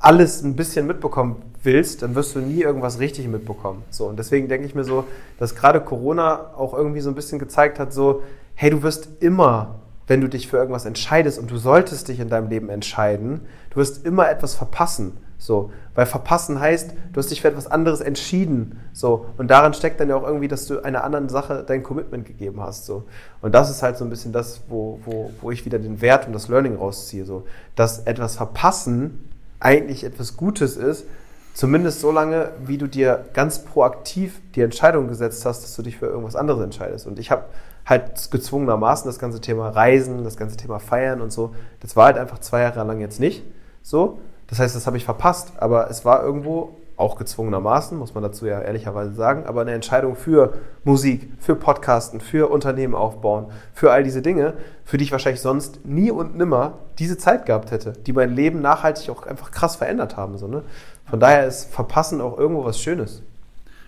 alles 0.00 0.42
ein 0.42 0.56
bisschen 0.56 0.86
mitbekommen 0.86 1.36
willst, 1.62 2.02
dann 2.02 2.14
wirst 2.14 2.34
du 2.34 2.40
nie 2.40 2.62
irgendwas 2.62 2.98
richtig 2.98 3.28
mitbekommen. 3.28 3.82
So, 3.90 4.06
und 4.06 4.18
deswegen 4.18 4.48
denke 4.48 4.66
ich 4.66 4.74
mir 4.74 4.84
so, 4.84 5.04
dass 5.38 5.54
gerade 5.54 5.80
Corona 5.80 6.52
auch 6.56 6.74
irgendwie 6.74 7.00
so 7.00 7.10
ein 7.10 7.14
bisschen 7.14 7.38
gezeigt 7.38 7.78
hat, 7.78 7.92
so, 7.92 8.22
hey, 8.54 8.70
du 8.70 8.82
wirst 8.82 9.22
immer, 9.22 9.76
wenn 10.06 10.20
du 10.20 10.28
dich 10.28 10.48
für 10.48 10.56
irgendwas 10.56 10.86
entscheidest 10.86 11.38
und 11.38 11.50
du 11.50 11.56
solltest 11.56 12.08
dich 12.08 12.20
in 12.20 12.28
deinem 12.28 12.48
Leben 12.48 12.68
entscheiden, 12.68 13.40
du 13.70 13.76
wirst 13.76 14.04
immer 14.04 14.30
etwas 14.30 14.54
verpassen. 14.54 15.18
So, 15.38 15.70
weil 15.94 16.06
verpassen 16.06 16.60
heißt, 16.60 16.92
du 17.12 17.18
hast 17.18 17.30
dich 17.30 17.42
für 17.42 17.48
etwas 17.48 17.66
anderes 17.66 18.00
entschieden. 18.00 18.80
So, 18.92 19.26
und 19.36 19.50
daran 19.50 19.74
steckt 19.74 20.00
dann 20.00 20.08
ja 20.08 20.16
auch 20.16 20.26
irgendwie, 20.26 20.48
dass 20.48 20.66
du 20.66 20.80
einer 20.80 21.04
anderen 21.04 21.28
Sache 21.28 21.62
dein 21.66 21.82
Commitment 21.82 22.24
gegeben 22.24 22.60
hast. 22.60 22.86
So, 22.86 23.04
und 23.42 23.54
das 23.54 23.70
ist 23.70 23.82
halt 23.82 23.98
so 23.98 24.04
ein 24.04 24.10
bisschen 24.10 24.32
das, 24.32 24.62
wo, 24.68 24.98
wo, 25.04 25.30
wo 25.40 25.50
ich 25.50 25.64
wieder 25.66 25.78
den 25.78 26.00
Wert 26.00 26.26
und 26.26 26.32
das 26.32 26.48
Learning 26.48 26.76
rausziehe. 26.76 27.24
So, 27.24 27.44
dass 27.74 28.00
etwas 28.00 28.36
verpassen 28.36 29.28
eigentlich 29.60 30.04
etwas 30.04 30.36
Gutes 30.36 30.76
ist, 30.76 31.04
zumindest 31.52 32.00
so 32.00 32.12
lange, 32.12 32.50
wie 32.64 32.78
du 32.78 32.86
dir 32.86 33.26
ganz 33.32 33.58
proaktiv 33.58 34.40
die 34.54 34.62
Entscheidung 34.62 35.08
gesetzt 35.08 35.44
hast, 35.44 35.62
dass 35.64 35.76
du 35.76 35.82
dich 35.82 35.98
für 35.98 36.06
irgendwas 36.06 36.36
anderes 36.36 36.62
entscheidest. 36.62 37.06
Und 37.06 37.18
ich 37.18 37.30
habe 37.30 37.44
halt 37.86 38.30
gezwungenermaßen 38.30 39.08
das 39.08 39.18
ganze 39.18 39.40
Thema 39.40 39.68
Reisen, 39.68 40.24
das 40.24 40.36
ganze 40.36 40.56
Thema 40.56 40.80
Feiern 40.80 41.20
und 41.20 41.32
so, 41.32 41.54
das 41.80 41.96
war 41.96 42.06
halt 42.06 42.18
einfach 42.18 42.40
zwei 42.40 42.62
Jahre 42.62 42.84
lang 42.84 43.00
jetzt 43.00 43.20
nicht 43.20 43.44
so. 43.82 44.18
Das 44.48 44.58
heißt, 44.58 44.76
das 44.76 44.86
habe 44.86 44.96
ich 44.96 45.04
verpasst, 45.04 45.52
aber 45.58 45.88
es 45.90 46.04
war 46.04 46.22
irgendwo 46.22 46.76
auch 46.96 47.16
gezwungenermaßen, 47.16 47.98
muss 47.98 48.14
man 48.14 48.22
dazu 48.22 48.46
ja 48.46 48.60
ehrlicherweise 48.60 49.12
sagen, 49.12 49.44
aber 49.44 49.60
eine 49.60 49.72
Entscheidung 49.72 50.16
für 50.16 50.54
Musik, 50.82 51.30
für 51.38 51.54
Podcasten, 51.54 52.20
für 52.20 52.50
Unternehmen 52.50 52.94
aufbauen, 52.94 53.46
für 53.74 53.92
all 53.92 54.02
diese 54.02 54.22
Dinge, 54.22 54.54
für 54.84 54.96
die 54.96 55.04
ich 55.04 55.12
wahrscheinlich 55.12 55.42
sonst 55.42 55.84
nie 55.84 56.10
und 56.10 56.36
nimmer 56.36 56.78
diese 56.98 57.18
Zeit 57.18 57.44
gehabt 57.44 57.70
hätte, 57.70 57.92
die 57.92 58.12
mein 58.12 58.34
Leben 58.34 58.62
nachhaltig 58.62 59.10
auch 59.10 59.26
einfach 59.26 59.50
krass 59.50 59.76
verändert 59.76 60.16
haben. 60.16 60.38
So, 60.38 60.48
ne? 60.48 60.62
Von 61.04 61.20
daher 61.20 61.46
ist 61.46 61.72
Verpassen 61.72 62.20
auch 62.20 62.38
irgendwo 62.38 62.64
was 62.64 62.80
Schönes. 62.80 63.22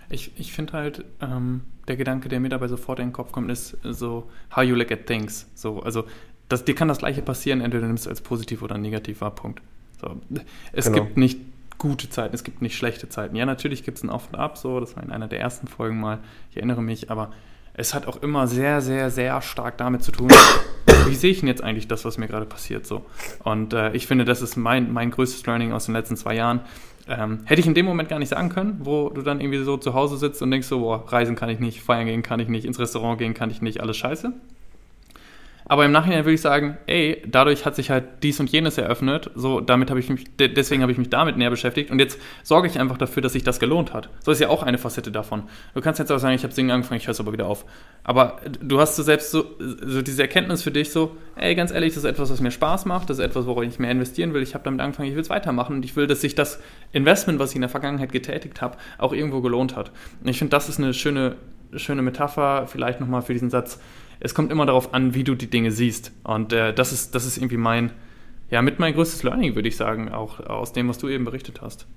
Ich, 0.09 0.39
ich 0.39 0.53
finde 0.53 0.73
halt, 0.73 1.03
ähm, 1.21 1.61
der 1.89 1.97
Gedanke, 1.97 2.29
der 2.29 2.39
mir 2.39 2.49
dabei 2.49 2.67
sofort 2.67 2.99
in 2.99 3.07
den 3.07 3.13
Kopf 3.13 3.31
kommt, 3.31 3.51
ist 3.51 3.77
so, 3.83 4.29
how 4.55 4.63
you 4.63 4.75
look 4.75 4.91
at 4.91 5.07
things. 5.07 5.49
So, 5.55 5.81
also 5.81 6.05
das, 6.47 6.63
dir 6.63 6.75
kann 6.75 6.87
das 6.87 6.99
gleiche 6.99 7.21
passieren, 7.21 7.61
entweder 7.61 7.81
du 7.81 7.87
nimmst 7.87 8.05
es 8.05 8.09
als 8.09 8.21
positiv 8.21 8.61
oder 8.61 8.77
negativ 8.77 9.21
wahr, 9.21 9.35
Punkt. 9.35 9.61
So. 9.99 10.21
Es 10.71 10.85
genau. 10.85 11.03
gibt 11.03 11.17
nicht 11.17 11.39
gute 11.77 12.09
Zeiten, 12.09 12.35
es 12.35 12.43
gibt 12.43 12.61
nicht 12.61 12.77
schlechte 12.77 13.09
Zeiten. 13.09 13.35
Ja, 13.35 13.45
natürlich 13.45 13.83
gibt 13.83 13.97
es 13.97 14.03
ein 14.03 14.09
Auf 14.09 14.27
und 14.27 14.35
Ab, 14.35 14.57
so, 14.57 14.79
das 14.79 14.95
war 14.95 15.03
in 15.03 15.11
einer 15.11 15.27
der 15.27 15.39
ersten 15.39 15.67
Folgen 15.67 15.99
mal, 15.99 16.19
ich 16.51 16.57
erinnere 16.57 16.81
mich, 16.81 17.09
aber 17.09 17.31
es 17.73 17.93
hat 17.93 18.07
auch 18.07 18.21
immer 18.21 18.47
sehr, 18.47 18.81
sehr, 18.81 19.09
sehr 19.09 19.41
stark 19.41 19.77
damit 19.77 20.03
zu 20.03 20.11
tun, 20.11 20.29
wie 21.07 21.15
sehe 21.15 21.31
ich 21.31 21.39
denn 21.39 21.47
jetzt 21.47 21.63
eigentlich 21.63 21.87
das, 21.87 22.03
was 22.05 22.17
mir 22.17 22.27
gerade 22.27 22.45
passiert, 22.45 22.85
so. 22.85 23.05
Und 23.43 23.73
äh, 23.73 23.93
ich 23.93 24.07
finde, 24.07 24.25
das 24.25 24.41
ist 24.41 24.57
mein, 24.57 24.91
mein 24.91 25.11
größtes 25.11 25.45
Learning 25.45 25.71
aus 25.71 25.85
den 25.85 25.93
letzten 25.93 26.17
zwei 26.17 26.35
Jahren. 26.35 26.61
Ähm, 27.09 27.39
hätte 27.45 27.59
ich 27.59 27.67
in 27.67 27.73
dem 27.73 27.87
Moment 27.87 28.07
gar 28.07 28.19
nicht 28.19 28.29
sagen 28.29 28.49
können, 28.49 28.81
wo 28.83 29.09
du 29.09 29.23
dann 29.23 29.41
irgendwie 29.41 29.63
so 29.63 29.77
zu 29.77 29.95
Hause 29.95 30.17
sitzt 30.17 30.41
und 30.43 30.51
denkst 30.51 30.67
so, 30.67 30.79
boah, 30.79 31.11
reisen 31.11 31.35
kann 31.35 31.49
ich 31.49 31.59
nicht, 31.59 31.81
feiern 31.81 32.05
gehen 32.05 32.21
kann 32.21 32.39
ich 32.39 32.47
nicht, 32.47 32.65
ins 32.65 32.79
Restaurant 32.79 33.17
gehen 33.17 33.33
kann 33.33 33.49
ich 33.49 33.61
nicht, 33.63 33.81
alles 33.81 33.97
scheiße. 33.97 34.31
Aber 35.69 35.85
im 35.85 35.91
Nachhinein 35.91 36.25
würde 36.25 36.33
ich 36.33 36.41
sagen, 36.41 36.79
ey, 36.87 37.21
dadurch 37.27 37.63
hat 37.63 37.75
sich 37.75 37.91
halt 37.91 38.23
dies 38.23 38.39
und 38.39 38.49
jenes 38.49 38.79
eröffnet. 38.79 39.29
So, 39.35 39.61
damit 39.61 39.91
habe 39.91 39.99
ich 39.99 40.09
mich, 40.09 40.25
deswegen 40.39 40.81
habe 40.81 40.91
ich 40.91 40.97
mich 40.97 41.11
damit 41.11 41.37
näher 41.37 41.51
beschäftigt. 41.51 41.91
Und 41.91 41.99
jetzt 41.99 42.19
sorge 42.41 42.67
ich 42.67 42.79
einfach 42.79 42.97
dafür, 42.97 43.21
dass 43.21 43.33
sich 43.33 43.43
das 43.43 43.59
gelohnt 43.59 43.93
hat. 43.93 44.09
So 44.21 44.31
ist 44.31 44.41
ja 44.41 44.49
auch 44.49 44.63
eine 44.63 44.79
Facette 44.79 45.11
davon. 45.11 45.43
Du 45.75 45.81
kannst 45.81 45.99
jetzt 45.99 46.11
auch 46.11 46.17
sagen, 46.17 46.33
ich 46.33 46.41
habe 46.41 46.55
Singen 46.55 46.71
angefangen, 46.71 46.97
ich 46.97 47.05
höre 47.05 47.11
es 47.11 47.19
aber 47.19 47.33
wieder 47.33 47.45
auf. 47.45 47.65
Aber 48.03 48.37
du 48.59 48.79
hast 48.79 48.95
so 48.95 49.03
selbst 49.03 49.29
so, 49.29 49.45
so 49.59 50.01
diese 50.01 50.23
Erkenntnis 50.23 50.63
für 50.63 50.71
dich 50.71 50.91
so, 50.91 51.15
ey, 51.35 51.53
ganz 51.53 51.71
ehrlich, 51.71 51.93
das 51.93 52.03
ist 52.03 52.09
etwas, 52.09 52.31
was 52.31 52.41
mir 52.41 52.49
Spaß 52.49 52.85
macht, 52.85 53.11
das 53.11 53.19
ist 53.19 53.23
etwas, 53.23 53.45
worauf 53.45 53.61
ich 53.61 53.77
mehr 53.77 53.91
investieren 53.91 54.33
will. 54.33 54.41
Ich 54.41 54.55
habe 54.55 54.63
damit 54.63 54.81
angefangen, 54.81 55.09
ich 55.09 55.15
will 55.15 55.21
es 55.21 55.29
weitermachen 55.29 55.75
und 55.75 55.85
ich 55.85 55.95
will, 55.95 56.07
dass 56.07 56.21
sich 56.21 56.33
das 56.33 56.59
Investment, 56.93 57.37
was 57.37 57.51
ich 57.51 57.57
in 57.57 57.61
der 57.61 57.69
Vergangenheit 57.69 58.11
getätigt 58.11 58.63
habe, 58.63 58.75
auch 58.97 59.13
irgendwo 59.13 59.41
gelohnt 59.41 59.75
hat. 59.75 59.91
Und 60.23 60.29
ich 60.29 60.39
finde, 60.39 60.49
das 60.49 60.67
ist 60.67 60.79
eine 60.79 60.95
schöne, 60.95 61.35
schöne 61.75 62.01
Metapher, 62.01 62.65
vielleicht 62.65 62.99
nochmal 62.99 63.21
für 63.21 63.33
diesen 63.33 63.51
Satz, 63.51 63.79
es 64.19 64.33
kommt 64.33 64.51
immer 64.51 64.65
darauf 64.65 64.93
an, 64.93 65.13
wie 65.13 65.23
du 65.23 65.35
die 65.35 65.49
Dinge 65.49 65.71
siehst. 65.71 66.11
Und 66.23 66.53
äh, 66.53 66.73
das, 66.73 66.91
ist, 66.91 67.15
das 67.15 67.25
ist 67.25 67.37
irgendwie 67.37 67.57
mein, 67.57 67.91
ja, 68.49 68.61
mit 68.61 68.79
mein 68.79 68.93
größtes 68.93 69.23
Learning, 69.23 69.55
würde 69.55 69.67
ich 69.67 69.77
sagen, 69.77 70.09
auch 70.09 70.39
aus 70.39 70.73
dem, 70.73 70.89
was 70.89 70.97
du 70.97 71.07
eben 71.07 71.25
berichtet 71.25 71.61
hast. 71.61 71.87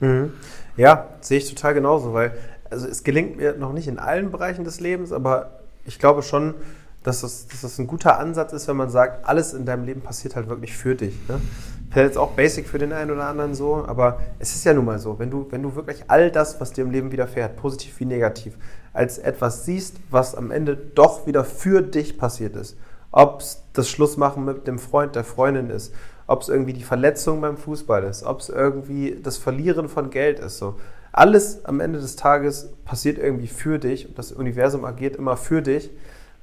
Mhm. 0.00 0.32
Ja, 0.76 1.08
sehe 1.20 1.38
ich 1.38 1.48
total 1.48 1.74
genauso, 1.74 2.12
weil 2.12 2.36
also 2.70 2.88
es 2.88 3.04
gelingt 3.04 3.36
mir 3.36 3.56
noch 3.56 3.72
nicht 3.72 3.88
in 3.88 3.98
allen 3.98 4.30
Bereichen 4.30 4.64
des 4.64 4.80
Lebens, 4.80 5.12
aber 5.12 5.60
ich 5.84 5.98
glaube 5.98 6.22
schon, 6.22 6.54
dass 7.02 7.20
das, 7.20 7.46
dass 7.46 7.60
das 7.60 7.78
ein 7.78 7.86
guter 7.86 8.18
Ansatz 8.18 8.52
ist, 8.52 8.66
wenn 8.66 8.76
man 8.76 8.90
sagt, 8.90 9.26
alles 9.28 9.54
in 9.54 9.64
deinem 9.64 9.84
Leben 9.84 10.00
passiert 10.00 10.34
halt 10.34 10.48
wirklich 10.48 10.76
für 10.76 10.96
dich. 10.96 11.14
Ne? 11.28 11.40
Vielleicht 11.90 12.08
jetzt 12.08 12.18
auch 12.18 12.32
basic 12.32 12.68
für 12.68 12.78
den 12.78 12.92
einen 12.92 13.10
oder 13.10 13.26
anderen 13.26 13.54
so, 13.54 13.84
aber 13.86 14.20
es 14.38 14.54
ist 14.54 14.64
ja 14.64 14.74
nun 14.74 14.84
mal 14.84 14.98
so, 14.98 15.18
wenn 15.18 15.30
du, 15.30 15.46
wenn 15.50 15.62
du 15.62 15.74
wirklich 15.76 16.04
all 16.08 16.30
das, 16.30 16.60
was 16.60 16.72
dir 16.72 16.82
im 16.82 16.90
Leben 16.90 17.12
widerfährt, 17.12 17.56
positiv 17.56 18.00
wie 18.00 18.04
negativ, 18.04 18.54
als 18.92 19.18
etwas 19.18 19.64
siehst, 19.64 19.96
was 20.10 20.34
am 20.34 20.50
Ende 20.50 20.76
doch 20.76 21.26
wieder 21.26 21.44
für 21.44 21.82
dich 21.82 22.18
passiert 22.18 22.56
ist, 22.56 22.76
ob 23.12 23.40
es 23.40 23.62
das 23.72 23.88
Schlussmachen 23.88 24.44
mit 24.44 24.66
dem 24.66 24.78
Freund, 24.78 25.14
der 25.14 25.24
Freundin 25.24 25.70
ist, 25.70 25.94
ob 26.26 26.42
es 26.42 26.48
irgendwie 26.48 26.72
die 26.72 26.82
Verletzung 26.82 27.40
beim 27.40 27.56
Fußball 27.56 28.04
ist, 28.04 28.24
ob 28.24 28.40
es 28.40 28.48
irgendwie 28.48 29.18
das 29.22 29.36
Verlieren 29.36 29.88
von 29.88 30.10
Geld 30.10 30.40
ist, 30.40 30.58
so. 30.58 30.76
Alles 31.12 31.64
am 31.64 31.80
Ende 31.80 31.98
des 31.98 32.16
Tages 32.16 32.74
passiert 32.84 33.16
irgendwie 33.16 33.46
für 33.46 33.78
dich 33.78 34.06
und 34.06 34.18
das 34.18 34.32
Universum 34.32 34.84
agiert 34.84 35.16
immer 35.16 35.38
für 35.38 35.62
dich. 35.62 35.90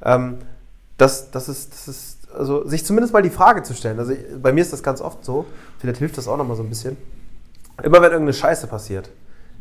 Ähm, 0.04 0.40
das, 0.98 1.30
das, 1.30 1.48
ist, 1.48 1.74
das 1.74 1.88
ist, 1.88 2.23
also 2.36 2.68
sich 2.68 2.86
zumindest 2.86 3.14
mal 3.14 3.22
die 3.22 3.30
Frage 3.30 3.64
zu 3.64 3.74
stellen. 3.74 4.00
Also 4.00 4.14
ich, 4.14 4.20
bei 4.42 4.52
mir 4.52 4.62
ist 4.62 4.74
das 4.74 4.84
ganz 4.84 5.02
oft 5.02 5.24
so, 5.24 5.46
vielleicht 5.80 6.00
hilft 6.00 6.18
das 6.18 6.28
auch 6.28 6.38
nochmal 6.38 6.58
so 6.58 6.64
ein 6.64 6.70
bisschen. 6.70 6.98
Immer 7.82 8.02
wenn 8.02 8.12
irgendeine 8.12 8.34
Scheiße 8.34 8.68
passiert, 8.68 9.10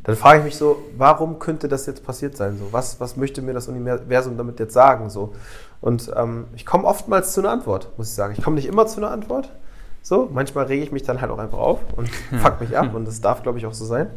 dann 0.05 0.17
frage 0.17 0.41
ich 0.41 0.45
mich 0.45 0.57
so, 0.57 0.83
warum 0.97 1.39
könnte 1.39 1.69
das 1.69 1.87
jetzt 1.87 2.05
passiert 2.05 2.37
sein? 2.37 2.59
So, 2.59 2.73
was, 2.73 2.99
was 3.01 3.17
möchte 3.17 3.41
mir 3.41 3.55
das 3.55 3.69
Universum 3.69 4.37
damit 4.37 4.59
jetzt 4.59 4.75
sagen? 4.75 5.11
So. 5.11 5.35
Und 5.81 6.11
ähm, 6.17 6.47
ich 6.55 6.67
komme 6.67 6.85
oftmals 6.85 7.33
zu 7.33 7.41
einer 7.41 7.51
Antwort, 7.51 7.89
muss 7.97 8.09
ich 8.09 8.15
sagen. 8.15 8.35
Ich 8.37 8.43
komme 8.43 8.57
nicht 8.57 8.67
immer 8.67 8.87
zu 8.87 8.99
einer 8.99 9.11
Antwort. 9.11 9.51
So, 10.03 10.29
manchmal 10.33 10.67
rege 10.67 10.83
ich 10.83 10.91
mich 10.91 11.05
dann 11.05 11.21
halt 11.21 11.31
auch 11.31 11.39
einfach 11.39 11.59
auf 11.59 11.79
und 11.97 12.09
fuck 12.43 12.61
mich 12.61 12.77
ab 12.77 12.95
und 12.95 13.07
das 13.07 13.21
darf, 13.21 13.43
glaube 13.43 13.59
ich, 13.59 13.67
auch 13.67 13.73
so 13.73 13.85
sein. 13.85 14.09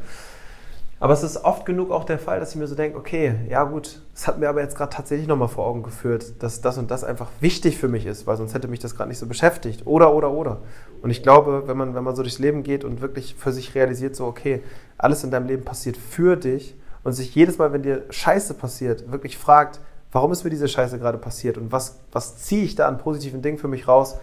Aber 0.99 1.11
es 1.11 1.23
ist 1.23 1.43
oft 1.43 1.65
genug 1.65 1.91
auch 1.91 2.05
der 2.05 2.19
Fall, 2.19 2.39
dass 2.39 2.51
ich 2.51 2.55
mir 2.55 2.67
so 2.67 2.75
denke, 2.75 2.97
okay, 2.97 3.35
ja 3.49 3.65
gut, 3.65 4.01
es 4.13 4.27
hat 4.27 4.39
mir 4.39 4.47
aber 4.47 4.61
jetzt 4.61 4.77
gerade 4.77 4.95
tatsächlich 4.95 5.27
nochmal 5.27 5.49
vor 5.49 5.65
Augen 5.65 5.83
geführt, 5.83 6.41
dass 6.41 6.61
das 6.61 6.77
und 6.77 6.89
das 6.89 7.03
einfach 7.03 7.29
wichtig 7.41 7.77
für 7.77 7.89
mich 7.89 8.05
ist, 8.05 8.27
weil 8.27 8.37
sonst 8.37 8.53
hätte 8.53 8.69
mich 8.69 8.79
das 8.79 8.95
gerade 8.95 9.09
nicht 9.09 9.19
so 9.19 9.27
beschäftigt. 9.27 9.85
Oder, 9.85 10.13
oder, 10.13 10.31
oder. 10.31 10.61
Und 11.01 11.09
ich 11.09 11.21
glaube, 11.21 11.63
wenn 11.67 11.75
man, 11.75 11.95
wenn 11.95 12.03
man 12.03 12.15
so 12.15 12.21
durchs 12.21 12.39
Leben 12.39 12.63
geht 12.63 12.85
und 12.85 13.01
wirklich 13.01 13.35
für 13.35 13.51
sich 13.51 13.75
realisiert, 13.75 14.15
so, 14.15 14.25
okay, 14.25 14.63
alles 14.97 15.23
in 15.25 15.31
deinem 15.31 15.47
Leben 15.47 15.65
passiert 15.65 15.97
für 15.97 16.37
dich 16.37 16.75
und 17.03 17.11
sich 17.11 17.35
jedes 17.35 17.57
Mal, 17.57 17.73
wenn 17.73 17.83
dir 17.83 18.03
Scheiße 18.09 18.53
passiert, 18.53 19.11
wirklich 19.11 19.37
fragt, 19.37 19.81
warum 20.13 20.31
ist 20.31 20.45
mir 20.45 20.49
diese 20.49 20.69
Scheiße 20.69 20.97
gerade 20.97 21.17
passiert 21.17 21.57
und 21.57 21.73
was, 21.73 21.99
was 22.13 22.37
ziehe 22.37 22.63
ich 22.63 22.75
da 22.75 22.87
an 22.87 22.99
positiven 22.99 23.41
Dingen 23.41 23.57
für 23.57 23.67
mich 23.67 23.89
raus, 23.89 24.17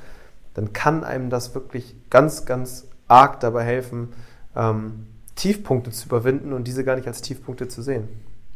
dann 0.55 0.73
kann 0.73 1.05
einem 1.05 1.29
das 1.29 1.55
wirklich 1.55 1.95
ganz, 2.09 2.47
ganz 2.47 2.89
arg 3.09 3.41
dabei 3.41 3.63
helfen, 3.63 4.15
ähm, 4.57 5.07
Tiefpunkte 5.35 5.91
zu 5.91 6.07
überwinden 6.07 6.53
und 6.53 6.67
diese 6.67 6.85
gar 6.85 6.97
nicht 6.97 7.09
als 7.09 7.23
Tiefpunkte 7.23 7.69
zu 7.69 7.83
sehen. 7.83 8.09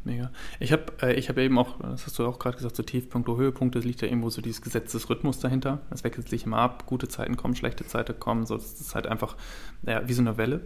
Mega. 0.05 0.31
Ich 0.61 0.73
habe 0.73 0.85
äh, 1.01 1.21
hab 1.21 1.37
eben 1.37 1.59
auch, 1.59 1.81
das 1.81 2.07
hast 2.07 2.19
du 2.19 2.27
auch 2.27 2.39
gerade 2.39 2.57
gesagt, 2.57 2.77
so 2.77 2.85
Tiefpunkte, 2.85 3.37
Höhepunkte, 3.37 3.81
es 3.81 3.85
liegt 3.85 4.03
ja 4.03 4.09
irgendwo 4.09 4.31
so 4.31 4.41
dieses 4.41 4.63
Gesetz 4.63 4.93
des 4.93 5.11
Rhythmus 5.11 5.41
dahinter. 5.41 5.81
Es 5.91 6.05
wechselt 6.05 6.29
sich 6.29 6.47
immer 6.47 6.59
ab, 6.59 6.87
gute 6.87 7.09
Zeiten 7.09 7.37
kommen, 7.37 7.57
schlechte 7.57 7.85
Zeiten 7.87 8.19
kommen, 8.21 8.47
so, 8.47 8.55
das 8.55 8.81
ist 8.81 8.95
halt 8.95 9.09
einfach 9.09 9.37
ja, 9.85 10.07
wie 10.07 10.13
so 10.13 10.23
eine 10.23 10.37
Welle. 10.37 10.61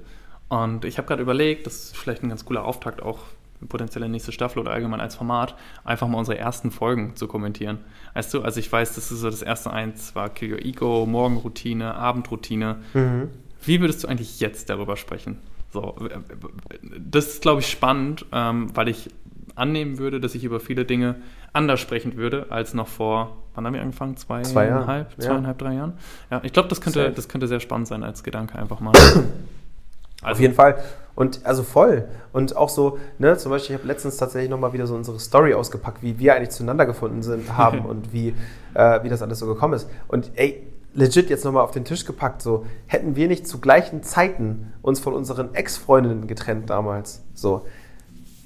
Und 0.49 0.85
ich 0.85 0.99
habe 0.99 1.09
gerade 1.09 1.23
überlegt, 1.23 1.67
das 1.67 1.85
ist 1.85 1.97
vielleicht 1.97 2.23
ein 2.23 2.29
ganz 2.29 2.45
cooler 2.45 2.65
Auftakt 2.65 3.01
auch 3.01 3.21
potenzielle 3.69 4.09
nächste 4.09 4.33
Staffel 4.33 4.59
oder 4.59 4.73
allgemein 4.73 5.01
als 5.01 5.15
Format, 5.15 5.55
einfach 5.85 6.09
mal 6.09 6.19
unsere 6.19 6.39
ersten 6.39 6.71
Folgen 6.71 7.17
zu 7.17 7.27
kommentieren. 7.27 7.79
Weißt 8.15 8.33
du, 8.35 8.43
also 8.43 8.61
ich 8.61 8.71
weiß, 8.71 8.95
das 8.95 9.13
ist 9.13 9.21
so 9.21 9.31
das 9.31 9.43
erste 9.43 9.71
eins 9.71 10.15
war 10.15 10.29
Kill 10.29 10.53
Your 10.53 10.65
Ego, 10.65 11.07
Morgenroutine, 11.07 11.95
Abendroutine. 11.95 12.81
Mhm. 12.95 13.29
Wie 13.63 13.81
würdest 13.81 14.03
du 14.05 14.09
eigentlich 14.09 14.41
jetzt 14.41 14.71
darüber 14.71 14.97
sprechen? 14.97 15.39
So, 15.73 15.95
das 16.99 17.29
ist, 17.29 17.43
glaube 17.43 17.61
ich, 17.61 17.69
spannend, 17.69 18.27
ähm, 18.33 18.75
weil 18.75 18.89
ich 18.89 19.11
annehmen 19.55 19.99
würde, 19.99 20.21
dass 20.21 20.35
ich 20.35 20.45
über 20.45 20.61
viele 20.61 20.85
Dinge 20.85 21.17
anders 21.53 21.81
sprechen 21.81 22.17
würde 22.17 22.47
als 22.51 22.75
noch 22.75 22.89
vor, 22.89 23.37
wann 23.55 23.67
haben 23.67 23.75
wir 23.75 23.83
angefangen? 23.83 24.17
Zwei, 24.17 24.43
zweieinhalb, 24.43 25.13
ja. 25.13 25.19
zweieinhalb, 25.19 25.59
drei 25.59 25.75
Jahren? 25.75 25.95
Ja, 26.31 26.41
ich 26.45 26.53
glaube, 26.53 26.69
das 26.69 26.81
könnte, 26.81 27.11
das 27.11 27.29
könnte 27.29 27.47
sehr 27.49 27.61
spannend 27.61 27.89
sein 27.89 28.03
als 28.03 28.23
Gedanke 28.23 28.59
einfach 28.59 28.81
mal. 28.81 28.93
Also. 28.93 29.25
Auf 30.23 30.41
jeden 30.41 30.55
Fall. 30.55 30.77
Und 31.15 31.45
also 31.45 31.63
voll. 31.63 32.09
Und 32.33 32.57
auch 32.57 32.69
so, 32.69 32.99
ne, 33.19 33.37
zum 33.37 33.51
Beispiel, 33.51 33.75
ich 33.75 33.81
habe 33.81 33.89
letztens 33.89 34.17
tatsächlich 34.17 34.51
nochmal 34.51 34.73
wieder 34.73 34.87
so 34.87 34.95
unsere 34.95 35.19
Story 35.19 35.55
ausgepackt, 35.55 36.03
wie 36.03 36.19
wir 36.19 36.35
eigentlich 36.35 36.51
zueinander 36.51 36.87
gefunden 36.87 37.23
sind, 37.23 37.57
haben 37.57 37.81
und 37.87 38.13
wie, 38.13 38.35
äh, 38.75 39.03
wie 39.03 39.09
das 39.09 39.23
alles 39.23 39.39
so 39.39 39.47
gekommen 39.47 39.75
ist. 39.75 39.89
Und 40.09 40.31
ey, 40.35 40.67
legit 40.95 41.31
jetzt 41.31 41.45
nochmal 41.45 41.65
auf 41.65 41.71
den 41.71 41.85
Tisch 41.85 42.05
gepackt, 42.05 42.43
so, 42.43 42.67
hätten 42.87 43.17
wir 43.17 43.29
nicht 43.29 43.47
zu 43.47 43.61
gleichen 43.61 44.03
Zeiten 44.03 44.73
uns 44.83 45.01
von 45.01 45.15
unseren 45.15 45.55
Ex-Freundinnen 45.55 46.27
getrennt 46.27 46.71
damals, 46.71 47.23
so, 47.35 47.67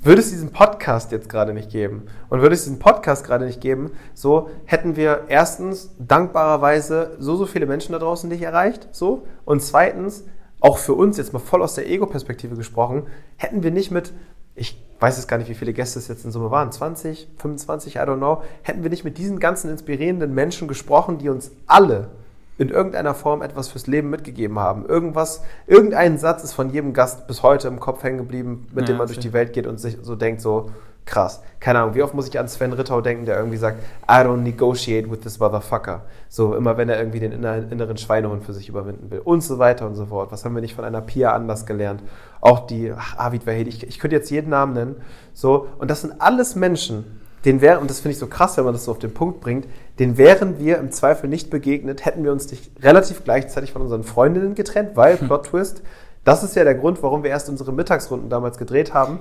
würde 0.03 0.21
es 0.21 0.31
diesen 0.31 0.53
Podcast 0.53 1.13
jetzt 1.13 1.31
gerade 1.31 1.55
nicht 1.55 1.71
geben 1.71 2.03
und 2.29 2.43
würde 2.43 2.55
es 2.55 2.65
diesen 2.65 2.79
Podcast 2.79 3.25
gerade 3.25 3.47
nicht 3.47 3.63
geben, 3.63 3.93
so 4.13 4.51
hätten 4.67 4.97
wir 4.97 5.25
erstens 5.29 5.95
dankbarerweise 5.99 7.17
so, 7.19 7.37
so 7.37 7.47
viele 7.47 7.65
Menschen 7.65 7.93
da 7.93 7.99
draußen 7.99 8.29
nicht 8.29 8.43
erreicht, 8.43 8.89
so, 8.93 9.27
und 9.47 9.63
zweitens, 9.63 10.25
auch 10.61 10.79
für 10.79 10.95
uns 10.95 11.17
jetzt 11.17 11.33
mal 11.33 11.39
voll 11.39 11.63
aus 11.63 11.75
der 11.75 11.89
Ego-Perspektive 11.89 12.57
gesprochen, 12.57 13.07
hätten 13.37 13.63
wir 13.63 13.71
nicht 13.71 13.91
mit, 13.91 14.13
ich 14.55 14.83
weiß 15.01 15.19
es 15.19 15.27
gar 15.27 15.39
nicht, 15.39 15.49
wie 15.49 15.55
viele 15.55 15.73
Gäste 15.73 15.99
es 15.99 16.09
jetzt 16.09 16.25
in 16.25 16.31
Summe 16.31 16.51
waren, 16.51 16.71
20, 16.71 17.29
25, 17.39 17.97
I 17.97 17.99
don't 18.01 18.19
know, 18.19 18.43
hätten 18.63 18.83
wir 18.83 18.91
nicht 18.91 19.05
mit 19.05 19.17
diesen 19.17 19.41
ganzen 19.41 19.71
inspirierenden 19.71 20.35
Menschen 20.35 20.69
gesprochen, 20.69 21.19
die 21.19 21.31
uns 21.31 21.51
alle 21.67 22.11
in 22.59 22.69
irgendeiner 22.69 23.15
Form 23.15 23.43
etwas 23.43 23.69
fürs 23.69 23.87
Leben 23.87 24.11
mitgegeben 24.11 24.59
haben. 24.59 24.87
Irgendwas, 24.87 25.43
irgendein 25.67 26.19
Satz 26.19 26.45
ist 26.45 26.53
von 26.53 26.71
jedem 26.71 26.93
Gast 26.93 27.27
bis 27.27 27.43
heute 27.43 27.69
im 27.69 27.81
Kopf 27.81 28.03
hängen 28.03 28.19
geblieben, 28.19 28.69
mit 28.73 28.89
ja, 28.89 28.95
dem 28.95 28.99
man 28.99 29.07
durch 29.07 29.19
die 29.19 29.33
Welt 29.33 29.53
geht 29.53 29.67
und 29.67 29.79
sich 29.81 29.99
so 30.03 30.15
denkt, 30.15 30.41
so 30.41 30.71
krass. 31.05 31.43
Keine 31.61 31.81
Ahnung, 31.81 31.95
wie 31.95 32.03
oft 32.03 32.15
muss 32.15 32.29
ich 32.29 32.39
an 32.39 32.49
Sven 32.49 32.73
Rittau 32.73 33.01
denken, 33.01 33.27
der 33.27 33.37
irgendwie 33.37 33.57
sagt, 33.57 33.83
I 34.09 34.25
don't 34.25 34.39
negotiate 34.39 35.11
with 35.11 35.21
this 35.21 35.39
motherfucker. 35.39 36.03
So 36.29 36.55
immer, 36.55 36.77
wenn 36.77 36.89
er 36.89 36.99
irgendwie 36.99 37.21
den 37.21 37.33
inneren 37.33 37.97
Schweinehund 37.97 38.45
für 38.45 38.53
sich 38.53 38.69
überwinden 38.69 39.11
will 39.11 39.21
und 39.21 39.43
so 39.43 39.59
weiter 39.59 39.87
und 39.87 39.97
so 39.97 40.07
fort. 40.07 40.33
Was 40.33 40.45
haben 40.45 40.55
wir 40.55 40.63
nicht 40.63 40.75
von 40.75 40.85
einer 40.85 41.01
Pia 41.01 41.33
anders 41.33 41.67
gelernt? 41.67 42.03
Auch 42.41 42.67
die, 42.67 42.93
ach, 42.97 43.19
Avid 43.19 43.45
Verhedi, 43.45 43.71
ich, 43.71 43.87
ich 43.87 43.99
könnte 43.99 44.17
jetzt 44.17 44.31
jeden 44.31 44.51
Namen 44.51 44.73
nennen. 44.73 44.97
So, 45.33 45.69
und 45.79 45.91
das 45.91 46.03
sind 46.03 46.21
alles 46.21 46.55
Menschen, 46.55 47.21
den 47.45 47.61
wären, 47.61 47.81
und 47.81 47.91
das 47.91 48.01
finde 48.01 48.13
ich 48.13 48.19
so 48.19 48.27
krass, 48.27 48.57
wenn 48.57 48.65
man 48.65 48.73
das 48.73 48.85
so 48.85 48.91
auf 48.91 48.99
den 48.99 49.13
Punkt 49.13 49.41
bringt, 49.41 49.67
den 49.99 50.17
wären 50.17 50.59
wir 50.59 50.79
im 50.79 50.91
Zweifel 50.91 51.29
nicht 51.29 51.51
begegnet, 51.51 52.05
hätten 52.05 52.25
wir 52.25 52.33
uns 52.33 52.51
nicht 52.51 52.71
relativ 52.83 53.25
gleichzeitig 53.25 53.73
von 53.73 53.83
unseren 53.83 54.05
Freundinnen 54.05 54.55
getrennt, 54.55 54.91
weil, 54.95 55.19
hm. 55.19 55.27
Plot 55.29 55.47
Twist, 55.47 55.83
das 56.25 56.43
ist 56.43 56.57
ja 56.57 56.65
der 56.65 56.75
Grund, 56.75 57.03
warum 57.03 57.23
wir 57.23 57.31
erst 57.31 57.51
unsere 57.51 57.73
Mittagsrunden 57.73 58.31
damals 58.31 58.57
gedreht 58.57 58.95
haben 58.95 59.19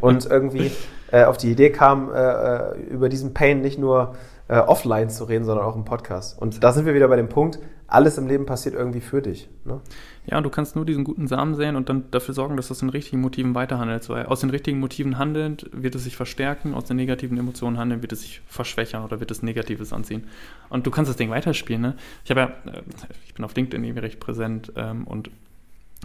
und 0.00 0.24
irgendwie 0.24 0.72
äh, 1.10 1.24
auf 1.24 1.36
die 1.36 1.50
Idee 1.50 1.70
kam, 1.70 2.10
äh, 2.10 2.16
äh, 2.16 2.78
über 2.88 3.10
diesen 3.10 3.34
Pain 3.34 3.60
nicht 3.60 3.78
nur 3.78 4.14
äh, 4.52 4.58
offline 4.58 5.08
zu 5.08 5.24
reden, 5.24 5.44
sondern 5.44 5.64
auch 5.64 5.76
im 5.76 5.86
Podcast. 5.86 6.38
Und 6.38 6.62
da 6.62 6.72
sind 6.72 6.84
wir 6.84 6.92
wieder 6.92 7.08
bei 7.08 7.16
dem 7.16 7.30
Punkt, 7.30 7.58
alles 7.86 8.18
im 8.18 8.26
Leben 8.26 8.44
passiert 8.44 8.74
irgendwie 8.74 9.00
für 9.00 9.22
dich. 9.22 9.48
Ne? 9.64 9.80
Ja, 10.26 10.36
und 10.36 10.44
du 10.44 10.50
kannst 10.50 10.76
nur 10.76 10.84
diesen 10.84 11.04
guten 11.04 11.26
Samen 11.26 11.54
säen 11.54 11.74
und 11.74 11.88
dann 11.88 12.10
dafür 12.10 12.34
sorgen, 12.34 12.58
dass 12.58 12.68
du 12.68 12.72
aus 12.72 12.80
den 12.80 12.90
richtigen 12.90 13.22
Motiven 13.22 13.54
weiterhandelst. 13.54 14.10
Weil 14.10 14.26
aus 14.26 14.40
den 14.40 14.50
richtigen 14.50 14.78
Motiven 14.78 15.16
handelnd 15.16 15.70
wird 15.72 15.94
es 15.94 16.04
sich 16.04 16.16
verstärken, 16.16 16.74
aus 16.74 16.84
den 16.84 16.98
negativen 16.98 17.38
Emotionen 17.38 17.78
handeln 17.78 18.02
wird 18.02 18.12
es 18.12 18.20
sich 18.20 18.42
verschwächern 18.46 19.04
oder 19.04 19.20
wird 19.20 19.30
es 19.30 19.42
Negatives 19.42 19.90
anziehen. 19.94 20.24
Und 20.68 20.86
du 20.86 20.90
kannst 20.90 21.08
das 21.08 21.16
Ding 21.16 21.30
weiterspielen. 21.30 21.80
Ne? 21.80 21.96
Ich 22.22 22.30
habe 22.30 22.40
ja, 22.40 22.46
äh, 22.70 22.82
ich 23.24 23.32
bin 23.32 23.46
auf 23.46 23.54
LinkedIn 23.56 23.82
irgendwie 23.82 24.00
recht 24.02 24.20
präsent 24.20 24.70
ähm, 24.76 25.06
und 25.06 25.30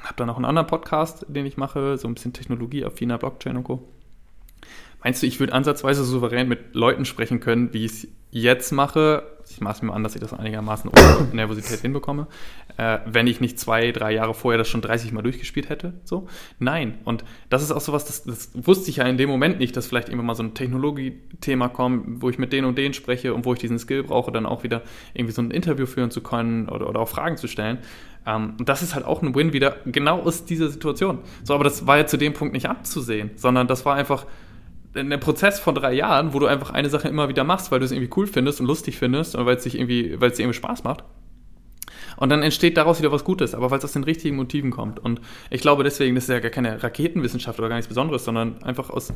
habe 0.01 0.13
dann 0.15 0.27
noch 0.27 0.37
einen 0.37 0.45
anderen 0.45 0.67
Podcast, 0.67 1.25
den 1.27 1.45
ich 1.45 1.57
mache, 1.57 1.97
so 1.97 2.07
ein 2.07 2.13
bisschen 2.13 2.31
technologieaffiner 2.31 3.17
Blockchain 3.17 3.57
und 3.57 3.65
Co. 3.65 3.85
Meinst 5.03 5.21
du, 5.21 5.27
ich 5.27 5.41
würde 5.41 5.51
ansatzweise 5.51 6.05
souverän 6.05 6.47
mit 6.47 6.75
Leuten 6.75 7.03
sprechen 7.03 7.41
können, 7.41 7.73
wie 7.73 7.85
ich 7.85 7.91
es 7.91 8.07
jetzt 8.31 8.71
mache? 8.71 9.23
Ich 9.49 9.61
mache 9.61 9.75
es 9.75 9.81
mir 9.81 9.93
an, 9.93 10.03
dass 10.03 10.13
ich 10.13 10.21
das 10.21 10.33
einigermaßen 10.33 10.89
ohne 10.89 11.27
Nervosität 11.33 11.79
hinbekomme. 11.79 12.27
Äh, 12.75 12.99
wenn 13.05 13.27
ich 13.27 13.39
nicht 13.39 13.59
zwei, 13.59 13.91
drei 13.91 14.13
Jahre 14.13 14.33
vorher 14.33 14.57
das 14.57 14.67
schon 14.67 14.81
30 14.81 15.13
Mal 15.13 15.21
durchgespielt 15.21 15.69
hätte. 15.69 15.93
So? 16.03 16.27
Nein. 16.59 16.97
Und 17.05 17.23
das 17.49 17.63
ist 17.63 17.71
auch 17.71 17.79
sowas, 17.79 18.05
das, 18.05 18.23
das 18.23 18.51
wusste 18.53 18.89
ich 18.89 18.97
ja 18.97 19.05
in 19.05 19.17
dem 19.17 19.29
Moment 19.29 19.59
nicht, 19.59 19.75
dass 19.77 19.87
vielleicht 19.87 20.09
immer 20.09 20.23
mal 20.23 20.35
so 20.35 20.43
ein 20.43 20.53
Technologie-Thema 20.53 21.69
kommt, 21.69 22.21
wo 22.21 22.29
ich 22.29 22.37
mit 22.37 22.51
denen 22.51 22.67
und 22.67 22.77
denen 22.77 22.93
spreche 22.93 23.33
und 23.33 23.45
wo 23.45 23.53
ich 23.53 23.59
diesen 23.59 23.79
Skill 23.79 24.03
brauche, 24.03 24.31
dann 24.31 24.45
auch 24.45 24.63
wieder 24.63 24.81
irgendwie 25.13 25.33
so 25.33 25.41
ein 25.41 25.51
Interview 25.51 25.85
führen 25.85 26.11
zu 26.11 26.21
können 26.21 26.67
oder, 26.67 26.89
oder 26.89 26.99
auch 26.99 27.09
Fragen 27.09 27.37
zu 27.37 27.47
stellen. 27.47 27.79
Ähm, 28.25 28.55
und 28.59 28.67
das 28.67 28.81
ist 28.81 28.93
halt 28.93 29.05
auch 29.05 29.21
ein 29.21 29.33
Win 29.33 29.53
wieder 29.53 29.77
genau 29.85 30.19
aus 30.19 30.45
dieser 30.45 30.67
Situation. 30.67 31.19
So, 31.43 31.55
aber 31.55 31.63
das 31.63 31.87
war 31.87 31.97
ja 31.97 32.05
zu 32.05 32.17
dem 32.17 32.33
Punkt 32.33 32.53
nicht 32.53 32.67
abzusehen, 32.67 33.31
sondern 33.37 33.67
das 33.67 33.85
war 33.85 33.95
einfach 33.95 34.25
ein 34.97 35.19
Prozess 35.19 35.59
von 35.59 35.75
drei 35.75 35.93
Jahren, 35.93 36.33
wo 36.33 36.39
du 36.39 36.47
einfach 36.47 36.71
eine 36.71 36.89
Sache 36.89 37.07
immer 37.07 37.29
wieder 37.29 37.43
machst, 37.43 37.71
weil 37.71 37.79
du 37.79 37.85
es 37.85 37.91
irgendwie 37.91 38.11
cool 38.15 38.27
findest 38.27 38.59
und 38.59 38.67
lustig 38.67 38.97
findest 38.97 39.35
und 39.35 39.45
weil 39.45 39.57
es 39.57 39.63
dich 39.63 39.75
irgendwie, 39.75 40.19
weil 40.19 40.31
es 40.31 40.37
dir 40.37 40.43
irgendwie 40.43 40.57
Spaß 40.57 40.83
macht. 40.83 41.03
Und 42.17 42.29
dann 42.29 42.41
entsteht 42.41 42.77
daraus 42.77 42.99
wieder 42.99 43.11
was 43.11 43.23
Gutes, 43.23 43.53
aber 43.53 43.69
weil 43.69 43.77
es 43.77 43.85
aus 43.85 43.93
den 43.93 44.03
richtigen 44.03 44.35
Motiven 44.35 44.71
kommt. 44.71 44.99
Und 44.99 45.21
ich 45.51 45.61
glaube 45.61 45.83
deswegen, 45.83 46.15
das 46.15 46.25
ist 46.25 46.29
ja 46.31 46.39
gar 46.39 46.49
keine 46.49 46.81
Raketenwissenschaft 46.81 47.59
oder 47.59 47.69
gar 47.69 47.75
nichts 47.75 47.87
Besonderes, 47.87 48.25
sondern 48.25 48.61
einfach 48.63 48.89
aus 48.89 49.13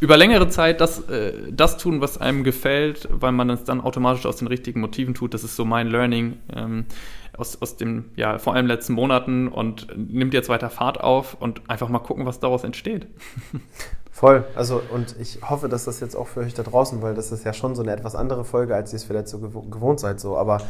über 0.00 0.16
längere 0.16 0.48
Zeit 0.48 0.80
das, 0.80 1.08
äh, 1.08 1.32
das 1.50 1.76
tun, 1.76 2.00
was 2.00 2.18
einem 2.18 2.44
gefällt, 2.44 3.08
weil 3.10 3.32
man 3.32 3.50
es 3.50 3.64
dann 3.64 3.80
automatisch 3.80 4.26
aus 4.26 4.36
den 4.36 4.46
richtigen 4.46 4.80
Motiven 4.80 5.14
tut. 5.14 5.34
Das 5.34 5.42
ist 5.42 5.56
so 5.56 5.64
mein 5.64 5.88
Learning 5.88 6.36
ähm, 6.54 6.86
aus, 7.36 7.60
aus 7.60 7.76
dem, 7.76 8.06
ja, 8.14 8.38
vor 8.38 8.54
allem 8.54 8.66
letzten 8.66 8.92
Monaten 8.92 9.48
und 9.48 9.88
nimmt 9.96 10.32
jetzt 10.32 10.48
weiter 10.48 10.70
Fahrt 10.70 11.00
auf 11.00 11.36
und 11.40 11.68
einfach 11.68 11.88
mal 11.88 11.98
gucken, 11.98 12.26
was 12.26 12.38
daraus 12.38 12.62
entsteht. 12.62 13.08
Voll. 14.16 14.44
Also, 14.54 14.80
und 14.94 15.14
ich 15.20 15.40
hoffe, 15.42 15.68
dass 15.68 15.84
das 15.84 16.00
jetzt 16.00 16.16
auch 16.16 16.26
für 16.26 16.40
euch 16.40 16.54
da 16.54 16.62
draußen, 16.62 17.02
weil 17.02 17.14
das 17.14 17.32
ist 17.32 17.44
ja 17.44 17.52
schon 17.52 17.74
so 17.74 17.82
eine 17.82 17.92
etwas 17.92 18.14
andere 18.16 18.46
Folge, 18.46 18.74
als 18.74 18.90
ihr 18.94 18.96
es 18.96 19.04
vielleicht 19.04 19.28
so 19.28 19.38
gewohnt 19.38 20.00
seid, 20.00 20.20
so. 20.20 20.38
Aber 20.38 20.62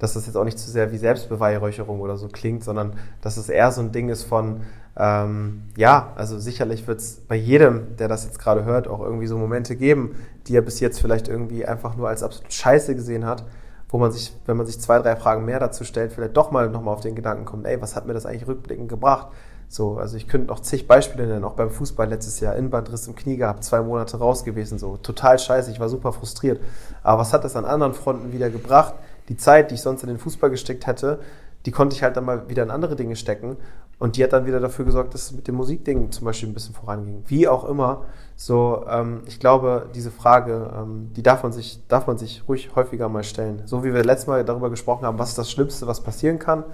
dass 0.00 0.14
das 0.14 0.26
jetzt 0.26 0.34
auch 0.34 0.42
nicht 0.42 0.58
zu 0.58 0.68
sehr 0.68 0.90
wie 0.90 0.98
Selbstbeweihräucherung 0.98 2.00
oder 2.00 2.16
so 2.16 2.26
klingt, 2.26 2.64
sondern 2.64 2.94
dass 3.20 3.36
es 3.36 3.48
eher 3.48 3.70
so 3.70 3.82
ein 3.82 3.92
Ding 3.92 4.08
ist 4.08 4.24
von, 4.24 4.62
ähm, 4.96 5.62
ja, 5.76 6.12
also 6.16 6.40
sicherlich 6.40 6.88
wird 6.88 6.98
es 6.98 7.20
bei 7.28 7.36
jedem, 7.36 7.96
der 7.98 8.08
das 8.08 8.24
jetzt 8.24 8.40
gerade 8.40 8.64
hört, 8.64 8.88
auch 8.88 9.00
irgendwie 9.00 9.28
so 9.28 9.38
Momente 9.38 9.76
geben, 9.76 10.16
die 10.48 10.56
er 10.56 10.62
bis 10.62 10.80
jetzt 10.80 11.00
vielleicht 11.00 11.28
irgendwie 11.28 11.64
einfach 11.64 11.94
nur 11.94 12.08
als 12.08 12.24
absolut 12.24 12.52
scheiße 12.52 12.96
gesehen 12.96 13.24
hat, 13.24 13.44
wo 13.90 13.98
man 13.98 14.10
sich, 14.10 14.32
wenn 14.46 14.56
man 14.56 14.66
sich 14.66 14.80
zwei, 14.80 14.98
drei 14.98 15.14
Fragen 15.14 15.44
mehr 15.44 15.60
dazu 15.60 15.84
stellt, 15.84 16.12
vielleicht 16.12 16.36
doch 16.36 16.50
mal 16.50 16.68
nochmal 16.68 16.94
auf 16.94 17.00
den 17.02 17.14
Gedanken 17.14 17.44
kommt, 17.44 17.64
ey, 17.64 17.80
was 17.80 17.94
hat 17.94 18.08
mir 18.08 18.14
das 18.14 18.26
eigentlich 18.26 18.48
rückblickend 18.48 18.88
gebracht? 18.88 19.28
So, 19.70 19.98
also 19.98 20.16
ich 20.16 20.28
könnte 20.28 20.46
noch 20.46 20.60
zig 20.60 20.88
Beispiele 20.88 21.26
nennen, 21.26 21.44
auch 21.44 21.52
beim 21.52 21.70
Fußball 21.70 22.08
letztes 22.08 22.40
Jahr, 22.40 22.56
Innenbandriss 22.56 23.06
im 23.06 23.14
Knie 23.14 23.36
gehabt, 23.36 23.64
zwei 23.64 23.82
Monate 23.82 24.16
raus 24.16 24.44
gewesen, 24.44 24.78
so 24.78 24.96
total 24.96 25.38
scheiße, 25.38 25.70
ich 25.70 25.78
war 25.78 25.90
super 25.90 26.12
frustriert. 26.12 26.60
Aber 27.02 27.20
was 27.20 27.34
hat 27.34 27.44
das 27.44 27.54
an 27.54 27.66
anderen 27.66 27.92
Fronten 27.92 28.32
wieder 28.32 28.48
gebracht? 28.48 28.94
Die 29.28 29.36
Zeit, 29.36 29.70
die 29.70 29.74
ich 29.74 29.82
sonst 29.82 30.02
in 30.02 30.08
den 30.08 30.18
Fußball 30.18 30.48
gesteckt 30.48 30.86
hätte, 30.86 31.20
die 31.66 31.70
konnte 31.70 31.94
ich 31.94 32.02
halt 32.02 32.16
dann 32.16 32.24
mal 32.24 32.48
wieder 32.48 32.62
in 32.62 32.70
andere 32.70 32.96
Dinge 32.96 33.14
stecken. 33.14 33.58
Und 33.98 34.16
die 34.16 34.22
hat 34.22 34.32
dann 34.32 34.46
wieder 34.46 34.60
dafür 34.60 34.84
gesorgt, 34.84 35.12
dass 35.12 35.24
es 35.24 35.32
mit 35.32 35.48
dem 35.48 35.56
Musikding 35.56 36.12
zum 36.12 36.24
Beispiel 36.24 36.48
ein 36.48 36.54
bisschen 36.54 36.74
voranging. 36.74 37.24
Wie 37.26 37.48
auch 37.48 37.64
immer, 37.64 38.04
so, 38.36 38.86
ähm, 38.88 39.22
ich 39.26 39.40
glaube, 39.40 39.90
diese 39.92 40.12
Frage, 40.12 40.70
ähm, 40.78 41.10
die 41.14 41.22
darf 41.22 41.42
man, 41.42 41.52
sich, 41.52 41.82
darf 41.88 42.06
man 42.06 42.16
sich 42.16 42.44
ruhig 42.48 42.70
häufiger 42.76 43.08
mal 43.08 43.24
stellen. 43.24 43.62
So 43.66 43.82
wie 43.82 43.92
wir 43.92 44.04
letztes 44.04 44.28
Mal 44.28 44.44
darüber 44.44 44.70
gesprochen 44.70 45.04
haben, 45.04 45.18
was 45.18 45.30
ist 45.30 45.38
das 45.38 45.50
Schlimmste, 45.50 45.88
was 45.88 46.00
passieren 46.00 46.38
kann 46.38 46.64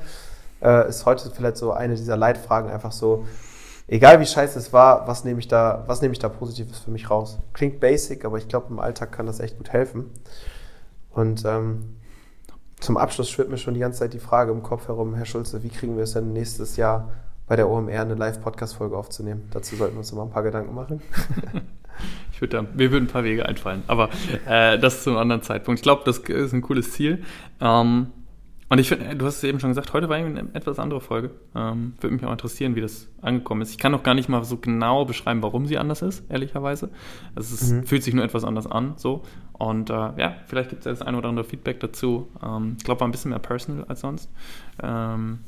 äh, 0.65 0.89
ist 0.89 1.07
heute 1.07 1.31
vielleicht 1.31 1.59
so 1.59 1.73
eine 1.73 1.95
dieser 1.95 2.17
Leitfragen 2.17 2.71
einfach 2.71 2.93
so, 2.93 3.27
egal 3.87 4.21
wie 4.21 4.27
scheiße 4.27 4.59
es 4.59 4.73
war, 4.73 5.07
was 5.07 5.25
nehme 5.25 5.39
ich 5.39 5.49
da, 5.49 5.85
was 5.87 6.01
nehme 6.01 6.13
ich 6.13 6.19
da 6.19 6.29
Positives 6.29 6.81
für 6.81 6.91
mich 6.91 7.11
raus? 7.11 7.39
Klingt 7.53 7.81
basic, 7.81 8.25
aber 8.25 8.39
ich 8.39 8.49
glaube, 8.49 8.69
im 8.71 8.79
Alltag 8.79 9.13
kann 9.13 9.27
das 9.27 9.41
echt 9.41 9.59
gut 9.59 9.71
helfen. 9.71 10.11
Und 11.11 11.45
ähm, 11.45 11.97
zum 12.81 12.97
Abschluss 12.97 13.31
schwirrt 13.31 13.51
mir 13.51 13.59
schon 13.59 13.75
die 13.75 13.81
ganze 13.81 14.01
Zeit 14.01 14.15
die 14.15 14.19
Frage 14.19 14.53
im 14.53 14.63
Kopf 14.63 14.89
herum, 14.89 15.15
Herr 15.15 15.27
Schulze, 15.27 15.63
wie 15.63 15.69
kriegen 15.69 15.97
wir 15.97 16.05
es 16.05 16.13
denn 16.13 16.33
nächstes 16.33 16.77
Jahr 16.77 17.13
bei 17.47 17.57
der 17.57 17.69
OMR 17.69 18.01
eine 18.01 18.15
Live-Podcast-Folge 18.15 18.97
aufzunehmen? 18.97 19.49
Dazu 19.53 19.77
sollten 19.77 19.95
wir 19.95 19.99
uns 19.99 20.13
mal 20.13 20.23
ein 20.23 20.31
paar 20.31 20.43
Gedanken 20.43 20.75
machen. 20.75 21.03
ich 22.33 22.41
würde 22.41 22.57
da, 22.57 22.63
mir 22.63 22.91
würden 22.91 23.05
ein 23.05 23.13
paar 23.13 23.25
Wege 23.25 23.47
einfallen, 23.47 23.85
aber 23.87 24.09
äh, 24.47 24.79
das 24.79 25.03
zu 25.05 25.11
einem 25.11 25.19
anderen 25.19 25.43
Zeitpunkt. 25.43 25.79
Ich 25.79 25.83
glaube, 25.83 26.03
das 26.05 26.19
ist 26.19 26.53
ein 26.53 26.63
cooles 26.63 26.93
Ziel. 26.93 27.23
Ähm, 27.61 28.09
und 28.75 28.81
ich 28.81 28.89
finde, 28.89 29.15
du 29.15 29.25
hast 29.25 29.37
es 29.37 29.45
eben 29.45 29.61
schon 29.61 29.71
gesagt, 29.71 29.93
heute 29.93 30.09
war 30.09 30.17
eine 30.17 30.49
etwas 30.53 30.81
andere 30.81 31.01
Folge. 31.01 31.31
Ähm, 31.55 31.93
würde 32.01 32.17
mich 32.17 32.25
auch 32.25 32.33
interessieren, 32.33 32.75
wie 32.75 32.81
das 32.81 33.07
angekommen 33.23 33.63
ist. 33.63 33.71
Ich 33.71 33.79
kann 33.79 33.93
noch 33.93 34.03
gar 34.03 34.15
nicht 34.15 34.29
mal 34.29 34.43
so 34.43 34.57
genau 34.57 35.05
beschreiben, 35.05 35.45
warum 35.45 35.67
sie 35.67 35.79
anders 35.79 36.03
ist, 36.03 36.29
ehrlicherweise. 36.29 36.91
Also 37.37 37.55
es 37.55 37.71
mhm. 37.71 37.85
fühlt 37.85 38.03
sich 38.03 38.15
nur 38.15 38.25
etwas 38.25 38.43
anders 38.43 38.67
an, 38.67 38.95
so. 38.97 39.23
Und 39.53 39.91
äh, 39.91 39.93
ja, 39.93 40.35
vielleicht 40.47 40.71
gibt 40.71 40.85
es 40.85 40.99
das 40.99 41.07
ein 41.07 41.15
oder 41.15 41.29
andere 41.29 41.45
Feedback 41.45 41.79
dazu. 41.79 42.27
Ähm, 42.45 42.75
ich 42.77 42.83
glaube, 42.83 42.99
war 42.99 43.07
ein 43.07 43.13
bisschen 43.13 43.29
mehr 43.29 43.39
personal 43.39 43.85
als 43.85 44.01
sonst. 44.01 44.29
Ähm, 44.83 45.39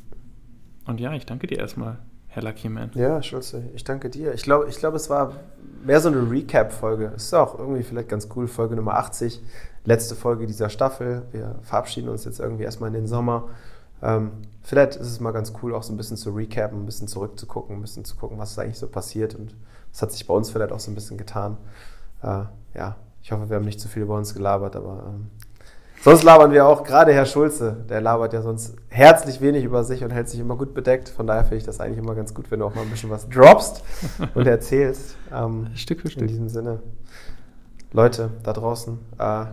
und 0.86 1.00
ja, 1.00 1.12
ich 1.12 1.26
danke 1.26 1.48
dir 1.48 1.58
erstmal, 1.58 1.98
Herr 2.28 2.44
Lucky 2.44 2.68
Man. 2.68 2.92
Ja, 2.94 3.20
Schulze, 3.24 3.70
ich 3.74 3.82
danke 3.82 4.08
dir. 4.08 4.34
Ich 4.34 4.44
glaube, 4.44 4.68
ich 4.68 4.76
glaub, 4.76 4.94
es 4.94 5.10
war 5.10 5.32
mehr 5.84 6.00
so 6.00 6.10
eine 6.10 6.30
Recap-Folge. 6.30 7.14
Ist 7.16 7.34
auch 7.34 7.58
irgendwie 7.58 7.82
vielleicht 7.82 8.08
ganz 8.08 8.28
cool, 8.36 8.46
Folge 8.46 8.76
Nummer 8.76 8.94
80 8.94 9.42
letzte 9.86 10.14
Folge 10.14 10.46
dieser 10.46 10.68
Staffel. 10.68 11.22
Wir 11.32 11.54
verabschieden 11.62 12.08
uns 12.08 12.24
jetzt 12.24 12.40
irgendwie 12.40 12.64
erstmal 12.64 12.88
in 12.88 12.94
den 12.94 13.06
Sommer. 13.06 13.48
Ähm, 14.02 14.32
vielleicht 14.62 14.96
ist 14.96 15.06
es 15.06 15.20
mal 15.20 15.30
ganz 15.30 15.54
cool, 15.62 15.74
auch 15.74 15.82
so 15.82 15.92
ein 15.92 15.96
bisschen 15.96 16.18
zu 16.18 16.30
recappen, 16.30 16.82
ein 16.82 16.86
bisschen 16.86 17.08
zurückzugucken, 17.08 17.76
ein 17.76 17.80
bisschen 17.80 18.04
zu 18.04 18.16
gucken, 18.16 18.38
was 18.38 18.50
ist 18.50 18.58
eigentlich 18.58 18.78
so 18.78 18.88
passiert 18.88 19.34
und 19.34 19.54
was 19.92 20.02
hat 20.02 20.12
sich 20.12 20.26
bei 20.26 20.34
uns 20.34 20.50
vielleicht 20.50 20.72
auch 20.72 20.80
so 20.80 20.90
ein 20.90 20.94
bisschen 20.94 21.16
getan. 21.16 21.56
Äh, 22.22 22.42
ja, 22.74 22.96
ich 23.22 23.32
hoffe, 23.32 23.48
wir 23.48 23.56
haben 23.56 23.64
nicht 23.64 23.80
zu 23.80 23.88
viel 23.88 24.02
über 24.02 24.16
uns 24.16 24.34
gelabert, 24.34 24.76
aber 24.76 25.04
ähm, 25.06 25.30
sonst 26.02 26.24
labern 26.24 26.52
wir 26.52 26.66
auch, 26.66 26.84
gerade 26.84 27.14
Herr 27.14 27.24
Schulze, 27.24 27.84
der 27.88 28.02
labert 28.02 28.34
ja 28.34 28.42
sonst 28.42 28.74
herzlich 28.88 29.40
wenig 29.40 29.64
über 29.64 29.82
sich 29.84 30.04
und 30.04 30.10
hält 30.10 30.28
sich 30.28 30.40
immer 30.40 30.56
gut 30.56 30.74
bedeckt. 30.74 31.08
Von 31.08 31.26
daher 31.26 31.44
finde 31.44 31.56
ich 31.56 31.64
das 31.64 31.80
eigentlich 31.80 31.98
immer 31.98 32.14
ganz 32.14 32.34
gut, 32.34 32.50
wenn 32.50 32.60
du 32.60 32.66
auch 32.66 32.74
mal 32.74 32.82
ein 32.82 32.90
bisschen 32.90 33.10
was 33.10 33.28
droppst 33.28 33.82
und 34.34 34.46
erzählst. 34.46 35.16
Ähm, 35.32 35.68
Stück 35.74 36.02
für 36.02 36.10
Stück. 36.10 36.22
In 36.22 36.28
diesem 36.28 36.48
Sinne. 36.48 36.80
Leute 37.92 38.30
da 38.42 38.52
draußen, 38.52 38.98
äh, 39.18 39.44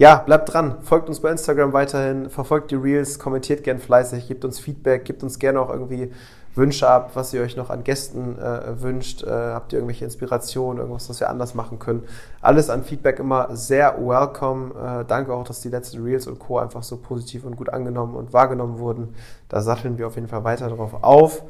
ja, 0.00 0.16
bleibt 0.16 0.50
dran. 0.50 0.76
Folgt 0.80 1.10
uns 1.10 1.20
bei 1.20 1.30
Instagram 1.30 1.74
weiterhin, 1.74 2.30
verfolgt 2.30 2.70
die 2.70 2.74
Reels, 2.74 3.18
kommentiert 3.18 3.62
gern 3.62 3.78
fleißig, 3.78 4.28
gebt 4.28 4.46
uns 4.46 4.58
Feedback, 4.58 5.04
gebt 5.04 5.22
uns 5.22 5.38
gerne 5.38 5.60
auch 5.60 5.68
irgendwie 5.68 6.10
Wünsche 6.54 6.88
ab, 6.88 7.10
was 7.12 7.34
ihr 7.34 7.42
euch 7.42 7.54
noch 7.54 7.68
an 7.68 7.84
Gästen 7.84 8.38
äh, 8.38 8.80
wünscht. 8.80 9.22
Äh, 9.24 9.28
habt 9.28 9.74
ihr 9.74 9.78
irgendwelche 9.78 10.06
Inspirationen, 10.06 10.78
irgendwas, 10.78 11.10
was 11.10 11.20
wir 11.20 11.28
anders 11.28 11.54
machen 11.54 11.78
können? 11.78 12.04
Alles 12.40 12.70
an 12.70 12.82
Feedback 12.82 13.18
immer 13.18 13.54
sehr 13.54 13.94
welcome. 13.98 14.72
Äh, 14.72 15.04
danke 15.04 15.34
auch, 15.34 15.44
dass 15.44 15.60
die 15.60 15.68
letzten 15.68 16.02
Reels 16.02 16.26
und 16.26 16.38
Co. 16.38 16.56
einfach 16.56 16.82
so 16.82 16.96
positiv 16.96 17.44
und 17.44 17.56
gut 17.56 17.68
angenommen 17.68 18.16
und 18.16 18.32
wahrgenommen 18.32 18.78
wurden. 18.78 19.14
Da 19.50 19.60
satteln 19.60 19.98
wir 19.98 20.06
auf 20.06 20.14
jeden 20.14 20.28
Fall 20.28 20.44
weiter 20.44 20.70
drauf 20.70 20.94
auf. 21.02 21.42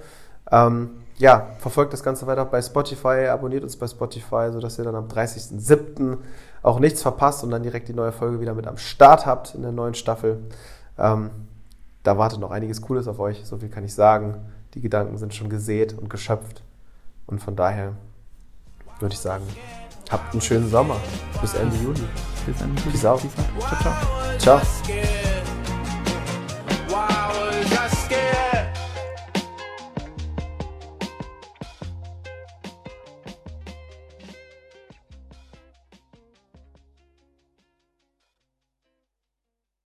Ähm, 0.51 0.91
ja, 1.19 1.51
verfolgt 1.59 1.93
das 1.93 2.03
Ganze 2.03 2.27
weiter 2.27 2.47
bei 2.47 2.61
Spotify, 2.61 3.29
abonniert 3.29 3.63
uns 3.63 3.77
bei 3.77 3.87
Spotify, 3.87 4.51
sodass 4.51 4.77
ihr 4.77 4.85
dann 4.85 4.97
am 4.97 5.07
30.07. 5.07 6.17
auch 6.63 6.79
nichts 6.79 7.03
verpasst 7.03 7.43
und 7.43 7.51
dann 7.51 7.63
direkt 7.63 7.89
die 7.89 7.95
neue 7.95 8.13
Folge 8.13 8.41
wieder 8.41 8.55
mit 8.55 8.67
am 8.67 8.77
Start 8.77 9.27
habt 9.27 9.55
in 9.55 9.63
der 9.63 9.73
neuen 9.73 9.95
Staffel. 9.95 10.43
Ähm, 10.99 11.31
da 12.03 12.19
wartet 12.19 12.41
noch 12.41 12.51
einiges 12.51 12.83
Cooles 12.83 13.09
auf 13.09 13.19
euch, 13.19 13.43
so 13.45 13.59
viel 13.59 13.69
kann 13.69 13.85
ich 13.85 13.95
sagen. 13.95 14.37
Die 14.75 14.81
Gedanken 14.81 15.19
sind 15.19 15.35
schon 15.35 15.49
gesät 15.49 15.97
und 15.99 16.09
geschöpft. 16.09 16.63
Und 17.27 17.41
von 17.41 17.57
daher 17.57 17.93
würde 19.01 19.15
ich 19.15 19.21
sagen, 19.21 19.45
habt 20.11 20.33
einen 20.33 20.41
schönen 20.41 20.69
Sommer. 20.69 20.97
Bis 21.41 21.55
Ende 21.55 21.77
Juli. 21.77 22.03
Bis 22.47 22.61
Ende 22.61 22.81
Juli. 22.83 22.93
Peace 22.93 23.05
out. 23.05 23.21
Ciao, 23.61 23.81
ciao. 24.39 24.61
Ciao. 24.61 25.20